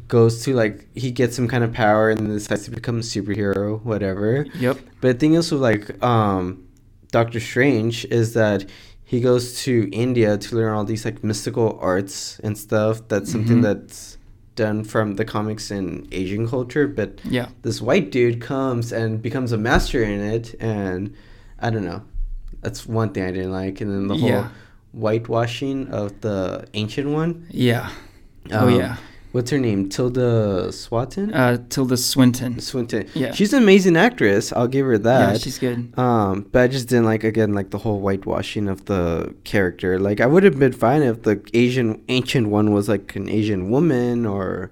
goes 0.08 0.44
to 0.44 0.54
like 0.54 0.88
he 0.96 1.10
gets 1.12 1.36
some 1.36 1.48
kind 1.48 1.64
of 1.64 1.74
power 1.74 2.10
and 2.12 2.28
decides 2.28 2.66
to 2.66 2.72
become 2.72 2.98
a 3.00 3.02
superhero, 3.02 3.82
whatever. 3.84 4.46
yep. 4.60 4.78
But 5.02 5.14
the 5.14 5.20
thing 5.20 5.34
is 5.34 5.52
with 5.52 5.62
like 5.62 6.02
um 6.04 6.64
Doctor 7.12 7.40
Strange 7.40 8.06
is 8.12 8.34
that 8.34 8.66
he 9.04 9.20
goes 9.20 9.62
to 9.64 9.90
India 9.92 10.38
to 10.38 10.56
learn 10.56 10.74
all 10.74 10.84
these 10.84 11.06
like 11.06 11.24
mystical 11.24 11.78
arts 11.82 12.40
and 12.44 12.56
stuff. 12.58 13.08
That's 13.08 13.32
something 13.32 13.60
Mhm. 13.60 13.64
that's 13.64 14.15
done 14.56 14.84
from 14.84 15.16
the 15.16 15.26
comics 15.26 15.70
and 15.72 16.08
Asian 16.12 16.48
culture, 16.48 16.88
but 16.88 17.20
Yeah. 17.26 17.48
this 17.62 17.82
white 17.82 18.12
dude 18.12 18.40
comes 18.42 18.92
and 18.92 19.22
becomes 19.22 19.52
a 19.52 19.58
master 19.58 20.04
in 20.04 20.22
it 20.22 20.56
and 20.60 21.14
I 21.60 21.70
don't 21.70 21.86
know. 21.86 22.02
That's 22.62 22.88
one 22.88 23.10
thing 23.10 23.24
I 23.24 23.32
didn't 23.32 23.52
like. 23.52 23.82
And 23.82 23.92
then 23.92 24.08
the 24.08 24.16
whole 24.18 24.30
Yeah. 24.30 24.48
whitewashing 24.94 25.88
of 25.90 26.22
the 26.22 26.66
ancient 26.74 27.10
one. 27.10 27.46
Yeah. 27.52 27.90
oh 28.52 28.68
Um, 28.68 28.76
yeah. 28.80 28.98
What's 29.36 29.52
her 29.52 29.60
name? 29.60 29.90
Tilda 29.90 30.72
Swinton? 30.72 31.34
Uh, 31.34 31.58
Tilda 31.68 31.98
Swinton. 31.98 32.62
Swinton. 32.62 33.10
yeah. 33.14 33.34
She's 33.34 33.52
an 33.52 33.62
amazing 33.64 33.98
actress. 33.98 34.54
I'll 34.54 34.70
give 34.70 34.86
her 34.86 34.98
that. 35.00 35.32
Yeah, 35.34 35.38
she's 35.38 35.60
good. 35.60 35.94
Um, 36.00 36.48
but 36.54 36.62
I 36.62 36.68
just 36.70 36.88
didn't 36.88 37.04
like 37.04 37.26
again 37.26 37.54
like 37.54 37.72
the 37.72 37.78
whole 37.80 38.00
whitewashing 38.00 38.70
of 38.70 38.86
the 38.86 39.36
character. 39.44 40.00
Like 40.00 40.22
I 40.22 40.26
would 40.26 40.44
have 40.44 40.58
been 40.58 40.72
fine 40.72 41.02
if 41.02 41.24
the 41.24 41.42
Asian 41.54 42.02
ancient 42.08 42.48
one 42.48 42.72
was 42.72 42.88
like 42.88 43.14
an 43.18 43.28
Asian 43.28 43.70
woman 43.70 44.26
or 44.26 44.72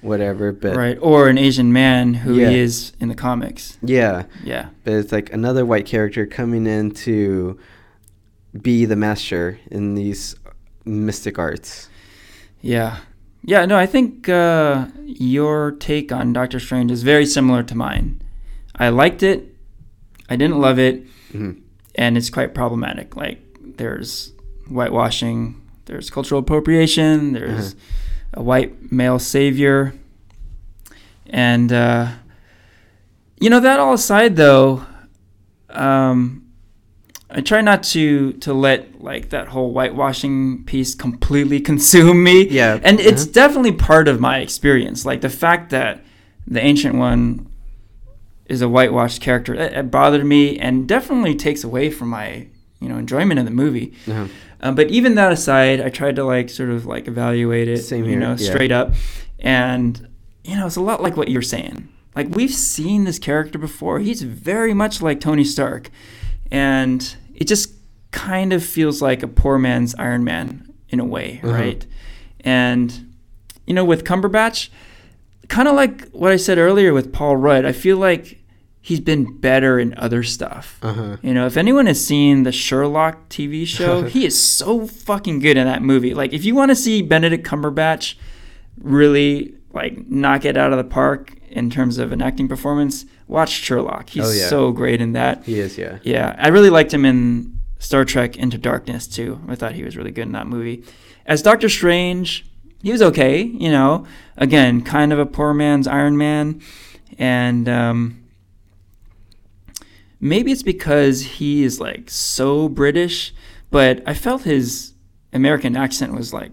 whatever. 0.00 0.50
But 0.50 0.76
right. 0.76 0.96
Or 1.02 1.28
an 1.28 1.36
Asian 1.36 1.70
man 1.70 2.14
who 2.14 2.36
Yeah. 2.36 2.48
he 2.48 2.58
is 2.58 2.94
in 3.00 3.08
the 3.08 3.14
comics. 3.14 3.76
yeah, 3.82 4.22
Yeah. 4.42 4.70
but 4.82 4.94
it's 4.94 5.12
like 5.12 5.30
another 5.30 5.66
white 5.66 5.84
character 5.84 6.24
coming 6.24 6.66
in 6.66 6.92
to 7.04 7.58
be 8.62 8.86
the 8.86 8.96
master 8.96 9.58
in 9.70 9.94
these 9.94 10.36
mystic 10.86 11.38
arts. 11.38 11.90
Yeah. 12.62 12.96
Yeah, 13.42 13.64
no, 13.64 13.76
I 13.78 13.86
think 13.86 14.28
uh, 14.28 14.86
your 15.04 15.72
take 15.72 16.12
on 16.12 16.32
Doctor 16.32 16.60
Strange 16.60 16.90
is 16.90 17.02
very 17.02 17.24
similar 17.26 17.62
to 17.62 17.74
mine. 17.74 18.20
I 18.76 18.90
liked 18.90 19.22
it. 19.22 19.54
I 20.28 20.36
didn't 20.36 20.60
love 20.60 20.78
it. 20.78 21.06
Mhm. 21.32 21.60
And 21.94 22.16
it's 22.16 22.30
quite 22.30 22.54
problematic. 22.54 23.16
Like, 23.16 23.40
there's 23.76 24.32
whitewashing, 24.68 25.60
there's 25.86 26.10
cultural 26.10 26.40
appropriation, 26.40 27.32
there's 27.32 27.74
a 28.34 28.42
white 28.42 28.92
male 28.92 29.18
savior. 29.18 29.94
And, 31.26 31.72
uh, 31.72 32.08
you 33.40 33.50
know, 33.50 33.60
that 33.60 33.80
all 33.80 33.92
aside, 33.94 34.36
though, 34.36 34.84
um, 35.70 36.39
I 37.32 37.40
try 37.40 37.60
not 37.60 37.82
to 37.94 38.32
to 38.34 38.52
let 38.52 39.02
like 39.02 39.30
that 39.30 39.48
whole 39.48 39.72
whitewashing 39.72 40.64
piece 40.64 40.94
completely 40.94 41.60
consume 41.70 42.22
me. 42.24 42.48
Yeah. 42.48 42.80
And 42.82 42.98
it's 43.00 43.22
Uh-huh. 43.22 43.32
definitely 43.32 43.72
part 43.72 44.08
of 44.08 44.20
my 44.20 44.38
experience. 44.38 45.06
Like 45.06 45.20
the 45.20 45.30
fact 45.30 45.70
that 45.70 46.02
the 46.46 46.60
ancient 46.64 46.96
one 46.96 47.46
is 48.46 48.62
a 48.62 48.68
whitewashed 48.68 49.20
character, 49.20 49.54
it, 49.54 49.72
it 49.72 49.90
bothered 49.90 50.24
me 50.26 50.58
and 50.58 50.88
definitely 50.88 51.34
takes 51.36 51.62
away 51.62 51.88
from 51.90 52.08
my 52.08 52.48
you 52.80 52.88
know 52.88 52.96
enjoyment 52.98 53.38
of 53.38 53.44
the 53.44 53.50
movie. 53.52 53.92
Uh-huh. 54.08 54.26
Um, 54.62 54.74
but 54.74 54.88
even 54.90 55.14
that 55.14 55.32
aside, 55.32 55.80
I 55.80 55.88
tried 55.88 56.16
to 56.16 56.24
like 56.24 56.50
sort 56.50 56.70
of 56.70 56.84
like 56.84 57.06
evaluate 57.08 57.68
it, 57.68 57.78
Same 57.78 58.04
you 58.04 58.10
here, 58.10 58.18
know, 58.20 58.30
yeah. 58.38 58.50
straight 58.50 58.72
up. 58.72 58.92
And 59.38 60.08
you 60.44 60.56
know, 60.56 60.66
it's 60.66 60.76
a 60.76 60.80
lot 60.82 61.02
like 61.02 61.16
what 61.16 61.28
you're 61.28 61.42
saying. 61.42 61.88
Like 62.16 62.28
we've 62.34 62.52
seen 62.52 63.04
this 63.04 63.18
character 63.20 63.58
before. 63.58 64.00
He's 64.00 64.22
very 64.22 64.74
much 64.74 65.00
like 65.00 65.20
Tony 65.20 65.44
Stark, 65.44 65.90
and 66.50 67.14
it 67.40 67.48
just 67.48 67.72
kind 68.12 68.52
of 68.52 68.62
feels 68.64 69.00
like 69.02 69.22
a 69.24 69.28
poor 69.28 69.58
man's 69.58 69.94
Iron 69.96 70.22
Man 70.22 70.72
in 70.90 71.00
a 71.00 71.04
way, 71.04 71.40
Uh-huh. 71.42 71.52
right? 71.52 71.86
And 72.40 73.14
you 73.66 73.74
know, 73.74 73.84
with 73.84 74.04
Cumberbatch, 74.04 74.68
kind 75.48 75.66
of 75.68 75.74
like 75.74 76.08
what 76.10 76.30
I 76.32 76.36
said 76.36 76.58
earlier 76.58 76.92
with 76.92 77.12
Paul 77.12 77.36
Rudd, 77.36 77.64
I 77.64 77.72
feel 77.72 77.96
like 77.98 78.38
he's 78.82 78.98
been 79.00 79.36
better 79.38 79.78
in 79.78 79.94
other 79.98 80.22
stuff. 80.22 80.78
Uh-huh. 80.82 81.16
You 81.22 81.34
know, 81.34 81.46
if 81.46 81.56
anyone 81.56 81.86
has 81.86 82.04
seen 82.04 82.42
the 82.44 82.50
Sherlock 82.52 83.28
TV 83.28 83.66
show, 83.66 84.02
he 84.14 84.24
is 84.26 84.40
so 84.40 84.86
fucking 84.86 85.38
good 85.40 85.56
in 85.56 85.66
that 85.66 85.82
movie. 85.82 86.14
Like, 86.14 86.32
if 86.32 86.44
you 86.44 86.54
want 86.54 86.70
to 86.70 86.74
see 86.74 87.02
Benedict 87.02 87.46
Cumberbatch 87.46 88.14
really 88.80 89.54
like 89.72 90.08
knock 90.08 90.44
it 90.44 90.56
out 90.56 90.72
of 90.72 90.78
the 90.78 90.84
park 90.84 91.34
in 91.50 91.70
terms 91.70 91.98
of 91.98 92.12
an 92.12 92.22
acting 92.22 92.48
performance, 92.48 93.04
watch 93.28 93.50
Sherlock. 93.50 94.10
He's 94.10 94.24
Oh, 94.24 94.32
yeah. 94.32 94.48
so 94.48 94.72
great 94.72 95.00
in 95.00 95.12
that. 95.12 95.44
He 95.44 95.58
is, 95.58 95.76
yeah. 95.78 95.98
Yeah, 96.02 96.34
I 96.38 96.48
really 96.48 96.70
liked 96.70 96.92
him 96.94 97.04
in 97.04 97.58
Star 97.78 98.04
Trek 98.04 98.36
Into 98.36 98.58
Darkness 98.58 99.06
too. 99.06 99.40
I 99.48 99.54
thought 99.54 99.72
he 99.72 99.84
was 99.84 99.96
really 99.96 100.10
good 100.10 100.26
in 100.26 100.32
that 100.32 100.46
movie. 100.46 100.84
As 101.26 101.42
Doctor 101.42 101.68
Strange, 101.68 102.46
he 102.82 102.92
was 102.92 103.02
okay. 103.02 103.42
You 103.42 103.70
know, 103.70 104.06
again, 104.36 104.82
kind 104.82 105.12
of 105.12 105.18
a 105.18 105.26
poor 105.26 105.52
man's 105.54 105.86
Iron 105.86 106.16
Man, 106.16 106.60
and 107.18 107.68
um, 107.68 108.22
maybe 110.20 110.52
it's 110.52 110.62
because 110.62 111.22
he 111.22 111.62
is 111.64 111.80
like 111.80 112.10
so 112.10 112.68
British, 112.68 113.34
but 113.70 114.02
I 114.06 114.14
felt 114.14 114.42
his 114.42 114.92
American 115.32 115.76
accent 115.76 116.14
was 116.14 116.32
like 116.32 116.52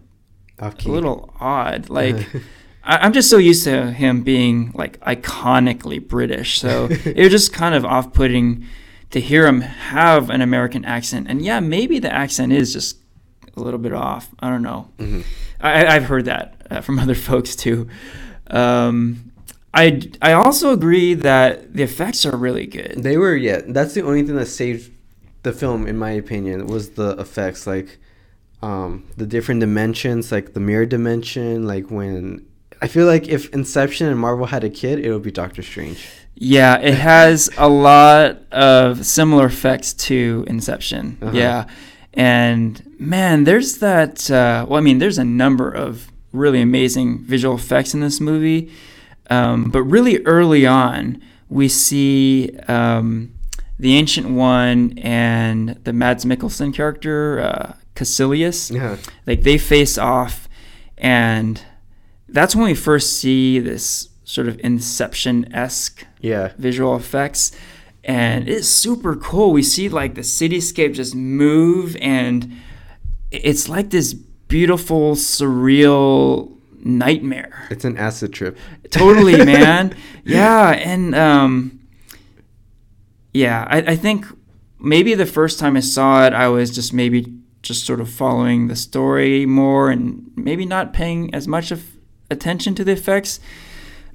a 0.60 0.74
little 0.86 1.34
odd. 1.40 1.90
Like. 1.90 2.28
I- 2.88 2.98
I'm 3.06 3.14
just 3.14 3.30
so 3.30 3.38
used 3.38 3.64
to 3.66 3.92
him 3.92 4.24
being 4.24 4.72
like 4.74 5.00
iconically 5.02 6.00
British, 6.08 6.60
so 6.60 6.88
it 7.06 7.18
was 7.18 7.30
just 7.32 7.54
kind 7.54 7.76
of 7.76 7.86
off-putting 7.86 8.64
to 9.12 9.20
hear 9.20 9.46
him 9.48 9.62
have 9.62 10.30
an 10.30 10.42
American 10.42 10.84
accent. 10.86 11.28
And 11.30 11.42
yeah, 11.42 11.60
maybe 11.60 12.00
the 12.00 12.12
accent 12.14 12.52
is 12.54 12.74
just 12.74 12.98
a 13.56 13.60
little 13.62 13.80
bit 13.80 13.94
off. 13.94 14.30
I 14.40 14.50
don't 14.50 14.64
know. 14.64 14.90
Mhm. 14.98 15.24
I, 15.62 15.86
I've 15.88 16.06
heard 16.06 16.26
that 16.26 16.56
uh, 16.70 16.82
from 16.82 16.98
other 17.04 17.16
folks 17.16 17.56
too. 17.56 17.88
Um, 18.48 19.32
I 19.74 20.02
I 20.22 20.32
also 20.34 20.72
agree 20.72 21.14
that 21.14 21.74
the 21.74 21.84
effects 21.84 22.26
are 22.26 22.36
really 22.38 22.66
good. 22.66 22.96
They 23.04 23.18
were, 23.18 23.36
yeah. 23.36 23.62
That's 23.68 23.94
the 23.94 24.02
only 24.04 24.24
thing 24.24 24.36
that 24.36 24.48
saved 24.48 24.92
the 25.44 25.52
film, 25.54 25.88
in 25.88 25.98
my 25.98 26.12
opinion, 26.12 26.68
was 26.68 26.92
the 26.92 27.12
effects, 27.20 27.68
like 27.68 27.98
um, 28.62 29.06
the 29.18 29.26
different 29.26 29.60
dimensions, 29.62 30.32
like 30.32 30.54
the 30.54 30.60
mirror 30.60 30.86
dimension. 30.86 31.68
Like 31.68 31.92
when 31.92 32.46
I 32.82 32.88
feel 32.88 33.06
like 33.06 33.28
if 33.28 33.50
Inception 33.54 34.08
and 34.08 34.20
Marvel 34.20 34.46
had 34.46 34.64
a 34.64 34.70
kid, 34.70 35.00
it 35.00 35.12
would 35.12 35.24
be 35.24 35.32
Doctor 35.32 35.62
Strange. 35.64 36.08
Yeah, 36.36 36.78
it 36.80 36.94
has 37.14 37.50
a 37.58 37.68
lot 37.70 38.38
of 38.52 39.06
similar 39.06 39.46
effects 39.48 39.94
to 39.94 40.44
Inception. 40.48 41.18
Uh-huh. 41.22 41.32
Yeah. 41.34 41.66
And 42.14 42.82
man, 43.00 43.44
there's 43.44 43.78
that. 43.80 44.30
Uh, 44.30 44.66
well, 44.68 44.78
I 44.78 44.82
mean, 44.82 45.00
there's 45.00 45.18
a 45.18 45.24
number 45.26 45.70
of 45.70 46.12
really 46.32 46.62
amazing 46.62 47.20
visual 47.26 47.56
effects 47.56 47.94
in 47.94 48.00
this 48.00 48.20
movie. 48.20 48.72
Um, 49.30 49.70
but 49.72 49.84
really 49.84 50.24
early 50.26 50.66
on, 50.66 51.22
we 51.50 51.68
see 51.68 52.52
um, 52.68 53.34
the 53.78 53.96
Ancient 53.96 54.30
One 54.30 54.98
and 55.00 55.70
the 55.84 55.94
Mads 55.94 56.26
Mikkelsen 56.26 56.74
character, 56.74 57.40
uh, 57.40 57.74
Kaecilius 57.96 58.72
Yeah. 58.74 58.98
like 59.26 59.42
they 59.42 59.58
face 59.58 59.98
off 59.98 60.48
and 60.98 61.62
that's 62.30 62.56
when 62.56 62.66
we 62.66 62.76
first 62.76 63.20
see 63.20 63.60
this 63.60 64.10
sort 64.24 64.48
of 64.48 64.60
inception-esque 64.64 66.06
Yeah. 66.22 66.52
visual 66.58 66.96
effects 66.96 67.52
and 68.04 68.48
it's 68.50 68.68
super 68.68 69.16
cool 69.16 69.52
we 69.52 69.64
see 69.64 69.90
like 69.90 70.16
the 70.16 70.22
cityscape 70.22 70.94
just 70.94 71.16
move 71.16 71.96
and 72.02 72.52
it's 73.32 73.68
like 73.70 73.90
this 73.90 74.14
beautiful 74.14 75.16
surreal 75.16 76.52
nightmare 76.84 77.68
It's 77.70 77.84
an 77.86 77.98
acid 77.98 78.34
trip. 78.34 78.58
totally 78.92 79.44
man 79.44 79.96
yeah 80.24 80.70
and 80.72 81.14
um 81.16 81.80
yeah 83.34 83.66
I, 83.70 83.78
I 83.80 83.96
think 83.96 84.26
maybe 84.80 85.14
the 85.14 85.26
first 85.26 85.60
time 85.60 85.76
i 85.76 85.82
saw 85.82 86.26
it 86.26 86.34
i 86.34 86.48
was 86.48 86.74
just 86.74 86.94
maybe 86.94 87.34
just 87.62 87.86
sort 87.86 88.00
of 88.00 88.10
following 88.10 88.68
the 88.68 88.76
story 88.76 89.46
more 89.46 89.90
and 89.90 90.32
maybe 90.36 90.66
not 90.66 90.94
paying 90.94 91.34
as 91.34 91.48
much 91.48 91.72
of 91.72 91.84
attention 92.30 92.76
to 92.76 92.84
the 92.84 92.92
effects 92.92 93.40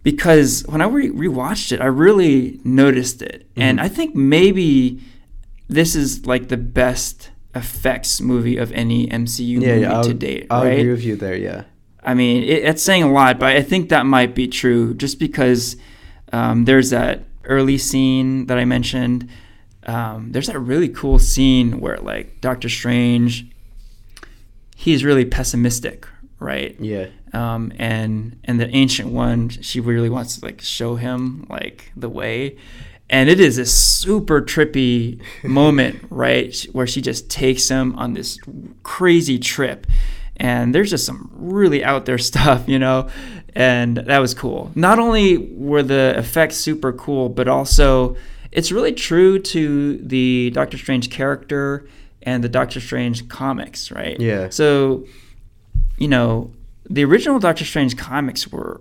because 0.03 0.65
when 0.69 0.81
i 0.81 0.87
re- 0.87 1.11
rewatched 1.11 1.73
it 1.73 1.81
i 1.81 1.87
really 1.87 2.61
noticed 2.65 3.23
it 3.23 3.47
and 3.57 3.79
Mhm. 3.79 3.83
i 3.83 3.89
think 3.89 4.15
maybe 4.15 5.01
this 5.69 5.95
is 5.95 6.27
like 6.27 6.49
the 6.49 6.57
best 6.57 7.31
effects 7.55 8.21
movie 8.21 8.57
of 8.57 8.73
any 8.73 9.07
mcu 9.09 9.49
Yeah, 9.61 9.69
movie 9.75 9.81
yeah. 9.81 10.03
To 10.03 10.15
date 10.15 10.47
I'll 10.51 10.65
right 10.65 10.79
agree 10.79 10.91
with 10.93 11.05
you 11.05 11.17
there. 11.17 11.37
Yeah. 11.37 11.65
I 12.05 12.15
mean, 12.15 12.43
it, 12.43 12.65
it's 12.65 12.83
saying 12.83 13.05
a 13.05 13.13
lot, 13.13 13.39
but 13.39 13.55
I 13.57 13.63
think 13.63 13.89
that 13.91 14.05
might 14.07 14.35
be 14.35 14.49
true 14.49 14.93
just 14.95 15.21
because 15.21 15.77
um, 16.33 16.65
there's 16.65 16.91
that 16.91 17.23
early 17.45 17.79
scene 17.79 18.47
that 18.47 18.59
I 18.59 18.65
mentioned. 18.65 19.29
Um, 19.87 20.33
there's 20.33 20.49
that 20.49 20.59
really 20.59 20.89
cool 20.89 21.21
scene 21.21 21.79
where, 21.79 21.99
like, 21.99 22.41
Doctor 22.41 22.69
Strange, 22.69 23.47
he's 24.77 25.05
really 25.05 25.25
pessimistic, 25.25 26.07
right? 26.41 26.75
Yeah. 26.81 27.07
Um, 27.33 27.73
and 27.79 28.39
and 28.45 28.61
the 28.61 28.69
ancient 28.75 29.11
one, 29.11 29.49
she 29.49 29.81
really 29.81 30.11
wants 30.11 30.39
to 30.39 30.45
like 30.45 30.61
show 30.61 30.97
him 30.97 31.47
like 31.49 31.91
the 31.97 32.09
way, 32.09 32.59
and 33.09 33.31
it 33.31 33.41
is 33.41 33.59
a 33.59 33.65
super 33.65 34.43
trippy 34.43 35.21
moment, 35.45 36.05
right, 36.11 36.55
where 36.73 36.87
she 36.87 37.01
just 37.01 37.31
takes 37.31 37.69
him 37.69 37.95
on 37.97 38.15
this 38.15 38.39
crazy 38.83 39.39
trip, 39.39 39.87
and 40.37 40.75
there's 40.75 40.91
just 40.91 41.07
some 41.07 41.31
really 41.35 41.83
out 41.83 42.05
there 42.05 42.19
stuff, 42.31 42.69
you 42.69 42.79
know, 42.79 43.09
and 43.55 43.97
that 43.97 44.19
was 44.19 44.35
cool. 44.35 44.71
Not 44.75 44.99
only 44.99 45.39
were 45.39 45.83
the 45.83 46.15
effects 46.17 46.57
super 46.57 46.93
cool, 46.93 47.29
but 47.29 47.49
also 47.49 48.17
it's 48.51 48.71
really 48.71 48.93
true 48.93 49.39
to 49.39 49.97
the 49.99 50.51
Doctor 50.51 50.77
Strange 50.77 51.11
character 51.11 51.89
and 52.23 52.45
the 52.45 52.49
Doctor 52.49 52.81
Strange 52.81 53.29
comics, 53.29 53.91
right? 53.91 54.19
Yeah. 54.21 54.51
So, 54.51 55.07
you 55.97 56.09
know, 56.09 56.53
the 56.89 57.05
original 57.05 57.39
Doctor 57.39 57.65
Strange 57.65 57.97
comics 57.97 58.49
were 58.49 58.81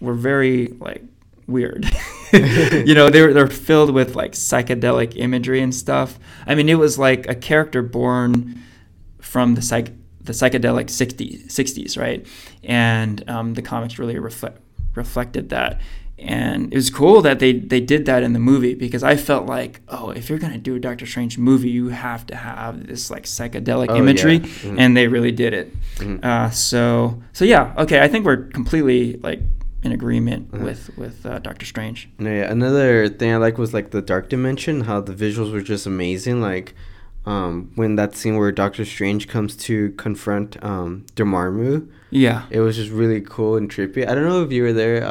were 0.00 0.14
very 0.14 0.68
like 0.80 1.02
weird. 1.46 1.90
you 2.32 2.94
know, 2.94 3.10
they 3.10 3.22
were 3.22 3.32
they're 3.32 3.48
filled 3.48 3.92
with 3.92 4.14
like 4.14 4.32
psychedelic 4.32 5.16
imagery 5.16 5.60
and 5.60 5.74
stuff. 5.74 6.18
I 6.46 6.54
mean, 6.54 6.68
it 6.68 6.76
was 6.76 6.98
like 6.98 7.28
a 7.28 7.34
character 7.34 7.82
born 7.82 8.62
from 9.20 9.54
the 9.54 9.62
psych 9.62 9.92
the 10.20 10.32
psychedelic 10.34 10.86
60s, 10.86 11.46
60s 11.46 11.98
right? 11.98 12.26
And 12.62 13.28
um, 13.30 13.54
the 13.54 13.62
comics 13.62 13.98
really 13.98 14.18
reflect 14.18 14.60
reflected 14.94 15.48
that. 15.50 15.80
And 16.18 16.72
it 16.72 16.76
was 16.76 16.90
cool 16.90 17.22
that 17.22 17.38
they, 17.38 17.52
they 17.52 17.80
did 17.80 18.04
that 18.06 18.22
in 18.24 18.32
the 18.32 18.38
movie 18.40 18.74
because 18.74 19.02
I 19.04 19.14
felt 19.16 19.46
like, 19.46 19.80
oh, 19.88 20.10
if 20.10 20.28
you're 20.28 20.38
gonna 20.40 20.58
do 20.58 20.74
a 20.74 20.80
Doctor 20.80 21.06
Strange 21.06 21.38
movie, 21.38 21.70
you 21.70 21.88
have 21.90 22.26
to 22.26 22.36
have 22.36 22.86
this 22.88 23.10
like 23.10 23.22
psychedelic 23.24 23.86
Oh, 23.88 23.94
yeah. 23.94 24.00
imagery, 24.00 24.40
Mhm. 24.40 24.76
and 24.78 24.96
they 24.96 25.06
really 25.06 25.30
did 25.30 25.52
it. 25.54 25.72
Mhm. 25.98 26.24
Uh, 26.24 26.50
so 26.50 27.22
so 27.32 27.44
yeah, 27.44 27.72
okay. 27.78 28.00
I 28.00 28.08
think 28.08 28.26
we're 28.26 28.44
completely 28.48 29.18
like 29.22 29.40
in 29.84 29.92
agreement 29.92 30.48
Uh-huh. 30.52 30.64
with 30.64 30.90
with 30.98 31.24
uh, 31.24 31.38
Doctor 31.38 31.64
Strange. 31.64 32.08
No, 32.18 32.30
yeah, 32.30 32.50
another 32.50 33.08
thing 33.08 33.32
I 33.32 33.36
like 33.36 33.56
was 33.56 33.72
like 33.72 33.90
the 33.92 34.02
dark 34.02 34.28
dimension, 34.28 34.80
how 34.82 35.00
the 35.00 35.14
visuals 35.14 35.52
were 35.52 35.62
just 35.62 35.86
amazing. 35.86 36.40
Like, 36.40 36.74
um, 37.26 37.70
when 37.76 37.94
that 37.94 38.16
scene 38.16 38.36
where 38.36 38.50
Doctor 38.50 38.84
Strange 38.84 39.28
comes 39.28 39.54
to 39.56 39.90
confront 39.90 40.56
um, 40.64 41.04
Dormammu. 41.14 41.86
Yeah. 42.10 42.42
It 42.50 42.60
was 42.60 42.74
just 42.76 42.90
really 42.90 43.20
cool 43.20 43.56
and 43.56 43.70
trippy. 43.70 44.08
I 44.08 44.14
don't 44.14 44.24
know 44.24 44.42
if 44.42 44.50
you 44.50 44.62
were 44.62 44.72
there, 44.72 45.04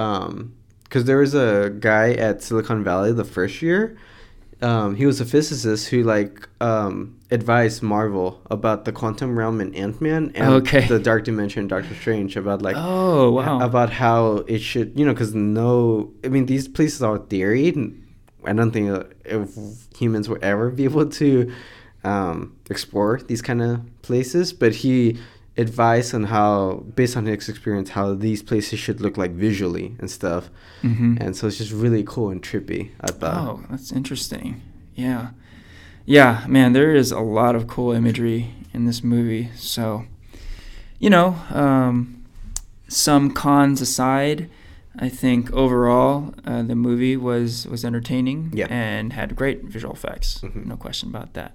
because 0.87 1.03
there 1.05 1.17
was 1.17 1.33
a 1.35 1.69
guy 1.79 2.13
at 2.13 2.41
Silicon 2.41 2.83
Valley 2.83 3.11
the 3.13 3.25
first 3.25 3.61
year. 3.61 3.97
Um, 4.59 4.95
he 4.95 5.05
was 5.05 5.21
a 5.21 5.25
physicist 5.25 5.89
who 5.89 6.01
like 6.03 6.47
um, 6.61 7.15
advised 7.29 7.83
Marvel 7.83 8.41
about 8.49 8.85
the 8.85 8.91
quantum 8.91 9.37
realm 9.37 9.61
in 9.61 9.75
Ant 9.75 10.01
Man 10.01 10.31
and 10.33 10.53
Okay. 10.55 10.87
the 10.87 10.97
Dark 10.97 11.25
Dimension, 11.25 11.67
Doctor 11.67 11.93
Strange 11.93 12.35
about 12.35 12.61
like 12.63 12.75
oh 12.77 13.31
wow. 13.33 13.59
about 13.61 13.91
how 13.91 14.37
it 14.47 14.59
should, 14.59 14.97
you 14.97 15.05
know, 15.05 15.13
because 15.13 15.35
no, 15.35 16.11
I 16.23 16.29
mean, 16.29 16.47
these 16.47 16.67
places 16.67 17.03
are 17.03 17.19
theory. 17.19 17.69
and 17.69 18.03
I 18.45 18.53
don't 18.53 18.71
think 18.71 18.89
uh, 18.89 19.03
if 19.25 19.51
humans 19.95 20.27
will 20.29 20.39
ever 20.41 20.71
be 20.71 20.85
able 20.85 21.05
to 21.07 21.51
um, 22.03 22.55
explore 22.69 23.19
these 23.27 23.41
kind 23.43 23.61
of 23.61 23.81
places, 24.01 24.53
but 24.53 24.73
he 24.73 25.19
advised 25.57 26.13
on 26.13 26.25
how, 26.25 26.83
based 26.95 27.17
on 27.17 27.25
his 27.25 27.49
experience, 27.49 27.89
how 27.91 28.13
these 28.13 28.43
places 28.43 28.79
should 28.79 29.01
look 29.01 29.17
like 29.17 29.31
visually 29.31 29.95
and 29.99 30.09
stuff. 30.09 30.49
hmm 30.81 31.17
And 31.19 31.35
so 31.35 31.47
it's 31.47 31.57
just 31.57 31.71
really 31.71 32.03
cool 32.03 32.29
and 32.29 32.41
trippy. 32.41 32.91
I 33.01 33.07
thought. 33.11 33.37
Oh, 33.47 33.63
that's 33.69 33.91
interesting. 33.91 34.61
Yeah. 34.95 35.29
Yeah, 36.05 36.45
man, 36.47 36.73
there 36.73 36.95
is 36.95 37.11
a 37.11 37.19
lot 37.19 37.55
of 37.55 37.67
cool 37.67 37.91
imagery 37.91 38.53
in 38.73 38.85
this 38.85 39.03
movie. 39.03 39.49
So, 39.55 40.05
you 40.99 41.09
know, 41.09 41.35
um, 41.51 42.23
some 42.87 43.31
cons 43.31 43.81
aside, 43.81 44.49
I 44.97 45.09
think 45.09 45.51
overall 45.53 46.33
uh, 46.45 46.63
the 46.63 46.75
movie 46.75 47.17
was 47.17 47.67
was 47.67 47.83
entertaining 47.85 48.51
Yeah. 48.53 48.67
and 48.69 49.13
had 49.13 49.35
great 49.35 49.63
visual 49.65 49.93
effects. 49.93 50.39
Mhm. 50.41 50.65
No 50.65 50.75
question 50.77 51.09
about 51.09 51.33
that. 51.33 51.51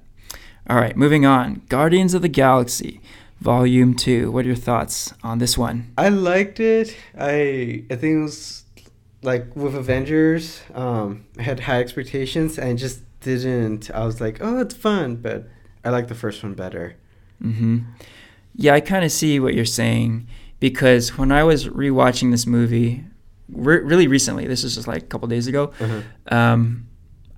All 0.68 0.76
right, 0.76 0.96
moving 0.96 1.24
on. 1.26 1.62
Guardians 1.68 2.14
of 2.14 2.22
the 2.22 2.28
Galaxy, 2.28 3.00
Volume 3.42 3.94
2. 3.94 4.30
What 4.30 4.44
are 4.44 4.48
your 4.48 4.56
thoughts 4.56 5.12
on 5.22 5.38
this 5.38 5.58
one? 5.58 5.92
I 5.98 6.08
liked 6.08 6.60
it. 6.60 6.96
I 7.18 7.84
I 7.90 7.96
think 7.96 8.18
it 8.18 8.22
was 8.22 8.64
like 9.22 9.54
with 9.56 9.74
Avengers. 9.74 10.60
Um, 10.74 11.24
I 11.38 11.42
had 11.42 11.60
high 11.60 11.80
expectations 11.80 12.58
and 12.58 12.78
just 12.78 13.00
didn't. 13.20 13.90
I 13.94 14.04
was 14.04 14.20
like, 14.20 14.38
oh, 14.40 14.60
it's 14.60 14.74
fun, 14.74 15.16
but 15.16 15.48
I 15.84 15.90
like 15.90 16.08
the 16.08 16.14
first 16.14 16.42
one 16.42 16.54
better. 16.54 16.96
Mm-hmm. 17.42 17.78
Yeah, 18.54 18.74
I 18.74 18.80
kind 18.80 19.04
of 19.04 19.10
see 19.12 19.40
what 19.40 19.54
you're 19.54 19.64
saying 19.64 20.26
because 20.60 21.18
when 21.18 21.32
I 21.32 21.42
was 21.44 21.68
rewatching 21.68 22.30
this 22.30 22.46
movie, 22.46 23.04
re- 23.48 23.78
really 23.82 24.06
recently, 24.06 24.46
this 24.46 24.62
was 24.62 24.74
just 24.76 24.86
like 24.86 25.02
a 25.02 25.06
couple 25.06 25.26
days 25.28 25.46
ago, 25.48 25.72
Uh-huh. 25.80 26.02
um, 26.36 26.86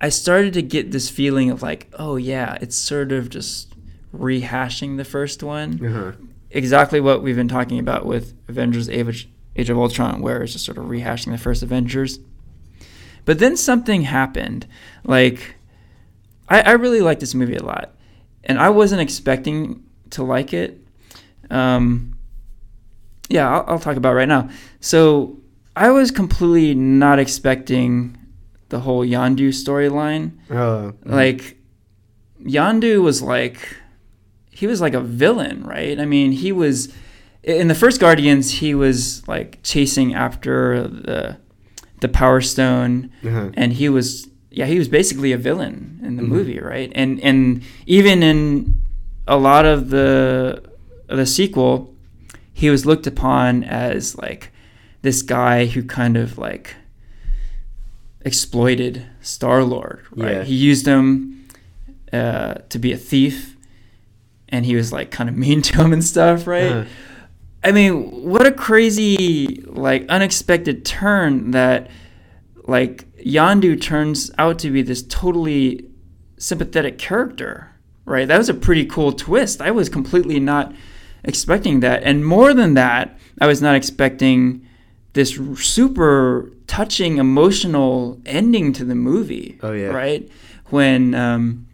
I 0.01 0.09
started 0.09 0.53
to 0.53 0.61
get 0.61 0.91
this 0.91 1.09
feeling 1.09 1.49
of 1.49 1.61
like, 1.63 1.87
oh 1.97 2.17
yeah, 2.17 2.57
it's 2.61 2.75
sort 2.75 3.11
of 3.11 3.29
just 3.29 3.73
rehashing 4.17 4.97
the 4.97 5.05
first 5.05 5.43
one. 5.43 5.85
Uh-huh. 5.85 6.11
Exactly 6.51 6.99
what 7.01 7.21
we've 7.21 7.35
been 7.35 7.47
talking 7.47 7.79
about 7.79 8.05
with 8.05 8.33
Avengers 8.47 8.87
Age, 8.89 9.27
Age 9.55 9.69
of 9.69 9.77
Ultron, 9.77 10.21
where 10.21 10.41
it's 10.43 10.53
just 10.53 10.65
sort 10.65 10.77
of 10.77 10.85
rehashing 10.85 11.31
the 11.31 11.37
first 11.37 11.63
Avengers. 11.63 12.19
But 13.25 13.39
then 13.39 13.57
something 13.57 14.03
happened. 14.03 14.67
Like, 15.03 15.55
I, 16.47 16.61
I 16.61 16.71
really 16.73 17.01
like 17.01 17.19
this 17.19 17.33
movie 17.33 17.55
a 17.55 17.63
lot. 17.63 17.95
And 18.43 18.59
I 18.59 18.69
wasn't 18.69 19.01
expecting 19.01 19.83
to 20.11 20.23
like 20.23 20.53
it. 20.53 20.79
Um, 21.49 22.17
yeah, 23.27 23.49
I'll, 23.49 23.65
I'll 23.67 23.79
talk 23.79 23.97
about 23.97 24.11
it 24.13 24.17
right 24.17 24.27
now. 24.27 24.49
So 24.79 25.39
I 25.75 25.89
was 25.89 26.11
completely 26.11 26.75
not 26.75 27.17
expecting 27.19 28.17
the 28.69 28.79
whole 28.79 29.03
Yondu 29.03 29.49
storyline. 29.49 30.33
Oh, 30.51 30.93
Like 31.03 31.57
Yondu 32.43 33.01
was 33.01 33.21
like 33.21 33.75
he 34.55 34.67
was 34.67 34.79
like 34.81 34.93
a 34.93 35.01
villain, 35.01 35.63
right? 35.65 35.99
I 35.99 36.05
mean, 36.05 36.31
he 36.31 36.51
was 36.51 36.93
in 37.43 37.67
the 37.67 37.75
first 37.75 37.99
Guardians, 37.99 38.51
he 38.63 38.73
was 38.73 39.27
like 39.27 39.59
chasing 39.63 40.13
after 40.15 40.87
the 40.87 41.37
the 42.01 42.07
Power 42.09 42.41
Stone 42.41 43.09
uh-huh. 43.25 43.49
and 43.55 43.73
he 43.73 43.87
was 43.89 44.27
yeah, 44.51 44.65
he 44.65 44.77
was 44.79 44.87
basically 44.87 45.31
a 45.33 45.37
villain 45.37 45.99
in 46.03 46.15
the 46.15 46.23
Mhm. 46.23 46.27
movie, 46.29 46.59
right? 46.59 46.91
And 46.95 47.19
and 47.21 47.61
even 47.85 48.23
in 48.23 48.75
a 49.27 49.37
lot 49.37 49.65
of 49.65 49.89
the 49.89 50.63
the 51.07 51.25
sequel, 51.25 51.93
he 52.53 52.69
was 52.69 52.85
looked 52.85 53.07
upon 53.07 53.63
as 53.63 54.17
like 54.17 54.51
this 55.01 55.21
guy 55.21 55.65
who 55.67 55.83
kind 55.83 56.15
of 56.17 56.37
like 56.37 56.75
exploited 58.21 59.05
Star 59.21 59.63
Lord, 59.63 60.01
right? 60.15 60.31
Yeah. 60.37 60.43
He 60.43 60.55
used 60.55 60.85
him 60.87 61.47
uh, 62.13 62.55
to 62.69 62.79
be 62.79 62.91
a 62.91 62.97
thief, 62.97 63.54
and 64.49 64.65
he 64.65 64.75
was 64.75 64.91
like 64.91 65.11
kind 65.11 65.29
of 65.29 65.35
mean 65.35 65.61
to 65.63 65.83
him 65.83 65.93
and 65.93 66.03
stuff, 66.03 66.47
right? 66.47 66.71
Uh-huh. 66.71 66.89
I 67.65 67.71
mean, 67.71 68.29
what 68.29 68.45
a 68.45 68.51
crazy, 68.51 69.63
like, 69.65 70.05
unexpected 70.07 70.85
turn 70.85 71.49
that, 71.51 71.89
like, 72.67 73.11
Yondu 73.17 73.81
turns 73.81 74.29
out 74.37 74.59
to 74.59 74.69
be 74.69 74.83
this 74.83 75.01
totally 75.01 75.89
sympathetic 76.37 76.99
character, 76.99 77.71
right? 78.05 78.27
That 78.27 78.37
was 78.37 78.49
a 78.49 78.53
pretty 78.53 78.85
cool 78.85 79.11
twist. 79.13 79.63
I 79.63 79.71
was 79.71 79.89
completely 79.89 80.39
not 80.39 80.75
expecting 81.23 81.79
that. 81.79 82.03
And 82.03 82.23
more 82.23 82.53
than 82.53 82.75
that, 82.75 83.17
I 83.41 83.47
was 83.47 83.63
not 83.63 83.75
expecting 83.75 84.63
this 85.13 85.39
super 85.55 86.51
touching, 86.67 87.17
emotional 87.17 88.21
ending 88.27 88.73
to 88.73 88.85
the 88.85 88.93
movie. 88.93 89.57
Oh, 89.63 89.71
yeah. 89.71 89.87
Right? 89.87 90.29
When 90.69 91.15
um, 91.15 91.65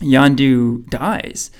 Yondu 0.00 0.88
dies. 0.90 1.52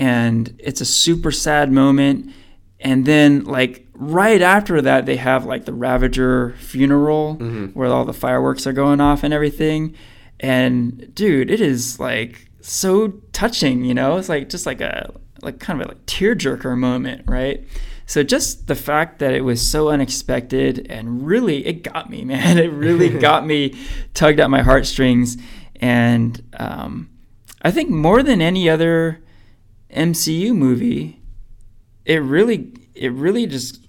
And 0.00 0.54
it's 0.58 0.80
a 0.80 0.84
super 0.86 1.30
sad 1.30 1.70
moment. 1.70 2.32
And 2.80 3.04
then, 3.04 3.44
like, 3.44 3.86
right 3.92 4.40
after 4.40 4.80
that, 4.80 5.04
they 5.04 5.16
have, 5.16 5.44
like, 5.44 5.66
the 5.66 5.74
Ravager 5.74 6.54
funeral 6.58 7.36
Mhm. 7.38 7.74
where 7.76 7.90
all 7.90 8.06
the 8.06 8.14
fireworks 8.14 8.66
are 8.66 8.72
going 8.72 9.00
off 9.00 9.22
and 9.22 9.34
everything. 9.34 9.94
And, 10.40 11.14
dude, 11.14 11.50
it 11.50 11.60
is, 11.60 12.00
like, 12.00 12.48
so 12.62 13.08
touching, 13.32 13.84
you 13.84 13.92
know? 13.92 14.16
It's 14.16 14.28
like 14.30 14.48
just 14.48 14.64
like 14.66 14.80
a, 14.80 15.12
like, 15.42 15.58
kind 15.60 15.80
of 15.80 15.86
a 15.86 15.88
like, 15.90 16.06
tearjerker 16.06 16.76
moment, 16.78 17.22
right? 17.26 17.62
So 18.06 18.22
just 18.22 18.66
the 18.66 18.74
fact 18.74 19.18
that 19.18 19.34
it 19.34 19.44
was 19.44 19.60
so 19.60 19.90
unexpected 19.90 20.86
and 20.90 21.26
really, 21.26 21.66
it 21.66 21.82
got 21.84 22.08
me, 22.10 22.24
man. 22.32 22.56
It 22.56 22.72
really 22.72 23.08
got 23.28 23.46
me, 23.46 23.74
tugged 24.14 24.40
at 24.40 24.48
my 24.50 24.62
heartstrings. 24.62 25.36
And 25.76 26.42
um, 26.58 27.10
I 27.62 27.70
think 27.70 27.90
more 27.90 28.22
than 28.22 28.40
any 28.40 28.68
other 28.70 29.20
MCU 29.94 30.54
movie, 30.54 31.20
it 32.04 32.22
really, 32.22 32.72
it 32.94 33.12
really 33.12 33.46
just 33.46 33.80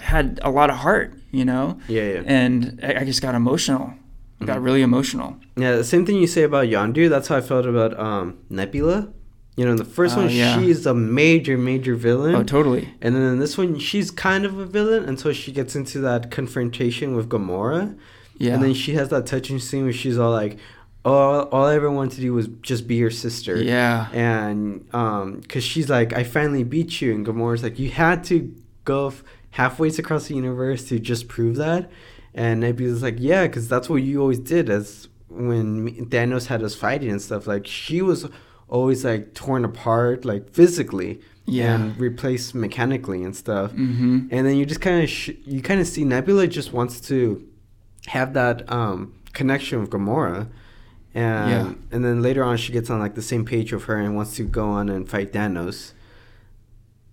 had 0.00 0.38
a 0.42 0.50
lot 0.50 0.70
of 0.70 0.76
heart, 0.76 1.14
you 1.30 1.44
know? 1.44 1.78
Yeah, 1.88 2.02
yeah. 2.12 2.22
And 2.26 2.80
I, 2.82 3.00
I 3.00 3.04
just 3.04 3.22
got 3.22 3.34
emotional. 3.34 3.92
I 4.40 4.44
got 4.44 4.58
Mhm. 4.58 4.64
really 4.64 4.82
emotional. 4.82 5.36
Yeah, 5.56 5.76
the 5.76 5.84
same 5.84 6.06
thing 6.06 6.16
you 6.16 6.26
say 6.26 6.42
about 6.42 6.66
Yondu. 6.68 7.08
That's 7.08 7.28
how 7.28 7.36
I 7.36 7.40
felt 7.40 7.66
about 7.66 7.98
um, 7.98 8.38
Nebula. 8.50 9.08
You 9.56 9.64
know, 9.64 9.72
in 9.72 9.76
the 9.76 9.84
first 9.84 10.16
Oh, 10.16 10.20
one, 10.22 10.30
yeah. 10.30 10.56
she's 10.60 10.86
a 10.86 10.94
major, 10.94 11.58
major 11.58 11.96
villain. 11.96 12.36
Oh, 12.36 12.44
totally. 12.44 12.94
And 13.02 13.16
then 13.16 13.22
in 13.22 13.38
this 13.40 13.58
one, 13.58 13.76
she's 13.80 14.12
kind 14.12 14.44
of 14.44 14.56
a 14.56 14.64
villain 14.64 15.02
until 15.04 15.32
she 15.32 15.50
gets 15.50 15.74
into 15.74 15.98
that 16.00 16.30
confrontation 16.30 17.16
with 17.16 17.28
Gamora. 17.28 17.96
Yeah. 18.36 18.54
And 18.54 18.62
then 18.62 18.72
she 18.74 18.92
has 18.94 19.08
that 19.08 19.26
touching 19.26 19.58
scene 19.58 19.82
where 19.82 19.92
she's 19.92 20.16
all 20.16 20.30
like, 20.30 20.58
"Oh, 21.04 21.42
all 21.52 21.64
I 21.66 21.74
ever 21.74 21.90
wanted 21.90 22.16
to 22.16 22.20
do 22.22 22.32
was 22.34 22.48
just 22.62 22.86
be 22.86 22.96
your 22.96 23.10
sister." 23.10 23.56
yeah. 23.62 24.08
And 24.12 24.86
um, 24.94 25.42
cause 25.48 25.64
she's 25.64 25.88
like, 25.88 26.12
"I 26.12 26.24
finally 26.24 26.64
beat 26.64 27.00
you," 27.00 27.14
and 27.14 27.24
Gamora's 27.26 27.62
like, 27.62 27.78
"You 27.78 27.90
had 27.90 28.24
to 28.24 28.52
go 28.84 29.08
f- 29.08 29.22
halfway 29.50 29.88
across 29.88 30.28
the 30.28 30.34
universe 30.34 30.84
to 30.88 30.98
just 30.98 31.28
prove 31.28 31.56
that." 31.56 31.90
And 32.34 32.60
Nebula's 32.60 33.02
like, 33.02 33.16
"Yeah, 33.18 33.46
cause 33.48 33.68
that's 33.68 33.88
what 33.88 34.02
you 34.02 34.20
always 34.20 34.38
did." 34.38 34.68
As 34.70 35.08
when 35.28 36.06
Thanos 36.06 36.46
had 36.46 36.62
us 36.62 36.74
fighting 36.74 37.10
and 37.10 37.22
stuff, 37.22 37.46
like 37.46 37.66
she 37.66 38.00
was 38.02 38.26
always 38.68 39.04
like 39.04 39.34
torn 39.34 39.64
apart, 39.64 40.24
like 40.24 40.50
physically, 40.50 41.20
Yeah. 41.46 41.74
and 41.74 41.98
replaced 41.98 42.54
mechanically 42.54 43.22
and 43.24 43.34
stuff 43.34 43.72
Mm-hmm. 43.72 44.28
and 44.30 44.46
then 44.46 44.56
you 44.56 44.66
just 44.66 44.80
kind 44.82 45.02
of 45.02 45.08
sh- 45.08 45.30
you 45.46 45.62
kind 45.62 45.80
of 45.80 45.86
see 45.86 46.04
Nebula 46.04 46.46
just 46.48 46.72
wants 46.74 47.00
to 47.08 47.42
have 48.08 48.34
that 48.34 48.70
um, 48.70 49.14
connection 49.32 49.80
with 49.80 49.88
Gamora, 49.90 50.48
and 51.18 51.50
Yeah. 51.50 51.72
and 51.92 52.00
then 52.04 52.16
later 52.28 52.42
on 52.48 52.54
she 52.62 52.70
gets 52.72 52.88
on 52.92 52.98
like 53.04 53.14
the 53.20 53.26
same 53.32 53.44
page 53.52 53.68
with 53.74 53.84
her 53.88 53.96
and 54.04 54.10
wants 54.18 54.32
to 54.36 54.42
go 54.44 54.66
on 54.78 54.84
and 54.94 55.08
fight 55.08 55.28
Thanos. 55.32 55.92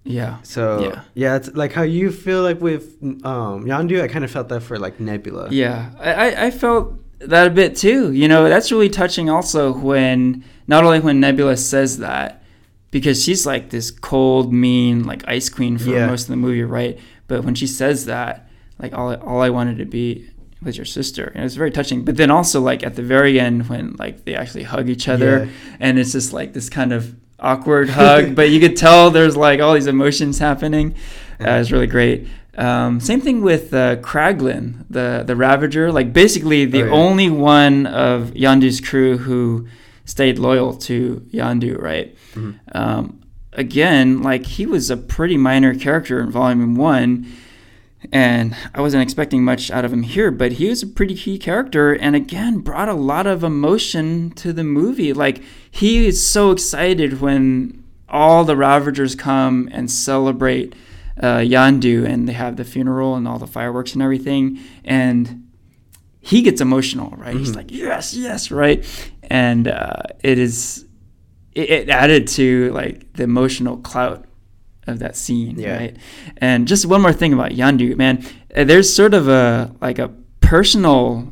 Yeah. 0.03 0.37
So 0.43 0.63
Yeah. 0.83 1.01
yeah, 1.15 1.35
it's 1.37 1.49
like 1.55 1.73
how 1.73 1.81
you 1.81 2.11
feel 2.11 2.41
like 2.43 2.61
with 2.61 2.95
um, 3.23 3.65
Yondu. 3.65 4.01
I 4.01 4.07
kind 4.07 4.23
of 4.23 4.31
felt 4.31 4.49
that 4.49 4.61
for 4.61 4.77
like 4.77 4.99
Nebula. 4.99 5.47
Yeah, 5.51 5.89
I, 5.99 6.13
I- 6.13 6.45
I 6.47 6.51
felt 6.51 6.93
that 7.19 7.47
a 7.47 7.49
bit 7.49 7.75
too. 7.75 8.11
You 8.11 8.27
know, 8.27 8.47
that's 8.49 8.71
really 8.71 8.89
touching 8.89 9.29
also 9.29 9.73
when 9.73 10.43
not 10.67 10.83
only 10.83 10.99
when 10.99 11.19
Nebula 11.19 11.57
says 11.57 11.97
that, 11.99 12.43
because 12.91 13.23
she's 13.23 13.45
like 13.45 13.71
this 13.71 13.89
cold, 13.91 14.53
mean, 14.53 15.03
like 15.05 15.27
ice 15.27 15.49
queen 15.49 15.77
for 15.77 15.89
Yeah. 15.89 16.07
most 16.07 16.23
of 16.23 16.29
the 16.29 16.35
movie, 16.37 16.63
right? 16.63 16.99
But 17.27 17.43
when 17.43 17.55
she 17.55 17.65
says 17.67 18.05
that, 18.05 18.47
like 18.79 18.93
all 18.93 19.15
all 19.15 19.41
I 19.41 19.49
wanted 19.49 19.77
to 19.79 19.85
be 19.85 20.29
was 20.63 20.77
your 20.77 20.85
sister 20.85 21.25
and 21.33 21.41
it 21.41 21.43
was 21.43 21.55
very 21.55 21.69
touching 21.71 22.03
but 22.03 22.17
then 22.17 22.31
also 22.31 22.59
like 22.61 22.83
at 22.83 22.95
the 22.95 23.01
very 23.03 23.39
end 23.39 23.69
when 23.69 23.93
like 23.99 24.25
they 24.25 24.35
actually 24.35 24.63
hug 24.63 24.89
each 24.89 25.07
other 25.07 25.45
Yeah. 25.45 25.51
and 25.79 25.99
it's 25.99 26.11
just 26.13 26.33
like 26.33 26.53
this 26.53 26.69
kind 26.69 26.91
of 26.93 27.15
awkward 27.39 27.89
hug 28.01 28.35
but 28.35 28.49
you 28.49 28.59
could 28.59 28.75
tell 28.77 29.11
there's 29.11 29.37
like 29.37 29.59
all 29.59 29.73
these 29.73 29.87
emotions 29.87 30.39
happening 30.39 30.95
uh, 31.39 31.51
it's 31.61 31.71
really 31.71 31.87
great 31.87 32.27
um, 32.57 33.01
same 33.01 33.19
thing 33.19 33.41
with 33.41 33.73
uh, 33.73 33.97
Kraglin, 33.97 34.85
the 34.89 35.23
the 35.27 35.35
Ravager. 35.35 35.91
Like 35.91 36.13
basically 36.13 36.63
the 36.63 36.83
Oh, 36.83 36.85
yeah. 36.85 36.91
only 36.93 37.29
one 37.29 37.85
of 37.85 38.31
Yondu's 38.33 38.79
crew 38.79 39.17
who 39.17 39.67
stayed 40.05 40.39
loyal 40.39 40.73
to 40.87 41.21
Yondu, 41.33 41.77
right? 41.81 42.15
Mhm. 42.33 42.55
Um, 42.73 43.19
again, 43.51 44.21
like 44.21 44.45
he 44.45 44.65
was 44.65 44.89
a 44.89 44.95
pretty 44.95 45.35
minor 45.35 45.75
character 45.75 46.21
in 46.21 46.31
Volume 46.31 46.75
One, 46.75 47.27
and 48.11 48.55
I 48.73 48.81
wasn't 48.81 49.03
expecting 49.03 49.43
much 49.43 49.69
out 49.71 49.85
of 49.85 49.91
him 49.93 50.03
here, 50.03 50.31
but 50.31 50.53
he 50.53 50.69
was 50.69 50.83
a 50.83 50.87
pretty 50.87 51.15
key 51.15 51.37
character, 51.37 51.93
and 51.93 52.15
again 52.15 52.59
brought 52.59 52.89
a 52.89 52.93
lot 52.93 53.27
of 53.27 53.43
emotion 53.43 54.31
to 54.31 54.53
the 54.53 54.63
movie. 54.63 55.13
Like 55.13 55.41
he 55.69 56.05
is 56.07 56.25
so 56.25 56.51
excited 56.51 57.21
when 57.21 57.83
all 58.07 58.43
the 58.43 58.55
Ravagers 58.55 59.15
come 59.15 59.67
and 59.71 59.89
celebrate 59.89 60.73
uh, 61.21 61.37
Yondu, 61.37 62.05
and 62.05 62.27
they 62.27 62.33
have 62.33 62.57
the 62.57 62.65
funeral 62.65 63.15
and 63.15 63.27
all 63.27 63.39
the 63.39 63.47
fireworks 63.47 63.93
and 63.93 64.01
everything, 64.01 64.59
and 64.83 65.47
he 66.19 66.41
gets 66.41 66.59
emotional, 66.59 67.11
right? 67.17 67.35
He's 67.35 67.51
Mhm. 67.51 67.55
like, 67.55 67.71
yes, 67.71 68.13
yes, 68.13 68.51
right, 68.51 68.83
and 69.23 69.67
uh, 69.67 70.01
it 70.23 70.37
is 70.37 70.85
it, 71.53 71.69
it 71.69 71.89
added 71.89 72.27
to 72.27 72.71
like 72.73 73.13
the 73.13 73.23
emotional 73.23 73.77
clout 73.77 74.25
of 74.87 74.99
that 74.99 75.15
scene, 75.15 75.57
Yeah. 75.59 75.77
right? 75.77 75.97
And 76.37 76.67
just 76.67 76.85
one 76.85 77.01
more 77.01 77.13
thing 77.13 77.33
about 77.33 77.51
Yondu, 77.51 77.95
man, 77.97 78.23
uh, 78.55 78.63
there's 78.63 78.93
sort 78.93 79.13
of 79.13 79.27
a 79.27 79.71
like 79.81 79.99
a 79.99 80.11
personal 80.41 81.31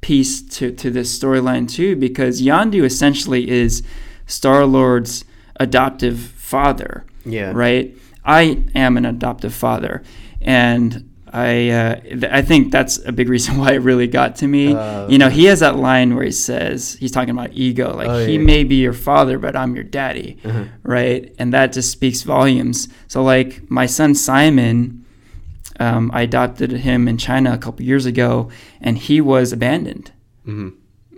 piece 0.00 0.40
to 0.42 0.70
to 0.72 0.90
this 0.90 1.16
storyline 1.18 1.68
too, 1.68 1.96
because 1.96 2.40
Yondu 2.42 2.84
essentially 2.84 3.50
is 3.50 3.82
Star 4.26 4.64
Lord's 4.66 5.24
adoptive 5.60 6.18
father 6.18 7.04
Yeah. 7.24 7.52
right? 7.54 7.94
I 8.24 8.62
am 8.74 8.96
an 8.96 9.04
adoptive 9.06 9.54
father, 9.54 10.02
and 10.40 11.07
I 11.32 11.68
uh, 11.70 12.00
th- 12.00 12.24
I 12.32 12.42
think 12.42 12.72
that's 12.72 12.98
a 13.04 13.12
big 13.12 13.28
reason 13.28 13.58
why 13.60 13.72
it 13.72 13.78
really 13.82 14.06
got 14.06 14.36
to 14.36 14.46
me. 14.48 14.74
Uh, 14.74 15.08
you 15.08 15.18
know, 15.18 15.28
he 15.28 15.44
has 15.46 15.60
that 15.60 15.76
line 15.76 16.14
where 16.14 16.24
he 16.24 16.30
says 16.32 16.94
he's 17.00 17.10
talking 17.12 17.30
about 17.30 17.50
ego, 17.52 17.94
like 17.96 18.08
Oh, 18.08 18.24
he 18.26 18.34
yeah. 18.34 18.38
may 18.40 18.64
be 18.64 18.76
your 18.76 18.92
father, 18.92 19.38
but 19.38 19.54
I'm 19.56 19.74
your 19.74 19.84
daddy, 19.84 20.38
Uh-huh. 20.44 20.64
right? 20.82 21.34
And 21.38 21.52
that 21.52 21.72
just 21.72 21.90
speaks 21.90 22.22
volumes. 22.22 22.88
So 23.08 23.22
like 23.22 23.70
my 23.70 23.86
son 23.86 24.14
Simon. 24.14 25.04
Um, 25.80 26.10
I 26.12 26.22
adopted 26.22 26.72
him 26.72 27.06
in 27.06 27.18
China 27.18 27.52
a 27.52 27.58
couple 27.58 27.84
years 27.84 28.04
ago, 28.04 28.50
and 28.80 28.98
he 28.98 29.20
was 29.20 29.52
abandoned 29.52 30.10
Mhm. 30.44 30.72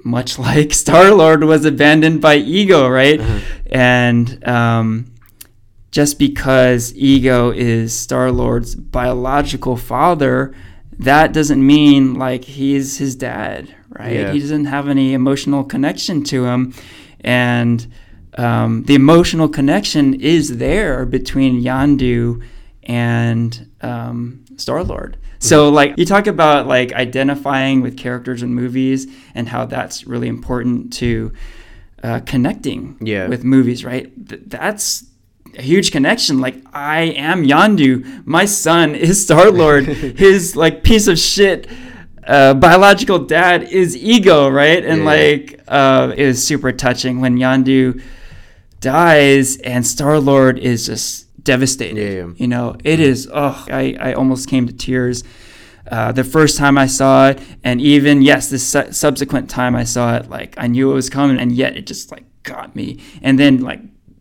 much 0.04 0.38
like 0.48 0.74
Star 0.74 1.11
Lord 1.12 1.44
was 1.44 1.64
abandoned 1.64 2.20
by 2.20 2.36
Ego, 2.36 2.86
right? 2.86 3.18
Uh-huh. 3.20 3.38
And 3.70 4.46
um, 4.46 5.09
just 5.91 6.18
because 6.18 6.95
Ego 6.95 7.51
is 7.51 7.93
Star 7.97 8.30
Lord's 8.30 8.74
biological 8.74 9.76
father, 9.76 10.55
that 10.99 11.32
doesn't 11.32 11.64
mean 11.66 12.14
like 12.14 12.45
he's 12.45 12.99
his 12.99 13.16
dad, 13.16 13.74
right? 13.88 14.12
Yeah. 14.14 14.32
He 14.32 14.38
doesn't 14.38 14.66
have 14.66 14.88
any 14.88 15.14
emotional 15.14 15.64
connection 15.64 16.22
to 16.24 16.45
him. 16.45 16.74
And 17.20 17.86
um, 18.38 18.84
the 18.84 18.95
emotional 18.95 19.49
connection 19.49 20.14
is 20.20 20.59
there 20.59 21.05
between 21.07 21.62
Yondu 21.62 22.43
and 22.84 23.68
um, 23.82 24.45
Star 24.57 24.84
Lord. 24.84 25.16
So, 25.38 25.66
Mm-hmm. 25.66 25.74
like, 25.74 25.99
you 25.99 26.05
talk 26.05 26.26
about 26.26 26.66
like 26.66 26.93
identifying 26.93 27.80
with 27.80 27.97
characters 27.97 28.43
in 28.43 28.55
movies 28.55 29.07
and 29.34 29.49
how 29.49 29.64
that's 29.64 30.07
really 30.07 30.28
important 30.28 30.93
to 30.95 31.32
uh, 32.03 32.20
connecting 32.26 32.97
Yeah. 33.01 33.26
with 33.26 33.43
movies, 33.43 33.84
right? 33.84 34.12
Th- 34.28 34.43
that's 34.47 35.05
a 35.59 35.62
huge 35.62 35.90
connection. 35.92 36.40
Like, 36.40 36.57
I 36.72 37.03
am 37.03 37.44
Yondu. 37.44 38.26
My 38.26 38.44
son 38.44 38.94
is 38.94 39.22
Star 39.22 39.51
Lord. 39.51 39.84
His 40.18 40.57
like 40.57 40.82
piece 40.82 41.07
of 41.07 41.18
shit. 41.18 41.66
Uh, 42.26 42.55
biological 42.55 43.18
dad 43.18 43.64
is 43.64 43.96
ego, 43.96 44.48
right? 44.48 44.84
And 44.84 44.98
Yeah. 45.01 45.05
like, 45.05 45.61
uh, 45.68 46.12
it 46.16 46.26
was 46.26 46.46
super 46.46 46.70
touching 46.72 47.20
when 47.20 47.36
Yondu 47.38 48.01
dies 48.80 49.57
and 49.59 49.86
Star 49.86 50.18
Lord 50.20 50.59
is 50.59 50.86
just 50.86 51.26
devastated. 51.44 51.96
Yeah, 52.01 52.26
yeah. 52.26 52.32
You 52.36 52.48
know, 52.48 52.76
it 52.84 53.01
is. 53.01 53.28
Oh, 53.32 53.64
I, 53.70 53.96
I 54.01 54.12
almost 54.14 54.48
came 54.48 54.66
to 54.66 54.72
tears 54.72 55.24
uh, 55.90 56.12
the 56.12 56.24
first 56.24 56.57
time 56.57 56.78
I 56.78 56.86
saw 56.86 57.28
it, 57.30 57.40
and 57.64 57.80
even 57.80 58.22
yes, 58.22 58.48
the 58.51 58.59
su- 58.59 58.92
subsequent 58.92 59.51
time 59.51 59.74
I 59.74 59.84
saw 59.84 60.16
it, 60.16 60.30
like 60.30 60.55
I 60.57 60.66
knew 60.68 60.90
it 60.90 60.94
was 60.94 61.11
coming, 61.11 61.38
and 61.38 61.51
yet 61.51 61.76
it 61.76 61.86
just 61.86 62.12
like 62.12 62.24
got 62.44 62.76
me. 62.76 63.01
And 63.22 63.38
then 63.38 63.61
like 63.61 63.80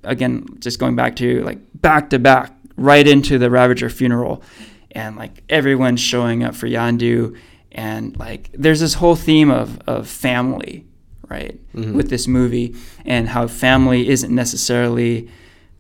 again, 0.10 0.46
just 0.60 0.80
going 0.80 0.96
back 0.96 1.16
to 1.18 1.42
like 1.44 1.60
back 1.76 2.10
to 2.12 2.20
back, 2.20 2.54
right 2.76 3.08
into 3.08 3.38
the 3.38 3.50
Ravager 3.50 3.90
funeral, 3.90 4.42
and 4.92 5.16
like 5.16 5.44
everyone's 5.50 6.02
showing 6.02 6.44
up 6.44 6.56
for 6.56 6.68
Yondu, 6.68 7.36
and 7.72 8.18
like 8.20 8.50
there's 8.54 8.80
this 8.80 8.96
whole 8.96 9.16
theme 9.16 9.50
of 9.52 9.80
of 9.88 10.08
family, 10.08 10.86
right, 11.30 11.60
Mhm. 11.74 11.94
with 11.94 12.10
this 12.10 12.28
movie, 12.28 12.76
and 13.06 13.30
how 13.30 13.48
family 13.48 14.10
isn't 14.10 14.34
necessarily 14.34 15.30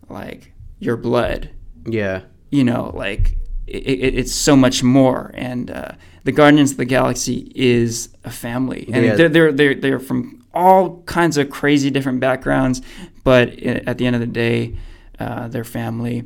like 0.10 0.52
your 0.80 0.96
blood 0.98 1.50
Yeah. 1.86 2.22
you 2.52 2.64
know, 2.64 2.92
like 2.96 3.36
it, 3.68 3.84
it, 3.86 4.16
it's 4.18 4.34
so 4.34 4.56
much 4.56 4.82
more. 4.84 5.32
And 5.36 5.70
uh, 5.70 5.92
the 6.24 6.32
Guardians 6.32 6.72
of 6.72 6.78
the 6.78 6.86
Galaxy 6.86 7.52
is 7.56 8.10
a 8.24 8.32
family, 8.32 8.90
and 8.92 9.06
Yeah. 9.06 9.16
they're, 9.16 9.30
they're 9.30 9.52
they're 9.52 9.76
they're 9.76 10.00
from 10.00 10.39
all 10.60 11.02
kinds 11.04 11.38
of 11.38 11.50
crazy 11.50 11.90
different 11.90 12.20
backgrounds, 12.20 12.82
but 13.24 13.50
at 13.90 13.98
the 13.98 14.06
end 14.06 14.16
of 14.16 14.22
the 14.22 14.28
day, 14.46 14.76
uh, 15.20 15.48
they're 15.48 15.64
family. 15.64 16.24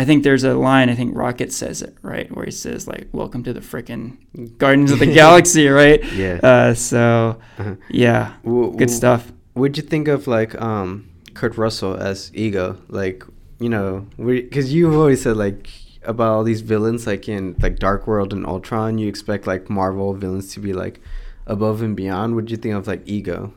I 0.00 0.04
think 0.04 0.22
there's 0.22 0.44
a 0.44 0.54
line. 0.54 0.88
I 0.90 0.94
think 0.94 1.16
Rocket 1.16 1.52
says 1.52 1.82
it 1.82 1.96
right, 2.02 2.30
where 2.34 2.44
he 2.44 2.52
says 2.52 2.86
like, 2.86 3.08
"Welcome 3.12 3.42
to 3.44 3.52
the 3.52 3.60
frickin' 3.60 4.16
Guardians 4.58 4.92
of 4.92 4.98
the 5.00 5.12
Galaxy," 5.22 5.66
right? 5.68 6.00
Yeah. 6.12 6.38
Uh, 6.42 6.74
so 6.74 7.36
Uh-huh. 7.58 7.74
yeah, 7.90 8.34
W- 8.44 8.70
good 8.72 8.88
w- 8.90 8.96
stuff. 9.00 9.32
What'd 9.54 9.76
you 9.76 9.82
think 9.82 10.06
of 10.08 10.26
like 10.28 10.54
um 10.62 11.08
Kurt 11.34 11.56
Russell 11.56 11.94
as 11.96 12.30
Ego? 12.34 12.76
Like 12.88 13.24
you 13.58 13.68
know, 13.68 14.06
because 14.18 14.72
you've 14.72 14.94
always 14.94 15.22
said 15.22 15.36
like 15.36 15.66
about 16.04 16.30
all 16.30 16.44
these 16.44 16.60
villains, 16.62 17.06
like 17.06 17.28
in 17.28 17.56
like 17.60 17.76
Dark 17.80 18.06
World 18.06 18.32
and 18.32 18.46
Ultron, 18.46 18.98
you 18.98 19.08
expect 19.08 19.46
like 19.48 19.68
Marvel 19.68 20.14
villains 20.14 20.54
to 20.54 20.60
be 20.60 20.72
like 20.72 21.00
above 21.46 21.82
and 21.82 21.96
beyond. 21.96 22.36
What'd 22.36 22.52
you 22.52 22.56
think 22.56 22.74
of 22.76 22.86
like 22.86 23.02
Ego? 23.04 23.52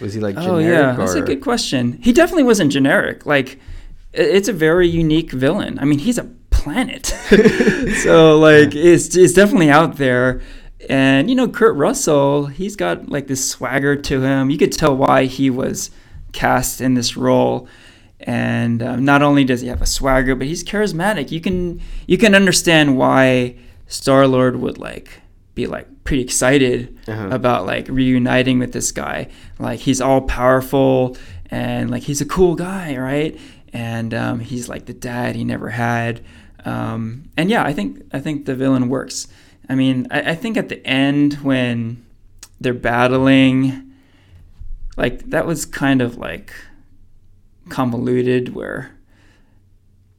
Was 0.00 0.14
he 0.14 0.20
like 0.20 0.36
generic? 0.36 0.52
Oh 0.52 0.58
yeah, 0.58 0.92
that's 0.92 1.14
a 1.14 1.22
good 1.22 1.40
question. 1.40 1.98
He 2.02 2.12
definitely 2.12 2.44
wasn't 2.44 2.72
generic. 2.72 3.26
Like, 3.26 3.58
it's 4.12 4.48
a 4.48 4.52
very 4.52 4.88
unique 4.88 5.32
villain. 5.32 5.78
I 5.78 5.84
mean, 5.84 5.98
he's 5.98 6.18
a 6.18 6.24
planet, 6.50 7.06
so 8.02 8.38
like 8.38 8.74
it's 8.74 9.16
it's 9.16 9.32
definitely 9.32 9.70
out 9.70 9.96
there. 9.96 10.40
And 10.88 11.28
you 11.28 11.36
know, 11.36 11.48
Kurt 11.48 11.76
Russell, 11.76 12.46
he's 12.46 12.76
got 12.76 13.08
like 13.08 13.26
this 13.26 13.48
swagger 13.48 13.96
to 13.96 14.22
him. 14.22 14.50
You 14.50 14.58
could 14.58 14.72
tell 14.72 14.96
why 14.96 15.26
he 15.26 15.50
was 15.50 15.90
cast 16.32 16.80
in 16.80 16.94
this 16.94 17.16
role. 17.16 17.68
And 18.20 18.82
um, 18.82 19.04
not 19.04 19.22
only 19.22 19.44
does 19.44 19.62
he 19.62 19.68
have 19.68 19.82
a 19.82 19.86
swagger, 19.86 20.36
but 20.36 20.46
he's 20.46 20.62
charismatic. 20.62 21.30
You 21.30 21.40
can 21.40 21.80
you 22.06 22.18
can 22.18 22.34
understand 22.34 22.96
why 22.96 23.56
Star 23.86 24.26
Lord 24.26 24.56
would 24.56 24.78
like 24.78 25.20
be 25.54 25.66
like 25.66 25.88
pretty 26.04 26.22
excited 26.22 26.98
Uh-huh. 27.06 27.28
about 27.30 27.66
like 27.66 27.88
reuniting 27.88 28.58
with 28.58 28.72
this 28.72 28.92
guy. 28.92 29.28
Like 29.58 29.80
he's 29.80 30.00
all 30.00 30.20
powerful 30.22 31.16
and 31.50 31.90
like 31.90 32.02
he's 32.04 32.20
a 32.20 32.26
cool 32.26 32.54
guy, 32.54 32.96
right? 32.96 33.38
And 33.72 34.12
um, 34.14 34.40
he's 34.40 34.68
like 34.68 34.86
the 34.86 34.92
dad 34.94 35.36
he 35.36 35.44
never 35.44 35.70
had. 35.70 36.20
Um, 36.64 37.30
and 37.36 37.50
yeah, 37.50 37.64
I 37.64 37.72
think 37.72 38.02
I 38.12 38.20
think 38.20 38.46
the 38.46 38.54
villain 38.54 38.88
works. 38.88 39.28
I 39.68 39.74
mean, 39.74 40.06
I, 40.10 40.32
I 40.32 40.34
think 40.34 40.56
at 40.56 40.68
the 40.68 40.84
end 40.86 41.34
when 41.42 42.04
they're 42.60 42.74
battling, 42.74 43.92
like 44.96 45.30
that 45.30 45.46
was 45.46 45.64
kind 45.66 46.02
of 46.02 46.16
like 46.18 46.52
convoluted. 47.68 48.54
Where 48.54 48.92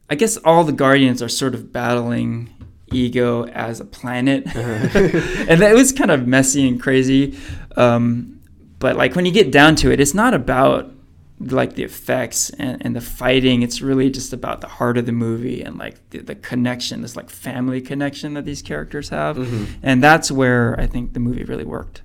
I 0.09 0.15
guess 0.15 0.37
all 0.37 0.63
the 0.63 0.71
guardians 0.73 1.21
are 1.21 1.29
sort 1.29 1.55
of 1.55 1.71
battling 1.71 2.49
ego 2.93 3.45
as 3.47 3.79
a 3.79 3.85
planet 3.85 4.43
and 4.55 5.61
that 5.61 5.73
was 5.73 5.91
kind 5.91 6.11
of 6.11 6.27
messy 6.27 6.67
and 6.67 6.81
crazy 6.81 7.37
um, 7.77 8.39
but 8.79 8.95
like 8.95 9.15
when 9.15 9.25
you 9.25 9.31
get 9.31 9.51
down 9.51 9.75
to 9.75 9.91
it 9.91 9.99
it's 9.99 10.13
not 10.13 10.33
about 10.33 10.91
like 11.39 11.73
the 11.75 11.83
effects 11.83 12.49
and, 12.51 12.85
and 12.85 12.95
the 12.95 13.01
fighting 13.01 13.61
it's 13.63 13.81
really 13.81 14.09
just 14.09 14.31
about 14.31 14.61
the 14.61 14.67
heart 14.67 14.97
of 14.97 15.05
the 15.05 15.11
movie 15.11 15.61
and 15.61 15.77
like 15.77 15.95
the, 16.11 16.19
the 16.19 16.35
connection 16.35 17.01
this 17.01 17.15
like 17.15 17.29
family 17.29 17.81
connection 17.81 18.33
that 18.35 18.45
these 18.45 18.61
characters 18.61 19.09
have 19.09 19.35
Mhm. 19.37 19.67
and 19.83 20.01
that's 20.03 20.31
where 20.31 20.79
i 20.79 20.85
think 20.87 21.13
the 21.13 21.19
movie 21.19 21.43
really 21.43 21.65
worked 21.65 22.01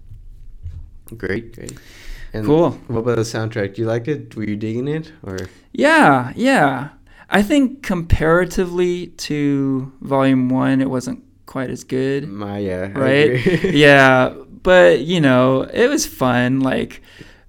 Great, 1.17 1.55
great. 1.55 1.73
And 2.35 2.45
Cool. 2.45 2.73
What 2.89 2.99
about 3.01 3.17
the 3.17 3.23
soundtrack? 3.23 3.75
Do 3.77 3.81
you 3.81 3.89
like 3.89 4.07
it? 4.09 4.37
Were 4.37 4.45
you 4.45 4.57
digging 4.57 4.89
it? 4.89 5.11
Or 5.23 5.39
yeah 5.73 6.35
yeah 6.37 6.89
i 7.31 7.43
think 7.43 7.83
comparatively 7.83 9.09
to 9.29 9.93
volume 10.01 10.49
one 10.49 10.81
it 10.81 10.91
wasn't 10.91 11.23
quite 11.47 11.71
as 11.71 11.83
good, 11.83 12.29
My 12.29 12.59
yeah. 12.59 12.93
Right? 12.93 13.65
yeah, 13.65 14.35
but 14.63 15.01
you 15.01 15.19
know, 15.19 15.63
it 15.63 15.89
was 15.89 16.05
fun. 16.05 16.61
Like, 16.61 17.01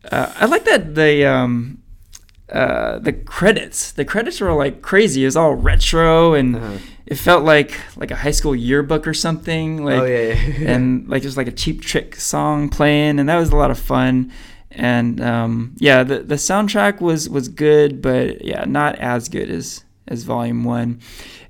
uh, 0.10 0.32
I 0.38 0.46
like 0.46 0.64
that 0.64 0.96
the 0.96 1.26
um, 1.26 1.84
uh, 2.50 3.00
the 3.00 3.12
credits. 3.12 3.92
The 3.92 4.06
credits 4.06 4.40
were 4.40 4.54
like 4.54 4.82
crazy. 4.82 5.24
It 5.24 5.26
was 5.26 5.36
all 5.36 5.54
retro, 5.56 6.34
and 6.34 6.56
Uh-huh. 6.56 6.78
it 7.08 7.16
felt 7.16 7.44
like 7.44 7.78
like 7.98 8.10
a 8.12 8.16
high 8.16 8.32
school 8.32 8.56
yearbook 8.56 9.06
or 9.06 9.14
something. 9.14 9.84
Like, 9.84 10.00
oh 10.02 10.06
yeah. 10.06 10.34
yeah. 10.34 10.72
and 10.72 11.08
like 11.10 11.22
there's 11.24 11.36
like 11.36 11.48
a 11.48 11.52
cheap 11.62 11.82
trick 11.82 12.16
song 12.16 12.70
playing, 12.70 13.20
and 13.20 13.28
that 13.28 13.36
was 13.38 13.50
a 13.52 13.56
lot 13.58 13.70
of 13.70 13.78
fun. 13.78 14.32
And 14.72 15.20
um, 15.22 15.76
yeah, 15.78 16.04
the 16.04 16.20
the 16.20 16.36
soundtrack 16.36 17.02
was 17.02 17.28
was 17.30 17.48
good, 17.48 18.02
but 18.02 18.44
yeah, 18.46 18.66
not 18.66 18.96
as 18.96 19.28
good 19.30 19.50
as 19.50 19.84
as 20.08 20.24
Volume 20.24 20.64
One. 20.64 21.00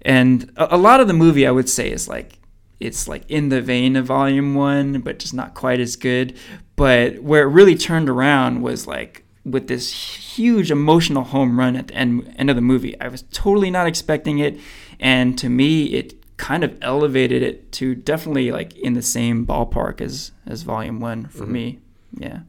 And 0.03 0.51
a, 0.55 0.75
a 0.75 0.77
lot 0.77 0.99
of 1.01 1.07
the 1.07 1.13
movie, 1.13 1.45
I 1.45 1.51
would 1.51 1.69
say, 1.69 1.91
is 1.91 2.07
like 2.07 2.39
it's 2.79 3.07
like 3.09 3.29
in 3.29 3.49
the 3.49 3.61
vein 3.61 3.95
of 3.97 4.05
Volume 4.05 4.55
One, 4.55 5.01
but 5.01 5.19
just 5.19 5.33
not 5.33 5.53
quite 5.53 5.81
as 5.81 5.95
good. 5.97 6.37
But 6.77 7.19
where 7.21 7.43
it 7.43 7.47
really 7.51 7.75
turned 7.75 8.07
around 8.09 8.61
was 8.61 8.87
like 8.87 9.25
with 9.43 9.67
this 9.67 9.91
huge 10.37 10.71
emotional 10.71 11.23
home 11.25 11.59
run 11.59 11.75
at 11.75 11.87
the 11.89 11.95
end 11.95 12.33
end 12.37 12.49
of 12.49 12.55
the 12.55 12.61
movie. 12.61 12.99
I 13.01 13.09
was 13.09 13.23
totally 13.31 13.69
not 13.69 13.85
expecting 13.85 14.39
it, 14.39 14.57
and 14.97 15.37
to 15.39 15.49
me, 15.49 15.87
it 15.87 16.13
kind 16.37 16.63
of 16.63 16.77
elevated 16.81 17.43
it 17.43 17.69
to 17.73 17.95
definitely 17.95 18.49
like 18.53 18.77
in 18.77 18.93
the 18.93 19.01
same 19.01 19.45
ballpark 19.45 19.99
as 19.99 20.31
as 20.47 20.61
Volume 20.63 21.01
One 21.01 21.25
for 21.27 21.45
Mhm. 21.45 21.49
me. 21.49 21.79
Yeah. 22.17 22.39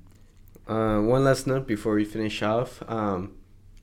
Uh, 0.71 1.01
one 1.01 1.25
last 1.25 1.49
note 1.49 1.67
before 1.67 1.95
we 1.95 2.05
finish 2.05 2.43
off. 2.43 2.81
Um, 2.89 3.33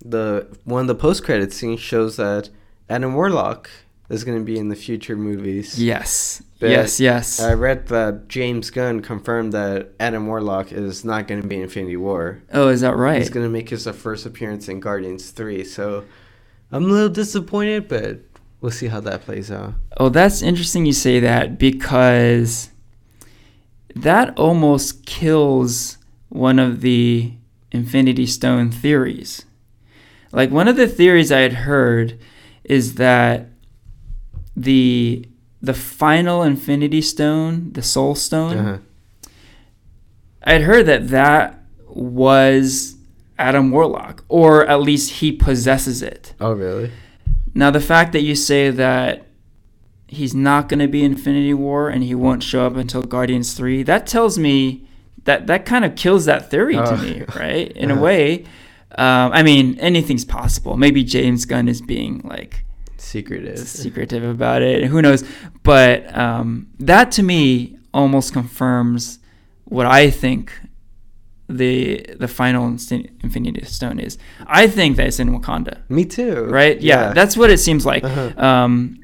the 0.04 0.48
one 0.64 0.82
of 0.82 0.88
the 0.88 0.96
post 0.96 1.26
credit 1.26 1.52
scene 1.52 1.76
shows 1.76 2.16
that 2.16 2.50
Adam 2.90 3.14
Warlock 3.14 3.70
is 4.10 4.24
going 4.24 4.38
to 4.38 4.44
be 4.46 4.58
in 4.58 4.70
the 4.70 4.76
future 4.76 5.18
movies. 5.18 5.78
Yes. 5.84 6.42
But 6.62 6.70
yes. 6.70 6.98
Yes. 6.98 7.42
I 7.42 7.54
read 7.56 7.88
that 7.88 8.30
James 8.30 8.70
Gunn 8.70 9.02
confirmed 9.02 9.52
that 9.52 9.90
Adam 10.00 10.28
Warlock 10.28 10.72
is 10.72 11.04
not 11.04 11.28
going 11.28 11.42
to 11.42 11.48
be 11.48 11.58
in 11.58 11.64
Infinity 11.64 11.98
War. 11.98 12.42
oh, 12.54 12.70
is 12.70 12.80
that 12.80 12.96
right? 12.96 13.20
He's 13.20 13.30
going 13.30 13.46
to 13.46 13.52
make 13.52 13.68
his 13.68 13.86
first 13.86 14.26
appearance 14.26 14.70
in 14.70 14.80
Guardians 14.80 15.32
3. 15.32 15.66
So 15.66 16.06
I'm 16.72 16.86
a 16.86 16.88
little 16.88 17.10
disappointed, 17.10 17.90
but 17.90 18.22
we'll 18.62 18.72
see 18.72 18.88
how 18.88 19.02
that 19.02 19.24
plays 19.24 19.52
out. 19.52 19.74
Oh, 19.98 20.08
that's 20.08 20.42
interesting 20.42 20.86
you 20.86 20.94
say 20.94 21.20
that 21.20 21.58
because 21.60 22.70
that 23.94 24.38
almost 24.40 25.06
kills 25.06 25.97
one 26.30 26.60
of 26.60 26.82
the 26.82 27.34
Infinity 27.72 28.26
Stone 28.26 28.72
theories. 28.72 29.46
Like 30.32 30.52
one 30.52 30.68
of 30.68 30.76
the 30.76 30.88
theories 30.88 31.32
I 31.32 31.40
had 31.40 31.54
heard 31.54 32.20
is 32.64 32.96
that 32.96 33.48
the 34.56 35.26
the 35.62 35.74
final 35.74 36.44
Infinity 36.44 37.02
Stone, 37.02 37.74
the 37.74 37.82
Soul 37.82 38.14
Stone, 38.16 38.58
Uh-huh. 38.58 38.78
I 40.44 40.54
had 40.54 40.62
heard 40.62 40.86
that 40.86 41.10
that 41.10 41.64
was 41.90 42.96
Adam 43.40 43.72
Warlock, 43.72 44.24
or 44.30 44.66
at 44.68 44.82
least 44.82 45.14
he 45.20 45.32
possesses 45.32 46.02
it. 46.02 46.34
Oh, 46.40 46.54
really? 46.54 46.92
Now, 47.54 47.72
the 47.72 47.82
fact 47.82 48.14
that 48.14 48.22
you 48.22 48.36
say 48.36 48.70
that 48.70 49.26
he's 50.08 50.34
not 50.36 50.70
going 50.70 50.80
to 50.80 50.88
be 50.88 51.04
Infinity 51.04 51.54
War 51.56 51.90
and 51.90 52.04
he 52.04 52.16
won't 52.16 52.44
show 52.44 52.66
up 52.66 52.76
until 52.78 53.02
Guardians 53.02 53.54
3, 53.56 53.84
that 53.84 54.08
tells 54.08 54.38
me 54.38 54.88
that 55.28 55.48
that 55.48 55.62
kind 55.66 55.84
of 55.86 55.96
kills 55.96 56.26
that 56.26 56.50
theory 56.52 56.76
to 56.76 56.94
Oh. 56.94 56.98
me, 56.98 57.24
right? 57.36 57.72
In 57.84 57.92
Uh-huh. 57.92 58.00
a 58.00 58.04
way. 58.04 58.44
Um, 58.98 59.28
I 59.40 59.44
mean, 59.44 59.78
anything's 59.80 60.26
possible. 60.26 60.76
Maybe 60.78 61.04
James 61.04 61.46
Gunn 61.46 61.68
is 61.68 61.82
being 61.82 62.22
like 62.24 62.64
Secretive. 62.98 63.60
secretive 63.60 64.24
about 64.24 64.62
it. 64.62 64.86
Who 64.92 65.02
knows? 65.02 65.24
But 65.64 65.98
um, 66.18 66.68
that 66.80 67.12
to 67.18 67.22
me 67.24 67.78
almost 67.94 68.34
confirms 68.34 69.20
what 69.66 69.86
I 69.86 70.10
think 70.10 70.52
the 71.50 72.06
the 72.20 72.28
final 72.28 72.66
Infinity 73.24 73.64
Stone 73.66 74.00
is. 74.00 74.18
I 74.48 74.68
think 74.68 74.98
that 74.98 75.08
it's 75.08 75.20
in 75.20 75.30
Wakanda 75.38 75.78
Me 75.90 76.04
too. 76.06 76.46
right? 76.46 76.80
Yeah, 76.82 77.14
that's 77.14 77.38
what 77.38 77.50
it 77.50 77.60
seems 77.60 77.86
like. 77.86 78.04
Uh-huh. 78.04 78.34
Um, 78.50 79.00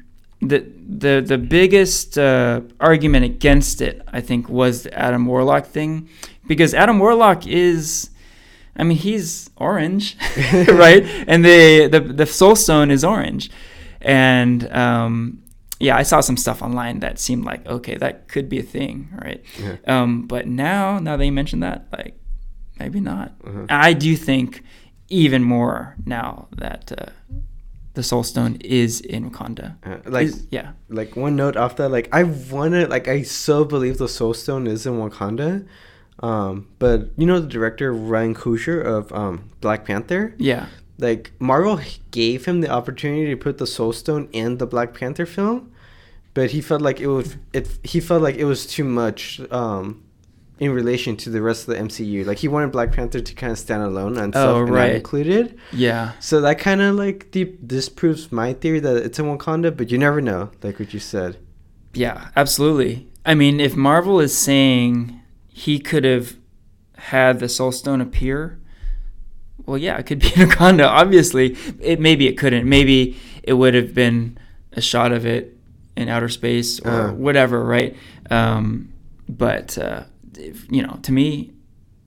the 0.48 0.66
the 0.88 1.24
the 1.26 1.38
biggest 1.38 2.18
uh, 2.18 2.60
argument 2.80 3.24
against 3.24 3.80
it, 3.80 4.02
I 4.12 4.20
think, 4.20 4.48
was 4.48 4.84
the 4.84 4.94
Adam 4.98 5.26
Warlock 5.26 5.66
thing, 5.66 6.08
because 6.46 6.74
Adam 6.74 6.98
Warlock 6.98 7.46
is, 7.46 8.10
I 8.76 8.84
mean, 8.84 8.98
he's 8.98 9.50
orange, 9.56 10.16
right? 10.68 11.04
And 11.26 11.44
the 11.44 11.88
the 11.88 12.00
the 12.00 12.26
Soul 12.26 12.56
Stone 12.56 12.90
is 12.90 13.04
orange, 13.04 13.50
and 14.00 14.70
um, 14.72 15.42
yeah, 15.80 15.96
I 15.96 16.02
saw 16.02 16.20
some 16.20 16.36
stuff 16.36 16.62
online 16.62 17.00
that 17.00 17.18
seemed 17.18 17.44
like 17.44 17.66
okay, 17.66 17.96
that 17.96 18.28
could 18.28 18.48
be 18.48 18.58
a 18.58 18.62
thing, 18.62 19.08
right? 19.20 19.42
Yeah. 19.60 19.76
Um, 19.86 20.26
but 20.26 20.46
now, 20.46 20.98
now 20.98 21.16
that 21.16 21.24
you 21.24 21.32
mentioned 21.32 21.62
that, 21.62 21.86
like, 21.92 22.18
maybe 22.78 23.00
not. 23.00 23.32
Uh-huh. 23.46 23.66
I 23.68 23.92
do 23.92 24.16
think 24.16 24.62
even 25.08 25.42
more 25.42 25.96
now 26.06 26.48
that 26.56 26.92
uh, 26.96 27.10
the 27.94 28.02
Soul 28.02 28.22
Stone 28.22 28.56
is 28.60 29.00
in 29.00 29.30
Wakanda. 29.30 29.76
Uh, 29.84 29.98
like 30.04 30.26
Is- 30.26 30.46
yeah, 30.50 30.72
like 30.88 31.16
one 31.16 31.36
note 31.36 31.56
off 31.56 31.76
that 31.76 31.88
like 31.88 32.08
i 32.12 32.22
wanna 32.22 32.86
like 32.86 33.08
i 33.08 33.22
so 33.22 33.64
believe 33.64 33.98
the 33.98 34.08
soul 34.08 34.34
stone 34.34 34.66
is 34.66 34.86
in 34.86 34.94
wakanda 34.94 35.66
um 36.20 36.68
but 36.78 37.08
you 37.16 37.26
know 37.26 37.40
the 37.40 37.48
director 37.48 37.92
ryan 37.92 38.34
Coogler 38.34 38.84
of 38.84 39.12
um 39.12 39.50
black 39.60 39.84
panther? 39.84 40.34
Yeah, 40.38 40.66
like 40.98 41.32
marvel 41.38 41.80
gave 42.10 42.44
him 42.44 42.60
the 42.60 42.68
opportunity 42.68 43.26
to 43.30 43.36
put 43.36 43.58
the 43.58 43.66
soul 43.66 43.92
stone 43.92 44.28
in 44.32 44.58
the 44.58 44.66
black 44.66 44.94
panther 44.94 45.26
film 45.26 45.72
but 46.34 46.50
he 46.52 46.60
felt 46.60 46.82
like 46.82 47.00
it 47.00 47.08
was 47.08 47.36
it 47.52 47.68
he 47.82 47.98
felt 48.00 48.22
like 48.22 48.36
it 48.36 48.44
was 48.44 48.66
too 48.66 48.84
much 48.84 49.40
um 49.50 50.03
in 50.64 50.72
relation 50.72 51.16
to 51.18 51.30
the 51.30 51.40
rest 51.42 51.68
of 51.68 51.74
the 51.74 51.80
MCU, 51.80 52.24
like 52.26 52.38
he 52.38 52.48
wanted 52.48 52.72
Black 52.72 52.90
Panther 52.92 53.20
to 53.20 53.34
kind 53.34 53.52
of 53.52 53.58
stand 53.58 53.82
alone 53.82 54.16
and 54.18 54.34
Oh, 54.34 54.40
stuff 54.40 54.56
and 54.66 54.70
right. 54.70 54.94
included. 54.96 55.58
yeah, 55.72 56.12
So 56.20 56.40
that 56.40 56.58
kind 56.58 56.80
of 56.80 56.94
like 56.96 57.30
deep 57.30 57.66
disproves 57.66 58.32
my 58.32 58.52
theory 58.54 58.80
that 58.80 58.96
it's 58.96 59.18
in 59.18 59.26
Wakanda, 59.26 59.76
but 59.76 59.90
you 59.90 59.98
never 59.98 60.20
know, 60.20 60.50
like 60.62 60.78
what 60.78 60.92
you 60.94 61.00
said. 61.00 61.36
yeah, 61.92 62.28
absolutely. 62.36 63.08
I 63.24 63.34
mean, 63.34 63.60
if 63.60 63.74
Marvel 63.76 64.20
is 64.20 64.36
saying 64.36 65.20
he 65.48 65.78
could 65.78 66.04
have 66.04 66.36
had 66.96 67.38
the 67.40 67.48
Soul 67.48 67.72
Stone 67.72 68.00
appear, 68.00 68.58
well, 69.66 69.78
yeah, 69.78 69.96
it 69.96 70.04
could 70.06 70.18
be 70.24 70.26
in 70.28 70.48
Wakanda. 70.50 70.86
Obviously, 70.86 71.56
it 71.80 72.00
maybe 72.00 72.26
it 72.26 72.36
couldn't. 72.36 72.68
Maybe 72.68 73.16
it 73.42 73.54
would 73.54 73.74
have 73.74 73.94
been 73.94 74.36
a 74.72 74.80
shot 74.80 75.12
of 75.12 75.24
it 75.24 75.56
in 75.96 76.08
outer 76.08 76.28
space 76.28 76.80
or 76.80 76.90
Uh. 76.90 77.12
whatever, 77.12 77.64
right? 77.64 77.96
Um, 78.30 78.92
but 79.28 79.78
uh, 79.78 80.02
if, 80.38 80.70
you 80.70 80.82
know, 80.82 80.98
to 81.02 81.12
me, 81.12 81.52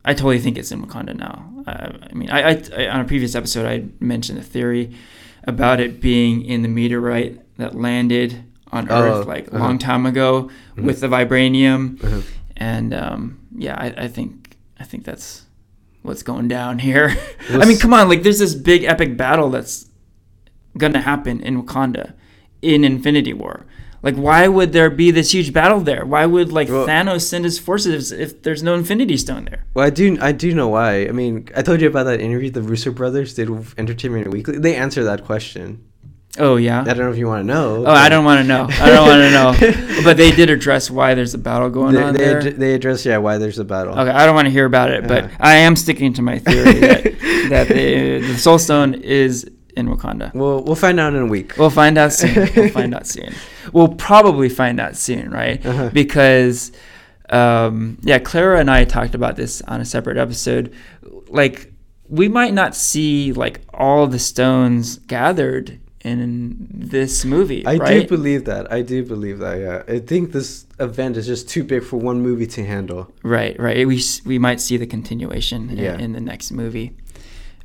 I 0.05 0.13
totally 0.13 0.39
think 0.39 0.57
it's 0.57 0.71
in 0.71 0.85
Wakanda 0.85 1.15
now. 1.15 1.63
Uh, 1.67 1.97
I 2.09 2.13
mean, 2.13 2.29
I, 2.29 2.51
I, 2.51 2.63
I 2.77 2.87
on 2.89 3.01
a 3.01 3.05
previous 3.05 3.35
episode 3.35 3.65
I 3.65 3.85
mentioned 3.99 4.39
a 4.39 4.43
theory 4.43 4.95
about 5.43 5.79
it 5.79 5.99
being 6.01 6.43
in 6.45 6.61
the 6.61 6.67
meteorite 6.69 7.39
that 7.57 7.75
landed 7.75 8.43
on 8.71 8.87
Oh, 8.89 9.01
Earth 9.01 9.27
like 9.27 9.47
a 9.47 9.55
uh-huh. 9.55 9.59
long 9.65 9.77
time 9.79 10.05
ago 10.05 10.49
Mhm. 10.77 10.83
with 10.83 10.99
the 11.01 11.07
vibranium, 11.07 12.01
Uh-huh. 12.03 12.21
and 12.57 12.93
um, 12.93 13.39
yeah, 13.55 13.75
I, 13.77 14.03
I 14.05 14.07
think 14.07 14.57
I 14.79 14.83
think 14.83 15.03
that's 15.05 15.45
what's 16.03 16.23
going 16.23 16.47
down 16.47 16.79
here. 16.79 17.15
I 17.49 17.65
mean, 17.65 17.77
come 17.79 17.93
on, 17.93 18.07
like 18.09 18.23
there's 18.23 18.39
this 18.39 18.55
big 18.55 18.83
epic 18.83 19.17
battle 19.17 19.49
that's 19.49 19.87
gonna 20.77 21.01
happen 21.01 21.41
in 21.41 21.61
Wakanda 21.61 22.13
in 22.61 22.83
Infinity 22.83 23.33
War. 23.33 23.65
Like, 24.03 24.15
why 24.15 24.47
would 24.47 24.73
there 24.73 24.89
be 24.89 25.11
this 25.11 25.31
huge 25.33 25.51
battle 25.53 25.79
there? 25.81 26.05
Why 26.05 26.25
would 26.25 26.51
like 26.51 26.69
Well- 26.69 26.87
Thanos 26.87 27.21
send 27.21 27.45
his 27.45 27.57
forces 27.59 28.11
if 28.11 28.41
there's 28.43 28.61
no 28.63 28.75
Infinity 28.75 29.17
Stone 29.17 29.45
there? 29.45 29.65
Well, 29.73 29.85
I 29.85 29.89
do, 29.89 30.17
I 30.21 30.31
do 30.31 30.53
know 30.53 30.67
why. 30.67 31.07
I 31.07 31.11
mean, 31.11 31.47
I 31.55 31.61
told 31.63 31.81
you 31.81 31.87
about 31.87 32.03
that 32.03 32.21
interview 32.21 32.49
the 32.51 32.61
Russo 32.61 32.91
brothers 32.91 33.33
did 33.33 33.49
with 33.49 33.73
Entertainment 33.77 34.27
Weekly. 34.29 34.59
They 34.59 34.75
answered 34.75 35.05
that 35.05 35.25
question. 35.25 35.83
Oh 36.39 36.57
yeah. 36.57 36.81
I 36.81 36.93
don't 36.93 36.99
know 36.99 37.11
if 37.11 37.17
you 37.17 37.25
want 37.25 37.41
to 37.41 37.47
know. 37.51 37.83
Oh, 37.87 37.91
I 37.91 38.09
don't 38.09 38.23
want 38.23 38.41
to 38.41 38.47
know. 38.47 38.67
I 38.69 38.89
don't 38.91 39.07
want 39.07 39.21
to 39.21 39.31
know. 39.31 39.83
But 40.03 40.17
they 40.17 40.29
did 40.31 40.51
address 40.51 40.91
why 40.91 41.15
there's 41.15 41.33
a 41.33 41.37
battle 41.39 41.69
going 41.71 41.95
they, 41.95 42.03
on 42.03 42.13
they, 42.13 42.19
there. 42.23 42.37
ad- 42.47 42.57
they 42.57 42.73
address 42.75 43.03
yeah 43.05 43.17
why 43.17 43.39
there's 43.39 43.57
a 43.57 43.65
battle. 43.65 43.97
Okay, 43.97 44.11
I 44.11 44.25
don't 44.27 44.35
want 44.35 44.45
to 44.45 44.51
hear 44.51 44.65
about 44.65 44.91
it, 44.91 45.07
but 45.07 45.23
Uh. 45.25 45.29
I 45.39 45.55
am 45.55 45.75
sticking 45.75 46.13
to 46.13 46.21
my 46.21 46.37
theory 46.37 46.73
that, 46.79 47.03
that 47.49 47.67
the, 47.69 48.19
the 48.19 48.37
Soul 48.37 48.59
Stone 48.59 48.93
is 48.95 49.49
in 49.77 49.87
Wakanda. 49.87 50.33
Well, 50.33 50.61
we'll 50.63 50.75
find 50.75 50.99
out 50.99 51.13
in 51.13 51.21
a 51.21 51.25
week. 51.25 51.55
We'll 51.57 51.69
find 51.69 51.97
out 51.97 52.13
soon. 52.13 52.49
We'll 52.55 52.69
find 52.81 52.93
out 52.93 53.07
soon. 53.07 53.33
We'll 53.71 53.95
probably 53.95 54.49
find 54.49 54.79
out 54.79 54.95
soon, 54.95 55.31
right? 55.31 55.63
Uh-huh. 55.65 55.89
Because, 55.93 56.71
um, 57.29 57.97
yeah, 58.01 58.19
Clara 58.19 58.59
and 58.59 58.69
I 58.69 58.83
talked 58.85 59.15
about 59.15 59.35
this 59.35 59.61
on 59.63 59.79
a 59.79 59.85
separate 59.85 60.17
episode. 60.17 60.73
Like, 61.27 61.71
we 62.09 62.27
might 62.27 62.53
not 62.53 62.75
see 62.75 63.33
like 63.33 63.61
all 63.73 64.07
the 64.07 64.19
stones 64.19 64.97
gathered 64.99 65.79
in 66.01 66.67
this 66.71 67.25
movie, 67.25 67.65
I 67.65 67.75
right? 67.75 68.01
do 68.01 68.07
believe 68.07 68.45
that. 68.45 68.71
I 68.71 68.81
do 68.81 69.03
believe 69.03 69.39
that. 69.39 69.59
Yeah, 69.59 69.93
I 69.93 69.99
think 69.99 70.31
this 70.31 70.65
event 70.79 71.17
is 71.17 71.27
just 71.27 71.49
too 71.49 71.63
big 71.63 71.83
for 71.83 71.97
one 71.97 72.21
movie 72.21 72.47
to 72.47 72.65
handle. 72.65 73.11
Right, 73.23 73.59
right. 73.59 73.85
We 73.85 74.01
we 74.25 74.39
might 74.39 74.61
see 74.61 74.77
the 74.77 74.87
continuation 74.87 75.69
in, 75.69 75.99
in 75.99 76.13
the 76.13 76.21
next 76.21 76.51
movie. 76.51 76.95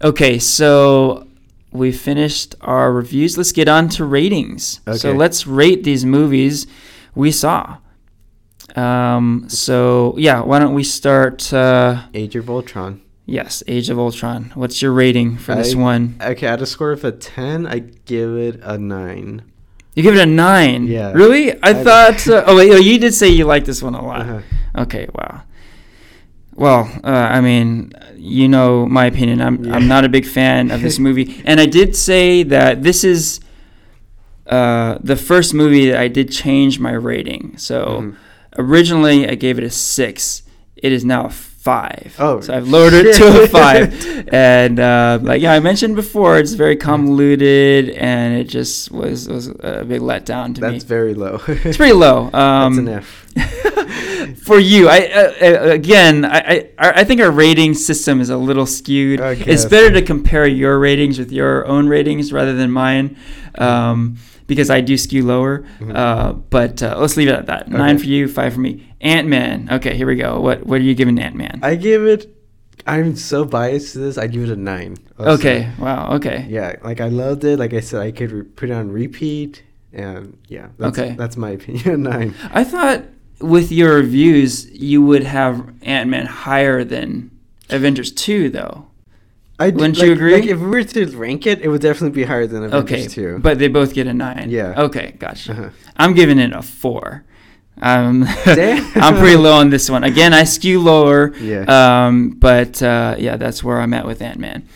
Okay, 0.02 0.40
so 0.40 1.28
we 1.72 1.90
finished 1.92 2.54
our 2.60 2.92
reviews. 2.92 3.36
Let's 3.38 3.52
get 3.52 3.68
on 3.68 3.88
to 3.90 4.04
ratings. 4.04 4.80
Okay. 4.86 4.98
So 4.98 5.12
let's 5.12 5.46
rate 5.46 5.84
these 5.84 6.04
movies. 6.04 6.66
we 7.14 7.30
saw. 7.32 7.78
Um, 8.76 9.44
so 9.48 10.14
yeah, 10.16 10.40
why 10.40 10.58
don't 10.58 10.74
we 10.74 10.84
start? 10.84 11.52
Uh, 11.52 12.04
Age 12.14 12.36
of 12.36 12.48
Ultron. 12.48 13.02
yes, 13.26 13.62
Age 13.68 13.90
of 13.90 13.98
Ultron. 13.98 14.50
What's 14.54 14.80
your 14.80 14.92
rating 14.92 15.36
for 15.36 15.54
this 15.54 15.74
one? 15.74 16.16
Okay, 16.20 16.46
at 16.46 16.62
a 16.62 16.66
score 16.66 16.92
of 16.92 17.04
a 17.04 17.12
ten, 17.12 17.66
I 17.66 17.80
give 17.80 18.34
it 18.36 18.60
a 18.62 18.78
nine. 18.78 19.42
You 19.94 20.02
give 20.02 20.14
it 20.16 20.22
a 20.22 20.26
nine. 20.26 20.86
Yeah. 20.86 21.12
Really? 21.12 21.52
I, 21.62 21.70
I- 21.70 21.74
thought. 21.84 22.26
Uh, 22.32 22.44
oh 22.46 22.56
wait, 22.56 22.72
oh, 22.72 22.76
you 22.76 22.98
did 22.98 23.12
say 23.12 23.28
you 23.28 23.44
liked 23.44 23.66
this 23.66 23.82
one 23.82 23.94
a 23.94 24.02
lot. 24.04 24.22
Uh-huh. 24.22 24.40
Okay. 24.82 25.06
Wow. 25.14 25.42
Well, 26.54 26.90
uh, 27.02 27.08
I 27.08 27.40
mean, 27.40 27.92
you 28.16 28.48
know 28.48 28.86
my 28.86 29.06
opinion. 29.06 29.40
I'm 29.40 29.64
Yeah. 29.64 29.74
I'm 29.74 29.88
not 29.88 30.04
a 30.04 30.08
big 30.08 30.26
fan 30.26 30.70
of 30.70 30.82
this 30.82 30.98
movie, 31.06 31.42
and 31.44 31.60
I 31.60 31.66
did 31.66 31.96
say 31.96 32.42
that 32.44 32.82
this 32.82 33.04
is 33.04 33.40
uh, 34.46 34.98
the 35.02 35.16
first 35.16 35.54
movie 35.54 35.90
that 35.90 35.98
I 36.00 36.08
did 36.08 36.30
change 36.30 36.78
my 36.78 36.92
rating. 36.92 37.54
So 37.56 37.84
Mhm. 38.02 38.16
originally 38.58 39.28
I 39.28 39.34
gave 39.34 39.58
it 39.58 39.64
a 39.64 39.70
six. 39.70 40.42
It 40.76 40.92
is 40.92 41.04
now 41.04 41.26
a 41.26 41.30
five. 41.30 42.16
Oh, 42.18 42.40
so 42.40 42.52
I've 42.52 42.66
lowered 42.68 42.92
it 42.92 43.14
to 43.16 43.42
a 43.44 43.46
five. 43.46 43.94
And 44.32 44.80
uh, 44.80 45.18
like 45.22 45.40
yeah, 45.42 45.52
I 45.52 45.60
mentioned 45.60 45.94
before, 45.96 46.38
it's 46.38 46.54
very 46.54 46.76
convoluted, 46.76 47.90
and 47.90 48.34
it 48.40 48.44
just 48.48 48.90
was 48.90 49.28
was 49.28 49.48
a 49.60 49.84
big 49.84 50.00
letdown 50.00 50.54
to 50.54 50.60
That's 50.60 50.72
me. 50.72 50.78
That's 50.78 50.84
very 50.84 51.14
low. 51.14 51.40
It's 51.46 51.76
pretty 51.76 51.92
low. 51.94 52.30
Um, 52.34 52.76
That's 52.76 52.78
an 52.78 52.88
F. 52.88 53.26
for 54.36 54.58
you, 54.58 54.88
I 54.88 54.98
uh, 55.06 55.32
uh, 55.42 55.70
again, 55.70 56.24
I, 56.24 56.70
I 56.78 56.90
I 57.00 57.04
think 57.04 57.20
our 57.20 57.30
rating 57.30 57.74
system 57.74 58.20
is 58.20 58.30
a 58.30 58.36
little 58.36 58.66
skewed. 58.66 59.20
It's 59.20 59.64
better 59.64 59.90
to 59.92 60.02
compare 60.02 60.46
your 60.46 60.78
ratings 60.78 61.18
with 61.18 61.32
your 61.32 61.66
own 61.66 61.88
ratings 61.88 62.32
rather 62.32 62.54
than 62.54 62.70
mine, 62.70 63.16
um, 63.58 64.16
because 64.46 64.70
I 64.70 64.80
do 64.80 64.96
skew 64.96 65.24
lower. 65.24 65.64
Mhm. 65.80 65.96
Uh, 65.96 66.32
but 66.50 66.82
uh, 66.82 66.96
let's 66.98 67.16
leave 67.16 67.28
it 67.28 67.34
at 67.34 67.46
that. 67.46 67.68
Nine 67.68 67.96
Okay. 67.96 68.02
for 68.04 68.08
you, 68.08 68.28
five 68.28 68.54
for 68.54 68.60
me. 68.60 68.86
Ant 69.00 69.28
Man. 69.28 69.68
Okay, 69.70 69.96
here 69.96 70.06
we 70.06 70.16
go. 70.16 70.40
What 70.40 70.66
what 70.66 70.80
are 70.80 70.84
you 70.84 70.94
giving 70.94 71.18
Ant 71.18 71.34
Man? 71.36 71.60
I 71.62 71.74
give 71.76 72.04
it. 72.06 72.28
I'm 72.86 73.14
so 73.14 73.44
biased 73.44 73.92
to 73.92 74.00
this. 74.00 74.18
I 74.18 74.26
give 74.26 74.42
it 74.42 74.50
a 74.50 74.56
nine. 74.56 74.96
also. 75.18 75.32
Okay. 75.34 75.70
Wow. 75.78 76.14
Okay. 76.16 76.46
Yeah, 76.50 76.74
like 76.82 77.00
I 77.00 77.08
loved 77.08 77.44
it. 77.44 77.58
Like 77.58 77.74
I 77.74 77.80
said, 77.80 78.00
I 78.02 78.10
could 78.10 78.32
re- 78.32 78.42
put 78.42 78.70
it 78.70 78.72
on 78.72 78.90
repeat, 78.90 79.62
and 79.92 80.36
yeah. 80.48 80.68
That's, 80.78 80.98
Okay. 80.98 81.14
That's 81.16 81.36
my 81.36 81.50
opinion. 81.50 82.02
nine. 82.12 82.34
I 82.52 82.64
thought 82.64 83.04
with 83.42 83.70
your 83.72 83.96
reviews 83.96 84.70
you 84.70 85.02
would 85.02 85.24
have 85.24 85.72
Ant 85.82 86.08
Man 86.10 86.26
higher 86.26 86.84
than 86.84 87.30
Avengers 87.70 88.12
two, 88.12 88.48
though. 88.50 88.86
I 89.58 89.66
Wouldn't 89.66 89.98
like, 89.98 90.06
you 90.06 90.12
agree? 90.12 90.34
Like 90.34 90.46
if 90.46 90.58
we 90.58 90.66
were 90.66 90.82
to 90.82 91.06
rank 91.16 91.46
it, 91.46 91.60
it 91.60 91.68
would 91.68 91.80
definitely 91.82 92.14
be 92.20 92.24
higher 92.24 92.46
than 92.46 92.64
Avengers 92.64 92.92
Okay, 93.04 93.06
two. 93.06 93.38
but 93.38 93.58
they 93.58 93.68
both 93.68 93.94
get 93.94 94.06
a 94.06 94.14
nine. 94.14 94.50
Yeah. 94.50 94.74
Okay, 94.76 95.14
gotcha. 95.18 95.52
Uh-huh. 95.52 95.70
I'm 95.96 96.14
giving 96.14 96.38
it 96.38 96.52
a 96.52 96.62
four. 96.62 97.24
Um. 97.80 98.24
I'm 98.46 99.16
pretty 99.18 99.36
low 99.36 99.54
on 99.54 99.70
this 99.70 99.88
one. 99.88 100.04
Again, 100.04 100.32
I 100.34 100.44
skew 100.44 100.80
lower. 100.80 101.34
Yeah. 101.36 102.06
Um, 102.06 102.30
but 102.30 102.82
uh, 102.82 103.14
yeah, 103.18 103.36
that's 103.36 103.62
where 103.62 103.80
I'm 103.80 103.94
at 103.94 104.06
with 104.06 104.20
Ant 104.20 104.38
Man. 104.38 104.68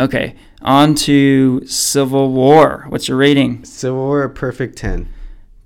Okay, 0.00 0.36
on 0.60 0.94
to 0.96 1.64
Civil 1.66 2.32
War. 2.32 2.86
What's 2.88 3.08
your 3.08 3.16
rating? 3.18 3.64
Civil 3.64 3.98
War, 3.98 4.22
a 4.24 4.30
perfect 4.30 4.76
ten. 4.76 5.08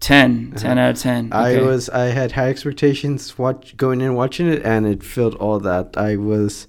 10. 0.06 0.52
10 0.56 0.70
Uh-huh. 0.78 0.80
out 0.80 0.90
of 0.90 0.98
10. 1.02 1.28
I 1.32 1.60
was 1.60 1.88
I 1.88 2.06
had 2.18 2.32
high 2.32 2.48
expectations 2.48 3.36
watch 3.38 3.76
going 3.76 4.00
in 4.00 4.14
watching 4.14 4.46
it, 4.48 4.62
and 4.64 4.86
it 4.86 5.02
filled 5.02 5.34
all 5.34 5.58
that. 5.60 5.96
I 5.96 6.14
was, 6.16 6.68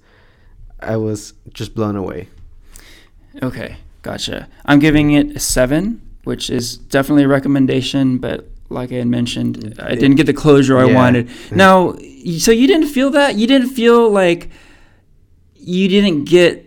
I 0.80 0.96
was 0.98 1.34
just 1.54 1.76
blown 1.76 1.96
away. 1.96 2.30
Okay, 3.44 3.78
gotcha. 4.02 4.48
I'm 4.66 4.80
giving 4.80 5.12
it 5.12 5.36
a 5.36 5.40
7, 5.40 6.02
which 6.24 6.50
is 6.50 6.78
definitely 6.78 7.26
a 7.26 7.28
recommendation, 7.28 8.18
but 8.18 8.48
like 8.70 8.92
I 8.92 8.96
had 8.96 9.08
mentioned, 9.08 9.76
I 9.80 9.92
It- 9.92 10.00
didn't 10.00 10.18
get 10.18 10.26
the 10.26 10.34
closure 10.34 10.78
I 10.80 10.86
wanted. 10.86 11.30
Now, 11.52 11.94
so 12.40 12.52
you 12.52 12.66
didn't 12.68 12.88
feel 12.88 13.12
that? 13.12 13.36
You 13.36 13.46
didn't 13.48 13.70
feel 13.70 14.10
like 14.10 14.50
you 15.56 15.88
didn't 15.88 16.24
get 16.26 16.64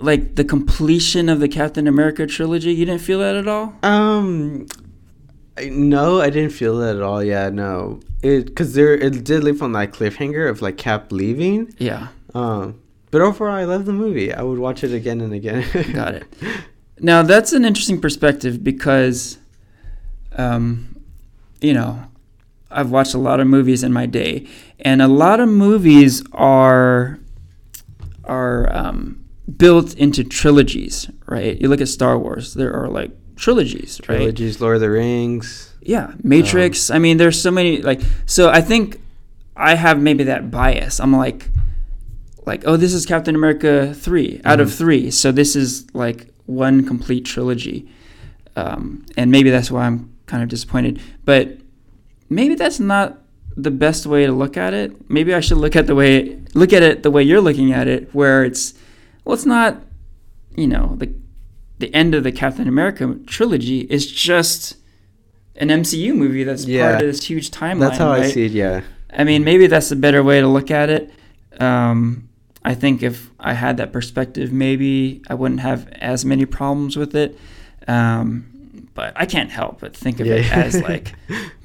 like 0.00 0.36
the 0.36 0.44
completion 0.44 1.28
of 1.28 1.40
the 1.40 1.48
Captain 1.48 1.88
America 1.88 2.24
trilogy? 2.24 2.72
You 2.72 2.84
didn't 2.86 3.00
feel 3.00 3.18
that 3.18 3.34
at 3.34 3.48
all? 3.48 3.74
Um, 3.82 4.66
I, 5.58 5.68
no, 5.70 6.20
I 6.20 6.30
didn't 6.30 6.52
feel 6.52 6.78
that 6.78 6.96
at 6.96 7.02
all. 7.02 7.22
Yeah, 7.22 7.48
no, 7.50 8.00
it 8.22 8.46
because 8.46 8.74
there 8.74 8.94
it 8.94 9.24
did 9.24 9.44
leave 9.44 9.62
on 9.62 9.72
that 9.72 9.92
cliffhanger 9.92 10.48
of 10.48 10.62
like 10.62 10.76
Cap 10.76 11.12
leaving. 11.12 11.74
Yeah, 11.78 12.08
Um, 12.34 12.80
but 13.10 13.20
overall, 13.20 13.54
I 13.54 13.64
love 13.64 13.84
the 13.86 13.92
movie. 13.92 14.32
I 14.32 14.42
would 14.42 14.58
watch 14.58 14.84
it 14.84 14.92
again 14.92 15.20
and 15.20 15.32
again. 15.32 15.64
got 15.92 16.14
it. 16.14 16.24
Now, 17.00 17.22
that's 17.22 17.52
an 17.52 17.64
interesting 17.64 18.00
perspective 18.00 18.62
because, 18.64 19.38
um, 20.36 20.96
you 21.60 21.72
know, 21.72 22.04
I've 22.70 22.90
watched 22.90 23.14
a 23.14 23.18
lot 23.18 23.40
of 23.40 23.46
movies 23.46 23.82
in 23.82 23.92
my 23.92 24.06
day, 24.06 24.46
and 24.80 25.00
a 25.00 25.08
lot 25.08 25.40
of 25.40 25.48
movies 25.48 26.22
are 26.32 27.18
are 28.24 28.70
um, 28.76 29.24
built 29.56 29.94
into 29.94 30.22
trilogies, 30.22 31.10
right? 31.26 31.58
You 31.60 31.68
look 31.68 31.80
at 31.80 31.88
Star 31.88 32.18
Wars; 32.18 32.54
there 32.54 32.72
are 32.74 32.88
like 32.88 33.10
trilogies, 33.38 34.00
right? 34.08 34.16
Trilogies, 34.16 34.60
Lord 34.60 34.76
of 34.76 34.80
the 34.80 34.90
Rings. 34.90 35.72
Yeah, 35.80 36.12
Matrix. 36.22 36.90
I 36.90 36.98
mean, 36.98 37.16
there's 37.16 37.40
so 37.40 37.50
many 37.50 37.80
like. 37.80 38.00
So 38.26 38.50
I 38.50 38.60
think 38.60 39.00
I 39.56 39.74
have 39.74 40.00
maybe 40.00 40.24
that 40.24 40.50
bias. 40.50 41.00
I'm 41.00 41.12
like, 41.16 41.48
like, 42.46 42.62
oh, 42.66 42.76
this 42.76 42.92
is 42.92 43.06
Captain 43.06 43.34
America 43.34 43.94
three 43.94 44.40
out 44.44 44.60
of 44.60 44.68
Mhm. 44.68 44.78
three. 44.78 45.10
So 45.10 45.32
this 45.32 45.56
is 45.56 45.86
like 45.94 46.26
one 46.46 46.84
complete 46.86 47.24
trilogy, 47.24 47.88
um, 48.56 49.04
and 49.16 49.30
maybe 49.30 49.50
that's 49.50 49.70
why 49.70 49.86
I'm 49.86 50.10
kind 50.26 50.42
of 50.42 50.48
disappointed. 50.48 51.00
But 51.24 51.58
maybe 52.28 52.54
that's 52.54 52.80
not 52.80 53.22
the 53.56 53.70
best 53.70 54.06
way 54.06 54.26
to 54.26 54.32
look 54.32 54.56
at 54.56 54.72
it. 54.74 55.10
Maybe 55.10 55.34
I 55.34 55.40
should 55.40 55.58
look 55.58 55.74
at 55.76 55.86
the 55.86 55.94
way 55.94 56.38
look 56.54 56.72
at 56.72 56.82
it 56.82 57.02
the 57.02 57.10
way 57.10 57.22
you're 57.22 57.40
looking 57.40 57.72
at 57.72 57.86
it, 57.88 58.08
where 58.12 58.44
it's 58.44 58.74
well, 59.24 59.34
it's 59.34 59.46
not, 59.46 59.82
you 60.56 60.66
know, 60.66 60.96
the 60.98 61.10
the 61.78 61.94
end 61.94 62.14
of 62.14 62.24
the 62.24 62.32
Captain 62.32 62.66
America 62.68 63.16
trilogy 63.26 63.80
is 63.80 64.10
just 64.10 64.76
an 65.56 65.68
MCU 65.70 66.14
movie 66.14 66.44
that's 66.44 66.64
Yeah. 66.66 66.90
part 66.92 67.02
of 67.02 67.08
this 67.08 67.24
huge 67.24 67.50
timeline. 67.50 67.80
That's 67.80 67.98
how 67.98 68.10
I 68.12 68.28
see 68.28 68.46
it. 68.46 68.52
Yeah. 68.52 68.82
I 69.12 69.24
mean, 69.24 69.42
maybe 69.44 69.66
that's 69.66 69.90
a 69.90 69.96
better 69.96 70.22
way 70.22 70.40
to 70.40 70.46
look 70.46 70.70
at 70.70 70.90
it. 70.90 71.10
Um, 71.60 72.28
I 72.64 72.74
think 72.74 73.02
if 73.02 73.30
I 73.40 73.54
had 73.54 73.76
that 73.78 73.92
perspective, 73.92 74.52
maybe 74.52 75.22
I 75.28 75.34
wouldn't 75.34 75.60
have 75.60 75.88
as 75.92 76.24
many 76.24 76.44
problems 76.44 76.96
with 76.96 77.14
it. 77.16 77.38
Um, 77.86 78.46
but 78.94 79.12
I 79.16 79.26
can't 79.26 79.50
help 79.50 79.80
but 79.80 79.96
think 79.96 80.18
of 80.20 80.26
it 80.26 80.50
as 80.52 80.80
like 80.82 81.14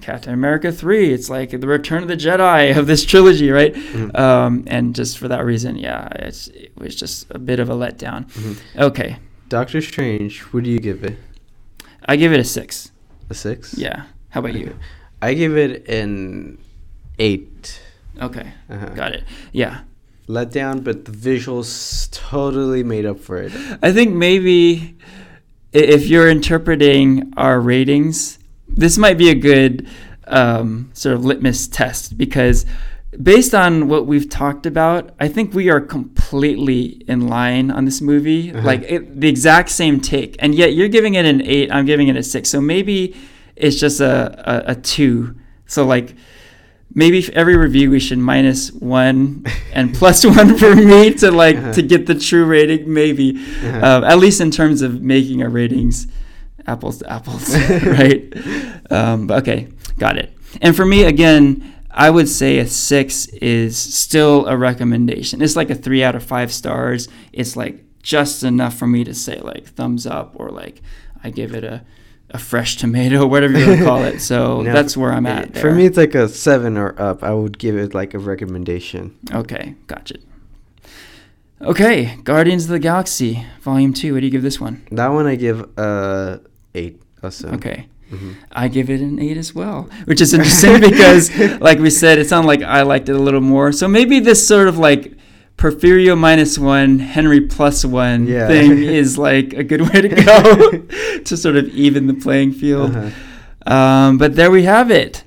Captain 0.02 0.34
America 0.34 0.72
3. 0.72 1.12
It's 1.12 1.30
like 1.30 1.50
the 1.50 1.68
Return 1.68 2.04
of 2.04 2.08
the 2.08 2.16
Jedi 2.16 2.78
of 2.78 2.88
this 2.88 3.04
trilogy, 3.04 3.50
right? 3.50 3.74
Mhm. 3.74 4.18
Um, 4.18 4.64
and 4.68 4.96
just 4.96 5.18
for 5.18 5.28
that 5.28 5.44
reason, 5.44 5.76
yeah, 5.78 6.08
it's, 6.16 6.48
it 6.50 6.72
was 6.78 6.96
just 6.96 7.26
a 7.32 7.40
bit 7.40 7.60
of 7.60 7.70
a 7.70 7.74
letdown. 7.74 8.32
Mhm. 8.34 8.58
Okay. 8.80 9.18
Doctor 9.54 9.82
Strange. 9.82 10.40
What 10.52 10.64
do 10.64 10.72
you 10.72 10.80
give 10.80 11.04
it? 11.04 11.16
I 12.08 12.16
give 12.16 12.34
it 12.34 12.40
a 12.40 12.44
six. 12.44 12.92
A 13.30 13.36
six. 13.36 13.78
Yeah. 13.78 14.06
How 14.30 14.40
about 14.40 14.56
you? 14.56 14.76
I 15.22 15.36
give 15.36 15.56
it 15.56 15.88
an 15.88 16.58
eight. 17.20 17.80
Okay. 18.20 18.52
Uh-huh. 18.68 18.90
Got 18.96 19.12
it. 19.12 19.26
Yeah. 19.52 19.82
Let 20.26 20.50
down, 20.50 20.80
but 20.80 21.06
the 21.06 21.12
visuals 21.12 22.10
totally 22.10 22.84
made 22.84 23.06
up 23.06 23.20
for 23.20 23.38
it. 23.38 23.52
I 23.84 23.92
think 23.92 24.16
maybe 24.16 24.98
if 25.72 26.08
you're 26.08 26.30
interpreting 26.30 27.32
our 27.38 27.62
ratings, 27.62 28.40
this 28.68 28.98
might 28.98 29.20
be 29.20 29.30
a 29.30 29.36
good 29.36 29.88
um, 30.26 30.90
sort 30.94 31.14
of 31.14 31.26
litmus 31.26 31.68
test 31.68 32.18
because 32.18 32.66
based 33.22 33.54
on 33.54 33.88
what 33.88 34.06
we've 34.08 34.30
talked 34.30 34.66
about, 34.66 35.12
I 35.20 35.28
think 35.28 35.54
we 35.54 35.70
are 35.70 35.80
completely 35.82 37.04
in 37.08 37.28
line 37.28 37.70
on 37.72 37.86
this 37.86 38.02
movie, 38.02 38.52
Uh-huh. 38.52 38.66
like 38.66 38.82
it, 38.84 39.20
the 39.22 39.28
exact 39.28 39.70
same 39.70 40.00
take, 40.00 40.36
and 40.40 40.56
yet 40.56 40.74
you're 40.74 40.88
giving 40.90 41.14
it 41.16 41.26
an 41.26 41.42
eight, 41.42 41.72
I'm 41.72 41.86
giving 41.86 42.08
it 42.08 42.16
a 42.16 42.24
six. 42.24 42.50
So 42.50 42.60
maybe 42.62 43.16
it's 43.56 43.80
just 43.80 44.00
a, 44.02 44.14
a, 44.70 44.72
a 44.72 44.76
two. 44.76 45.36
So 45.68 45.86
like 45.86 46.16
maybe 46.96 47.22
for 47.22 47.32
every 47.34 47.58
review 47.58 47.90
we 47.92 48.00
should 48.00 48.18
minus 48.20 48.72
one 48.72 49.44
and 49.74 49.94
plus 49.94 50.26
one 50.26 50.58
for 50.58 50.76
me 50.76 51.14
to 51.16 51.32
like 51.32 51.58
Uh-huh. 51.58 51.74
to 51.74 51.82
get 51.82 52.06
the 52.06 52.16
true 52.16 52.46
rating 52.46 52.92
maybe 52.94 53.36
Uh-huh. 53.38 53.78
uh, 54.02 54.02
at 54.12 54.18
least 54.20 54.42
in 54.42 54.52
terms 54.52 54.82
of 54.82 55.02
making 55.02 55.42
our 55.44 55.50
ratings 55.50 56.08
apples 56.68 57.00
to 57.00 57.12
apples 57.12 57.50
right 58.00 58.32
um, 58.92 59.30
okay 59.32 59.68
got 59.98 60.18
it 60.18 60.30
and 60.62 60.76
for 60.76 60.86
me 60.86 61.04
again 61.04 61.74
i 61.94 62.10
would 62.10 62.28
say 62.28 62.58
a 62.58 62.68
six 62.68 63.28
is 63.28 63.78
still 63.78 64.46
a 64.48 64.58
recommendation 64.58 65.42
it's 65.42 65.56
like 65.56 65.70
a 65.70 65.76
three 65.76 66.04
out 66.04 66.16
of 66.16 66.24
five 66.24 66.52
stars 66.52 67.08
it's 67.32 67.56
like 67.56 67.84
just 68.02 68.44
enough 68.44 68.76
for 68.76 68.88
me 68.88 69.04
to 69.04 69.14
say 69.14 69.40
like 69.40 69.66
thumbs 69.66 70.06
up 70.06 70.34
or 70.36 70.50
like 70.50 70.82
i 71.24 71.30
give 71.30 71.54
it 71.54 71.64
a 71.64 71.84
a 72.34 72.40
fresh 72.40 72.78
tomato, 72.78 73.26
whatever 73.34 73.58
you 73.58 73.68
want 73.68 73.80
to 73.80 73.86
call 73.86 74.04
it. 74.04 74.20
So 74.20 74.62
Now, 74.64 74.74
that's 74.74 74.98
where 74.98 75.12
I'm 75.12 75.26
at. 75.26 75.56
For 75.56 75.74
me, 75.74 75.86
it's 75.86 75.98
like 75.98 76.16
a 76.16 76.28
seven 76.28 76.78
or 76.78 77.00
up. 77.00 77.24
I 77.24 77.34
would 77.34 77.60
give 77.60 77.78
it 77.78 77.94
like 77.94 78.14
a 78.14 78.20
recommendation. 78.20 79.18
Okay, 79.32 79.76
gotcha. 79.88 80.16
Okay, 81.62 82.18
Guardians 82.24 82.66
of 82.66 82.72
the 82.72 82.80
Galaxy 82.80 83.46
Volume 83.62 83.94
Two. 83.94 84.14
What 84.14 84.20
do 84.20 84.26
you 84.26 84.32
give 84.32 84.42
this 84.42 84.60
one? 84.60 84.86
That 84.92 85.10
one 85.10 85.28
I 85.28 85.36
give 85.36 85.70
uh 85.78 86.40
eight 86.74 87.02
Also. 87.22 87.50
Okay. 87.52 87.88
Mhm. 88.14 88.36
I 88.52 88.68
give 88.68 88.90
it 88.90 89.02
an 89.02 89.20
eight 89.20 89.38
as 89.38 89.54
well, 89.56 89.90
which 90.06 90.22
is 90.22 90.34
interesting 90.38 90.80
because, 90.82 91.30
like 91.60 91.80
we 91.80 91.90
said, 91.90 92.18
it 92.20 92.28
sounded 92.30 92.48
like 92.48 92.62
I 92.62 92.82
liked 92.84 93.10
it 93.10 93.16
a 93.16 93.20
little 93.20 93.42
more. 93.42 93.72
So 93.72 93.88
maybe 93.88 94.20
this 94.20 94.48
sort 94.48 94.68
of 94.68 94.78
like 94.78 95.14
Porfirio 95.58 96.18
minus 96.18 96.58
one, 96.58 97.00
Henry 97.00 97.42
plus 97.42 97.86
one 97.86 98.26
Yeah. 98.28 98.48
thing 98.48 98.72
is 99.02 99.18
like 99.18 99.54
a 99.54 99.64
good 99.64 99.82
way 99.82 100.02
to 100.02 100.10
go 100.10 100.72
to 101.24 101.38
sort 101.38 101.56
of 101.58 101.68
even 101.70 102.08
the 102.08 102.14
playing 102.16 102.54
field. 102.54 102.96
Uh-huh. 102.96 103.10
Um, 103.74 104.18
but 104.18 104.36
there 104.36 104.52
we 104.52 104.64
have 104.64 104.92
it. 104.92 105.24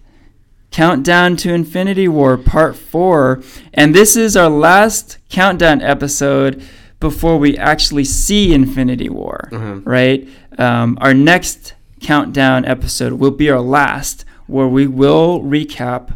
Countdown 0.70 1.36
to 1.36 1.54
Infinity 1.54 2.06
War 2.08 2.36
Part 2.36 2.76
4. 2.76 3.40
And 3.72 3.94
this 3.94 4.14
is 4.16 4.36
our 4.36 4.50
last 4.50 5.16
countdown 5.30 5.80
episode 5.80 6.62
before 7.00 7.38
we 7.38 7.56
actually 7.56 8.04
see 8.04 8.52
Infinity 8.52 9.08
War, 9.08 9.48
Uh-huh. 9.52 9.76
right? 9.84 10.28
Um, 10.58 10.98
our 11.00 11.14
next 11.14 11.74
countdown 12.00 12.64
episode 12.64 13.14
will 13.14 13.30
be 13.30 13.50
our 13.50 13.60
last, 13.60 14.24
where 14.46 14.66
we 14.68 14.86
will 14.86 15.40
recap 15.40 16.14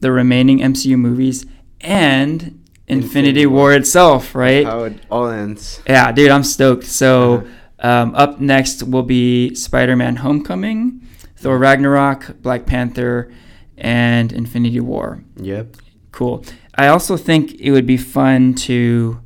the 0.00 0.10
remaining 0.12 0.58
MCU 0.60 0.96
movies 0.98 1.46
and 1.80 2.60
Infinity, 2.86 3.46
War 3.46 3.56
War. 3.56 3.72
itself, 3.72 4.34
right? 4.34 4.66
How 4.66 4.84
it 4.84 4.98
all 5.10 5.28
ends. 5.28 5.80
Yeah, 5.88 6.12
dude, 6.12 6.30
I'm 6.30 6.44
stoked. 6.44 6.84
So, 6.84 7.46
Uh-huh. 7.80 7.88
um, 8.02 8.14
up 8.14 8.40
next 8.40 8.82
will 8.82 9.02
be 9.02 9.54
Spider 9.54 9.96
Man 9.96 10.16
Homecoming, 10.16 11.00
Thor 11.36 11.58
Ragnarok, 11.58 12.42
Black 12.42 12.66
Panther, 12.66 13.30
and 13.78 14.32
Infinity 14.32 14.80
War. 14.80 15.22
Yep. 15.36 15.76
Cool. 16.12 16.44
I 16.76 16.88
also 16.88 17.16
think 17.16 17.54
it 17.54 17.70
would 17.70 17.86
be 17.86 17.96
fun 17.96 18.54
to 18.68 19.20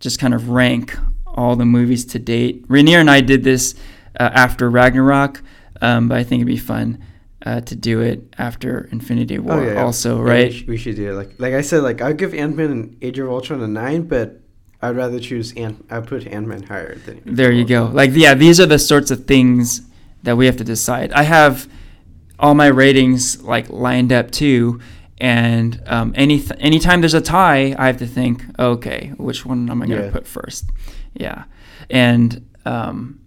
just 0.00 0.18
kind 0.18 0.34
of 0.34 0.48
rank 0.50 0.96
all 1.26 1.54
the 1.56 1.64
movies 1.64 2.04
to 2.06 2.18
date. 2.18 2.64
Rainier 2.68 2.98
and 2.98 3.10
I 3.10 3.20
did 3.20 3.44
this 3.44 3.74
uh, 4.22 4.30
after 4.44 4.70
Ragnarok, 4.70 5.42
um, 5.80 6.08
but 6.08 6.18
I 6.18 6.24
think 6.24 6.40
it'd 6.40 6.46
be 6.46 6.56
fun 6.74 6.86
uh, 7.44 7.60
to 7.62 7.74
do 7.74 8.00
it 8.00 8.18
after 8.38 8.88
Infinity 8.92 9.38
War 9.38 9.54
Oh, 9.60 9.62
yeah, 9.64 9.72
yeah. 9.74 9.82
also, 9.84 10.10
Yeah, 10.24 10.30
right? 10.32 10.48
we, 10.52 10.58
sh- 10.58 10.66
we 10.68 10.76
should 10.76 10.96
do 10.96 11.10
it. 11.10 11.14
Like 11.14 11.30
like 11.44 11.54
I 11.54 11.62
said, 11.62 11.82
like 11.82 12.00
I'll 12.00 12.14
give 12.22 12.32
Ant 12.34 12.56
Man 12.56 12.70
and 12.70 12.96
Age 13.02 13.18
of 13.18 13.28
Ultron 13.28 13.60
a 13.62 13.66
nine, 13.68 14.02
but 14.14 14.26
I'd 14.80 14.96
rather 14.96 15.18
choose 15.20 15.52
Ant. 15.56 15.76
I 15.90 16.00
put 16.00 16.26
Ant 16.26 16.46
Man 16.46 16.62
higher 16.62 16.94
than. 17.04 17.16
Age 17.18 17.22
There 17.40 17.52
you 17.52 17.64
go. 17.64 17.90
Like, 18.00 18.10
yeah, 18.14 18.34
these 18.34 18.60
are 18.60 18.66
the 18.66 18.78
sorts 18.78 19.10
of 19.10 19.26
things 19.26 19.80
that 20.22 20.36
we 20.36 20.46
have 20.46 20.56
to 20.58 20.64
decide. 20.64 21.12
I 21.12 21.22
have 21.24 21.68
all 22.38 22.54
my 22.54 22.66
ratings 22.84 23.42
like 23.42 23.68
lined 23.70 24.12
up 24.12 24.30
too, 24.30 24.80
and 25.18 25.80
um, 25.86 26.12
any 26.16 26.38
th- 26.38 26.58
anytime 26.60 27.00
there's 27.02 27.14
a 27.14 27.20
tie, 27.20 27.74
I 27.78 27.86
have 27.86 27.98
to 27.98 28.06
think, 28.06 28.44
okay, 28.58 29.12
which 29.16 29.44
one 29.46 29.68
am 29.70 29.82
I 29.82 29.86
going 29.86 30.02
to 30.06 30.12
put 30.12 30.26
first? 30.28 30.64
Yeah, 31.14 31.44
and 31.90 32.46
um, 32.64 33.18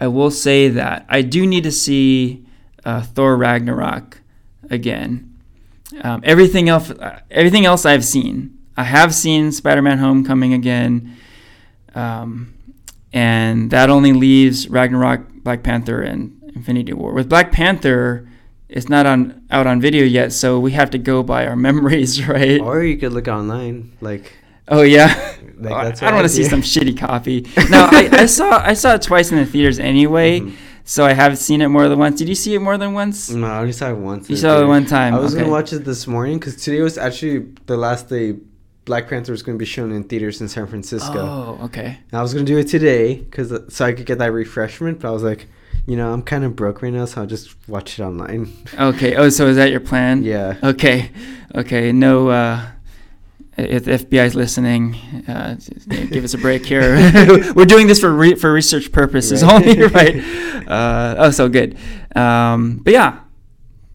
I 0.00 0.08
will 0.08 0.30
say 0.30 0.68
that 0.68 1.04
I 1.08 1.22
do 1.22 1.46
need 1.46 1.64
to 1.64 1.72
see 1.72 2.46
uh, 2.84 3.02
Thor 3.02 3.36
Ragnarok 3.36 4.20
again. 4.70 5.38
Um, 6.02 6.22
everything 6.24 6.68
else, 6.68 6.90
uh, 6.90 7.20
everything 7.30 7.66
else 7.66 7.84
I've 7.84 8.04
seen. 8.04 8.56
I 8.76 8.84
have 8.84 9.14
seen 9.14 9.52
Spider-Man: 9.52 9.98
Homecoming 9.98 10.54
again, 10.54 11.16
um, 11.94 12.54
and 13.12 13.70
that 13.70 13.90
only 13.90 14.12
leaves 14.12 14.68
Ragnarok, 14.68 15.28
Black 15.42 15.62
Panther, 15.62 16.00
and 16.00 16.40
Infinity 16.54 16.94
War. 16.94 17.12
With 17.12 17.28
Black 17.28 17.52
Panther, 17.52 18.26
it's 18.68 18.88
not 18.88 19.04
on 19.04 19.42
out 19.50 19.66
on 19.66 19.80
video 19.80 20.04
yet, 20.04 20.32
so 20.32 20.58
we 20.58 20.72
have 20.72 20.90
to 20.90 20.98
go 20.98 21.22
by 21.22 21.46
our 21.46 21.56
memories, 21.68 22.26
right? 22.26 22.60
Or 22.60 22.82
you 22.82 22.96
could 22.96 23.12
look 23.12 23.28
online, 23.28 23.92
like 24.00 24.32
Oh 24.68 24.82
yeah. 24.82 25.36
Like, 25.60 25.74
I- 25.74 26.06
I 26.06 26.08
don't 26.08 26.14
want 26.14 26.24
to 26.26 26.30
see 26.30 26.44
some 26.44 26.62
shitty 26.62 26.96
copy. 26.96 27.42
No, 27.68 27.86
I, 27.92 28.08
I 28.12 28.24
saw 28.26 28.62
I 28.64 28.72
saw 28.72 28.94
it 28.94 29.02
twice 29.02 29.30
in 29.30 29.36
the 29.36 29.44
theaters 29.44 29.78
anyway, 29.78 30.40
Mhm. 30.40 30.54
so 30.84 31.04
I 31.04 31.12
have 31.12 31.36
seen 31.36 31.60
it 31.60 31.68
more 31.68 31.86
than 31.86 31.98
once. 31.98 32.18
Did 32.18 32.30
you 32.30 32.34
see 32.34 32.54
it 32.54 32.60
more 32.60 32.78
than 32.78 32.94
once? 32.94 33.28
no, 33.28 33.46
I 33.46 33.58
only 33.58 33.72
saw 33.72 33.90
it 33.90 33.98
once. 33.98 34.30
You 34.30 34.36
saw 34.36 34.62
it 34.62 34.66
one 34.66 34.86
time. 34.86 35.14
I 35.14 35.18
was 35.18 35.34
okay. 35.34 35.42
gonna 35.42 35.52
watch 35.52 35.74
it 35.74 35.84
this 35.84 36.06
morning 36.06 36.38
because 36.38 36.56
today 36.56 36.80
was 36.80 36.96
actually 36.96 37.46
the 37.66 37.76
last 37.76 38.08
day 38.08 38.36
Black 38.86 39.10
Panther 39.10 39.32
was 39.32 39.42
gonna 39.42 39.58
be 39.58 39.66
shown 39.66 39.92
in 39.92 40.02
theaters 40.04 40.40
in 40.40 40.48
San 40.48 40.66
Francisco. 40.66 41.18
Oh, 41.18 41.64
okay. 41.66 41.98
And 42.10 42.18
I 42.18 42.22
was 42.22 42.32
gonna 42.32 42.46
do 42.46 42.56
it 42.56 42.68
today 42.68 43.16
because 43.16 43.52
so 43.68 43.84
I 43.84 43.92
could 43.92 44.06
get 44.06 44.16
that 44.18 44.32
refreshment, 44.32 45.00
but 45.00 45.08
I 45.08 45.10
was 45.10 45.22
like, 45.22 45.46
you 45.86 45.94
know, 45.94 46.10
I'm 46.10 46.22
kind 46.22 46.42
of 46.42 46.56
broke 46.56 46.80
right 46.80 46.92
now, 46.92 47.04
so 47.04 47.20
I'll 47.20 47.26
just 47.26 47.54
watch 47.68 47.98
it 47.98 48.02
online. 48.02 48.50
Okay. 48.78 49.14
Oh, 49.16 49.28
so 49.28 49.46
is 49.46 49.56
that 49.56 49.70
your 49.70 49.80
plan? 49.80 50.22
yeah. 50.34 50.56
Okay. 50.62 51.10
Okay. 51.54 51.92
No. 51.92 52.30
Uh, 52.30 52.62
if 53.56 53.84
the 53.84 53.90
FBI 53.92 54.26
is 54.26 54.34
listening, 54.34 54.94
uh, 55.28 55.56
give 55.88 56.24
us 56.24 56.34
a 56.34 56.38
break 56.38 56.64
here. 56.64 56.94
We're 57.54 57.64
doing 57.66 57.86
this 57.86 58.00
for 58.00 58.12
re- 58.12 58.34
for 58.36 58.52
research 58.52 58.90
purposes 58.92 59.42
Right. 59.42 59.52
only, 59.66 59.82
right? 59.88 60.16
Uh, 60.68 61.14
oh, 61.18 61.30
so 61.30 61.48
good. 61.48 61.76
Um, 62.16 62.78
but 62.78 62.92
yeah, 62.92 63.20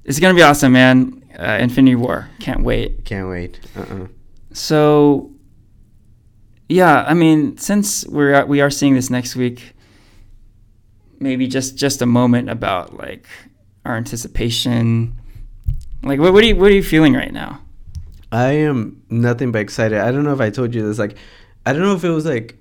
it's 0.03 0.19
gonna 0.19 0.33
be 0.35 0.41
awesome, 0.43 0.73
man. 0.73 1.23
Uh, 1.37 1.57
Infinity 1.59 1.95
War. 1.95 2.29
Can't 2.39 2.63
wait. 2.63 3.03
Can't 3.05 3.27
wait. 3.27 3.59
Uh-uh. 3.75 4.07
So, 4.53 5.31
yeah, 6.69 7.03
I 7.07 7.13
mean, 7.13 7.57
since 7.57 8.05
we're 8.07 8.33
at, 8.33 8.47
we 8.47 8.61
are 8.61 8.69
seeing 8.69 8.95
this 8.95 9.09
next 9.09 9.35
week, 9.35 9.73
maybe 11.19 11.47
just 11.47 11.75
just 11.75 12.01
a 12.01 12.05
moment 12.05 12.49
about 12.49 12.95
like 12.97 13.27
our 13.83 13.97
anticipation. 13.97 15.15
Like, 16.03 16.19
what 16.19 16.33
what 16.33 16.43
are 16.43 16.47
you 16.47 16.55
what 16.55 16.71
are 16.71 16.75
you 16.75 16.83
feeling 16.83 17.13
right 17.13 17.33
now? 17.33 17.61
I 18.31 18.51
am 18.51 19.03
nothing 19.09 19.51
but 19.51 19.59
excited. 19.59 19.99
I 19.99 20.11
don't 20.11 20.23
know 20.23 20.33
if 20.33 20.41
I 20.41 20.49
told 20.49 20.73
you 20.73 20.85
this. 20.85 20.99
Like, 20.99 21.17
I 21.65 21.73
don't 21.73 21.81
know 21.81 21.95
if 21.95 22.03
it 22.03 22.09
was 22.09 22.25
like, 22.25 22.57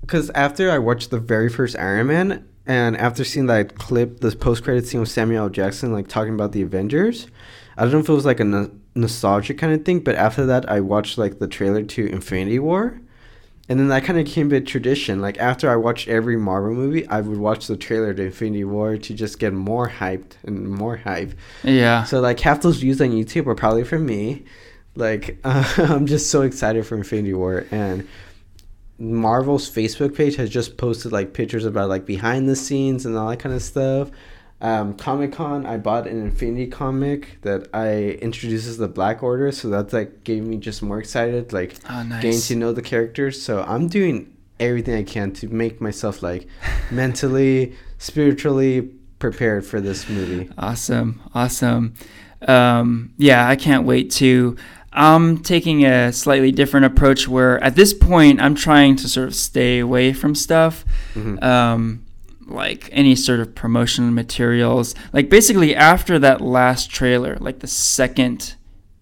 because 0.00 0.30
after 0.30 0.70
I 0.70 0.78
watched 0.78 1.10
the 1.10 1.18
very 1.18 1.48
first 1.48 1.76
Iron 1.78 2.08
Man, 2.08 2.48
and 2.66 2.96
after 2.96 3.24
seeing 3.24 3.46
that 3.46 3.76
clip, 3.76 4.20
this 4.20 4.34
post 4.34 4.64
credit 4.64 4.86
scene 4.86 5.00
with 5.00 5.10
Samuel 5.10 5.44
L. 5.44 5.50
Jackson, 5.50 5.92
like 5.92 6.08
talking 6.08 6.34
about 6.34 6.52
the 6.52 6.62
Avengers, 6.62 7.26
I 7.76 7.82
don't 7.82 7.92
know 7.92 7.98
if 7.98 8.08
it 8.08 8.12
was 8.12 8.24
like 8.24 8.40
a 8.40 8.44
no- 8.44 8.70
nostalgia 8.94 9.54
kind 9.54 9.72
of 9.74 9.84
thing. 9.84 10.00
But 10.00 10.14
after 10.14 10.46
that, 10.46 10.68
I 10.70 10.80
watched 10.80 11.18
like 11.18 11.38
the 11.38 11.48
trailer 11.48 11.82
to 11.82 12.06
Infinity 12.06 12.58
War, 12.58 13.00
and 13.68 13.78
then 13.78 13.88
that 13.88 14.04
kind 14.04 14.18
of 14.18 14.24
became 14.24 14.50
a 14.52 14.60
tradition. 14.60 15.20
Like 15.20 15.38
after 15.38 15.70
I 15.70 15.76
watched 15.76 16.08
every 16.08 16.36
Marvel 16.36 16.72
movie, 16.72 17.06
I 17.08 17.20
would 17.20 17.38
watch 17.38 17.66
the 17.66 17.76
trailer 17.76 18.14
to 18.14 18.24
Infinity 18.24 18.64
War 18.64 18.96
to 18.96 19.14
just 19.14 19.38
get 19.38 19.52
more 19.52 19.88
hyped 19.88 20.32
and 20.44 20.68
more 20.68 20.96
hype. 20.96 21.34
Yeah. 21.62 22.04
So 22.04 22.20
like 22.20 22.40
half 22.40 22.62
those 22.62 22.78
views 22.78 23.00
on 23.00 23.10
YouTube 23.10 23.46
are 23.46 23.54
probably 23.54 23.84
from 23.84 24.06
me. 24.06 24.44
Like 24.96 25.38
uh, 25.44 25.64
I'm 25.78 26.06
just 26.06 26.30
so 26.30 26.42
excited 26.42 26.86
for 26.86 26.96
Infinity 26.96 27.34
War 27.34 27.66
and 27.70 28.06
Marvel's 28.98 29.68
Facebook 29.70 30.14
page 30.16 30.36
has 30.36 30.48
just 30.50 30.76
posted 30.76 31.10
like 31.12 31.32
pictures 31.32 31.64
about 31.64 31.88
like 31.88 32.06
behind 32.06 32.48
the 32.48 32.54
scenes 32.56 33.04
and 33.06 33.16
all 33.16 33.28
that 33.28 33.38
kind 33.40 33.54
of 33.54 33.62
stuff. 33.62 34.10
Um, 34.60 34.94
Comic 34.94 35.32
Con, 35.32 35.66
I 35.66 35.76
bought 35.78 36.06
an 36.06 36.20
Infinity 36.22 36.68
comic 36.68 37.38
that 37.42 37.68
I 37.74 38.18
introduces 38.22 38.78
the 38.78 38.88
Black 38.88 39.22
Order, 39.22 39.50
so 39.52 39.68
that's 39.68 39.92
like 39.92 40.22
gave 40.24 40.44
me 40.44 40.56
just 40.56 40.80
more 40.82 40.98
excited, 41.00 41.52
like 41.52 41.74
Oh, 41.90 42.02
nice. 42.04 42.22
getting 42.22 42.40
to 42.40 42.56
know 42.56 42.72
the 42.72 42.80
characters. 42.80 43.42
So 43.42 43.62
I'm 43.66 43.88
doing 43.88 44.32
everything 44.60 44.94
I 44.94 45.02
can 45.02 45.32
to 45.32 45.48
make 45.48 45.80
myself 45.80 46.22
like 46.22 46.46
mentally, 46.90 47.74
spiritually 47.98 48.82
prepared 49.18 49.66
for 49.66 49.80
this 49.80 50.08
movie. 50.08 50.48
Awesome, 50.56 51.20
awesome. 51.34 51.94
Um, 52.46 53.12
yeah, 53.18 53.48
I 53.48 53.56
can't 53.56 53.84
wait 53.84 54.10
to. 54.12 54.56
I'm 54.94 55.38
taking 55.38 55.84
a 55.84 56.12
slightly 56.12 56.52
different 56.52 56.86
approach 56.86 57.26
where 57.28 57.62
at 57.62 57.74
this 57.74 57.92
point 57.92 58.40
I'm 58.40 58.54
trying 58.54 58.96
to 58.96 59.08
sort 59.08 59.26
of 59.28 59.34
stay 59.34 59.80
away 59.80 60.12
from 60.12 60.34
stuff, 60.34 60.84
Mhm. 61.14 61.42
um, 61.42 62.00
like 62.46 62.88
any 62.92 63.16
sort 63.16 63.40
of 63.40 63.54
promotional 63.54 64.10
materials. 64.12 64.94
Like 65.12 65.28
basically 65.30 65.74
after 65.74 66.18
that 66.20 66.40
last 66.40 66.90
trailer, 66.90 67.36
like 67.40 67.58
the 67.60 67.66
second 67.66 68.54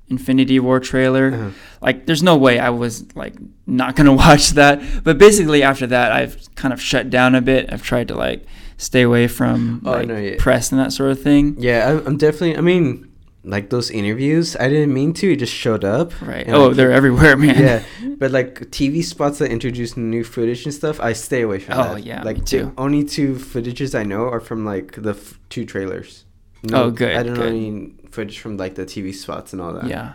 Infinity 0.08 0.58
War 0.60 0.78
trailer, 0.80 1.32
Uh-huh. 1.32 1.48
like 1.80 2.06
there's 2.06 2.22
no 2.22 2.36
way 2.36 2.58
I 2.58 2.68
was 2.70 3.04
like 3.14 3.34
not 3.66 3.96
gonna 3.96 4.12
watch 4.26 4.50
that. 4.50 4.80
But 5.04 5.18
basically 5.18 5.62
after 5.62 5.86
that, 5.86 6.12
I've 6.12 6.36
kind 6.54 6.72
of 6.74 6.80
shut 6.80 7.08
down 7.10 7.34
a 7.34 7.40
bit. 7.40 7.68
I've 7.72 7.82
tried 7.82 8.08
to 8.08 8.14
like 8.14 8.44
stay 8.76 9.02
away 9.02 9.26
from 9.28 9.80
Oh, 9.84 9.90
like, 9.92 10.08
no, 10.08 10.16
yeah. 10.16 10.34
press 10.38 10.70
and 10.72 10.80
that 10.80 10.92
sort 10.92 11.10
of 11.12 11.22
thing. 11.22 11.56
Yeah, 11.58 12.00
I'm 12.06 12.16
definitely. 12.16 12.56
I 12.56 12.60
mean, 12.60 13.08
like 13.44 13.70
those 13.70 13.90
interviews, 13.90 14.54
I 14.56 14.68
didn't 14.68 14.94
mean 14.94 15.12
to. 15.14 15.32
It 15.32 15.36
just 15.40 15.52
showed 15.52 15.84
up. 15.84 16.12
Right. 16.22 16.46
And 16.46 16.54
oh, 16.54 16.70
I 16.70 16.74
they're 16.74 16.92
everywhere, 16.92 17.36
man. 17.36 17.58
Yeah, 17.60 17.82
but 18.18 18.30
like 18.30 18.60
TV 18.70 19.02
spots 19.04 19.38
that 19.38 19.50
introduce 19.50 19.96
new 19.96 20.22
footage 20.24 20.64
and 20.64 20.72
stuff, 20.72 21.00
I 21.00 21.12
stay 21.12 21.42
away 21.42 21.58
from 21.58 21.78
Oh, 21.78 21.94
that. 21.94 22.04
yeah, 22.04 22.22
like 22.22 22.44
too. 22.44 22.72
only 22.78 23.02
two 23.04 23.34
footages 23.34 23.98
I 23.98 24.04
know 24.04 24.28
are 24.28 24.40
from 24.40 24.64
like 24.64 25.02
the 25.02 25.10
f- 25.10 25.40
two 25.48 25.64
trailers. 25.64 26.24
Oh, 26.72 26.90
good, 26.92 27.16
I 27.16 27.22
don't 27.24 27.34
know 27.34 27.42
good. 27.42 27.48
any 27.54 27.94
footage 28.10 28.38
from 28.38 28.56
like 28.56 28.76
the 28.76 28.86
TV 28.86 29.12
spots 29.12 29.52
and 29.52 29.60
all 29.60 29.72
that. 29.72 29.88
Yeah. 29.88 30.12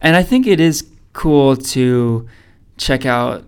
And 0.00 0.16
I 0.16 0.22
think 0.22 0.46
it 0.46 0.58
is 0.60 0.86
cool 1.12 1.56
to 1.56 2.26
check 2.78 3.04
out 3.04 3.44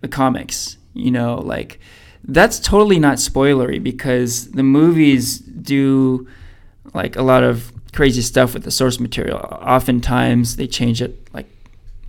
the 0.00 0.08
comics, 0.08 0.78
you 0.94 1.10
know, 1.10 1.34
like 1.36 1.78
that's 2.24 2.58
totally 2.58 2.98
not 2.98 3.18
spoilery 3.18 3.82
because 3.82 4.50
the 4.52 4.62
movies 4.62 5.38
do 5.40 6.26
like 6.94 7.16
a 7.16 7.22
lot 7.22 7.42
of 7.42 7.72
crazy 7.92 8.22
stuff 8.22 8.54
with 8.54 8.64
the 8.64 8.70
source 8.70 9.00
material. 9.00 9.38
Oftentimes 9.38 10.56
they 10.56 10.66
change 10.66 11.00
it 11.02 11.28
like 11.32 11.46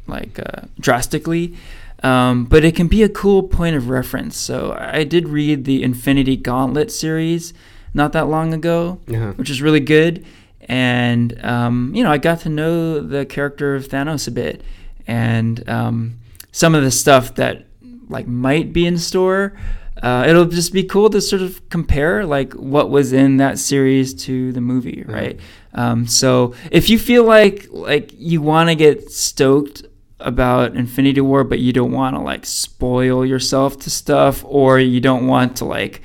like 0.07 0.39
uh, 0.39 0.63
drastically. 0.79 1.55
Um, 2.01 2.45
but 2.45 2.63
it 2.63 2.75
can 2.75 2.87
be 2.87 3.03
a 3.03 3.09
cool 3.09 3.43
point 3.43 3.75
of 3.75 3.89
reference. 3.89 4.37
So 4.37 4.73
I 4.79 5.03
did 5.03 5.27
read 5.27 5.65
the 5.65 5.83
Infinity 5.83 6.37
Gauntlet 6.37 6.91
series 6.91 7.53
not 7.93 8.13
that 8.13 8.27
long 8.29 8.53
ago, 8.53 8.99
Uh-huh. 9.09 9.33
which 9.35 9.49
is 9.49 9.61
really 9.61 9.81
good. 9.81 10.25
And 10.67 11.43
um, 11.43 11.91
you 11.95 12.03
know, 12.03 12.11
I 12.11 12.17
got 12.17 12.39
to 12.41 12.49
know 12.49 12.99
the 13.01 13.25
character 13.25 13.75
of 13.75 13.87
Thanos 13.87 14.27
a 14.27 14.31
bit, 14.31 14.61
and 15.07 15.67
um, 15.69 16.19
some 16.51 16.75
of 16.75 16.83
the 16.83 16.91
stuff 16.91 17.35
that 17.35 17.65
like 18.07 18.27
might 18.27 18.71
be 18.73 18.85
in 18.85 18.97
store. 18.97 19.53
Uh, 20.01 20.23
it'll 20.29 20.45
just 20.45 20.71
be 20.71 20.81
cool 20.83 21.09
to 21.09 21.19
sort 21.19 21.41
of 21.41 21.67
compare 21.69 22.25
like 22.25 22.53
what 22.53 22.89
was 22.89 23.11
in 23.11 23.35
that 23.37 23.59
series 23.59 24.13
to 24.13 24.53
the 24.53 24.61
movie, 24.61 25.03
right? 25.05 25.37
Um, 25.73 26.07
so 26.07 26.53
if 26.71 26.89
you 26.89 26.97
feel 26.99 27.23
like 27.25 27.67
like 27.71 28.11
you 28.17 28.41
want 28.41 28.69
to 28.69 28.75
get 28.75 29.11
stoked 29.11 29.83
about 30.19 30.75
Infinity 30.75 31.21
War, 31.21 31.43
but 31.43 31.59
you 31.59 31.71
don't 31.71 31.91
want 31.91 32.15
to 32.15 32.21
like 32.21 32.45
spoil 32.45 33.25
yourself 33.25 33.77
to 33.79 33.89
stuff, 33.89 34.43
or 34.45 34.79
you 34.79 34.99
don't 34.99 35.27
want 35.27 35.55
to 35.57 35.65
like 35.65 36.01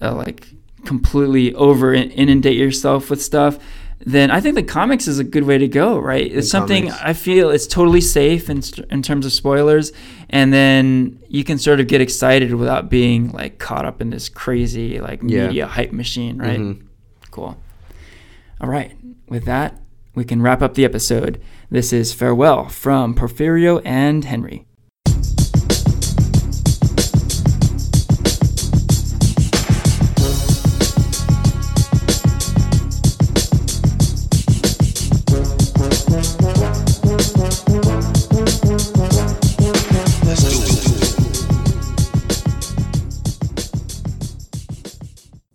uh, 0.00 0.14
like 0.14 0.48
completely 0.84 1.54
over 1.54 1.92
inundate 1.94 2.56
yourself 2.56 3.10
with 3.10 3.22
stuff, 3.22 3.58
then 4.00 4.30
I 4.30 4.40
think 4.40 4.54
the 4.54 4.62
comics 4.62 5.06
is 5.08 5.18
a 5.18 5.24
good 5.24 5.44
way 5.44 5.56
to 5.58 5.68
go, 5.68 5.98
right? 5.98 6.30
It's 6.30 6.50
something 6.50 6.88
comics. 6.88 7.02
I 7.02 7.12
feel 7.12 7.50
it's 7.50 7.66
totally 7.66 8.00
safe 8.02 8.50
in, 8.50 8.62
in 8.90 9.00
terms 9.02 9.24
of 9.24 9.32
spoilers, 9.32 9.92
and 10.30 10.52
then 10.52 11.18
you 11.28 11.44
can 11.44 11.58
sort 11.58 11.80
of 11.80 11.86
get 11.86 12.00
excited 12.00 12.52
without 12.54 12.90
being 12.90 13.30
like 13.32 13.58
caught 13.58 13.84
up 13.84 14.00
in 14.00 14.10
this 14.10 14.28
crazy 14.28 15.00
like 15.00 15.20
Yeah. 15.22 15.46
media 15.46 15.66
hype 15.66 15.92
machine, 15.92 16.38
right? 16.38 16.58
Mhm. 16.60 16.82
Cool. 17.30 17.56
All 18.60 18.68
right. 18.68 18.96
With 19.28 19.44
that, 19.44 19.80
we 20.14 20.24
can 20.24 20.42
wrap 20.42 20.62
up 20.62 20.74
the 20.74 20.84
episode. 20.84 21.40
This 21.70 21.92
is 21.92 22.14
farewell 22.14 22.68
from 22.68 23.14
Porfirio 23.14 23.82
and 23.84 24.24
Henry. 24.24 24.66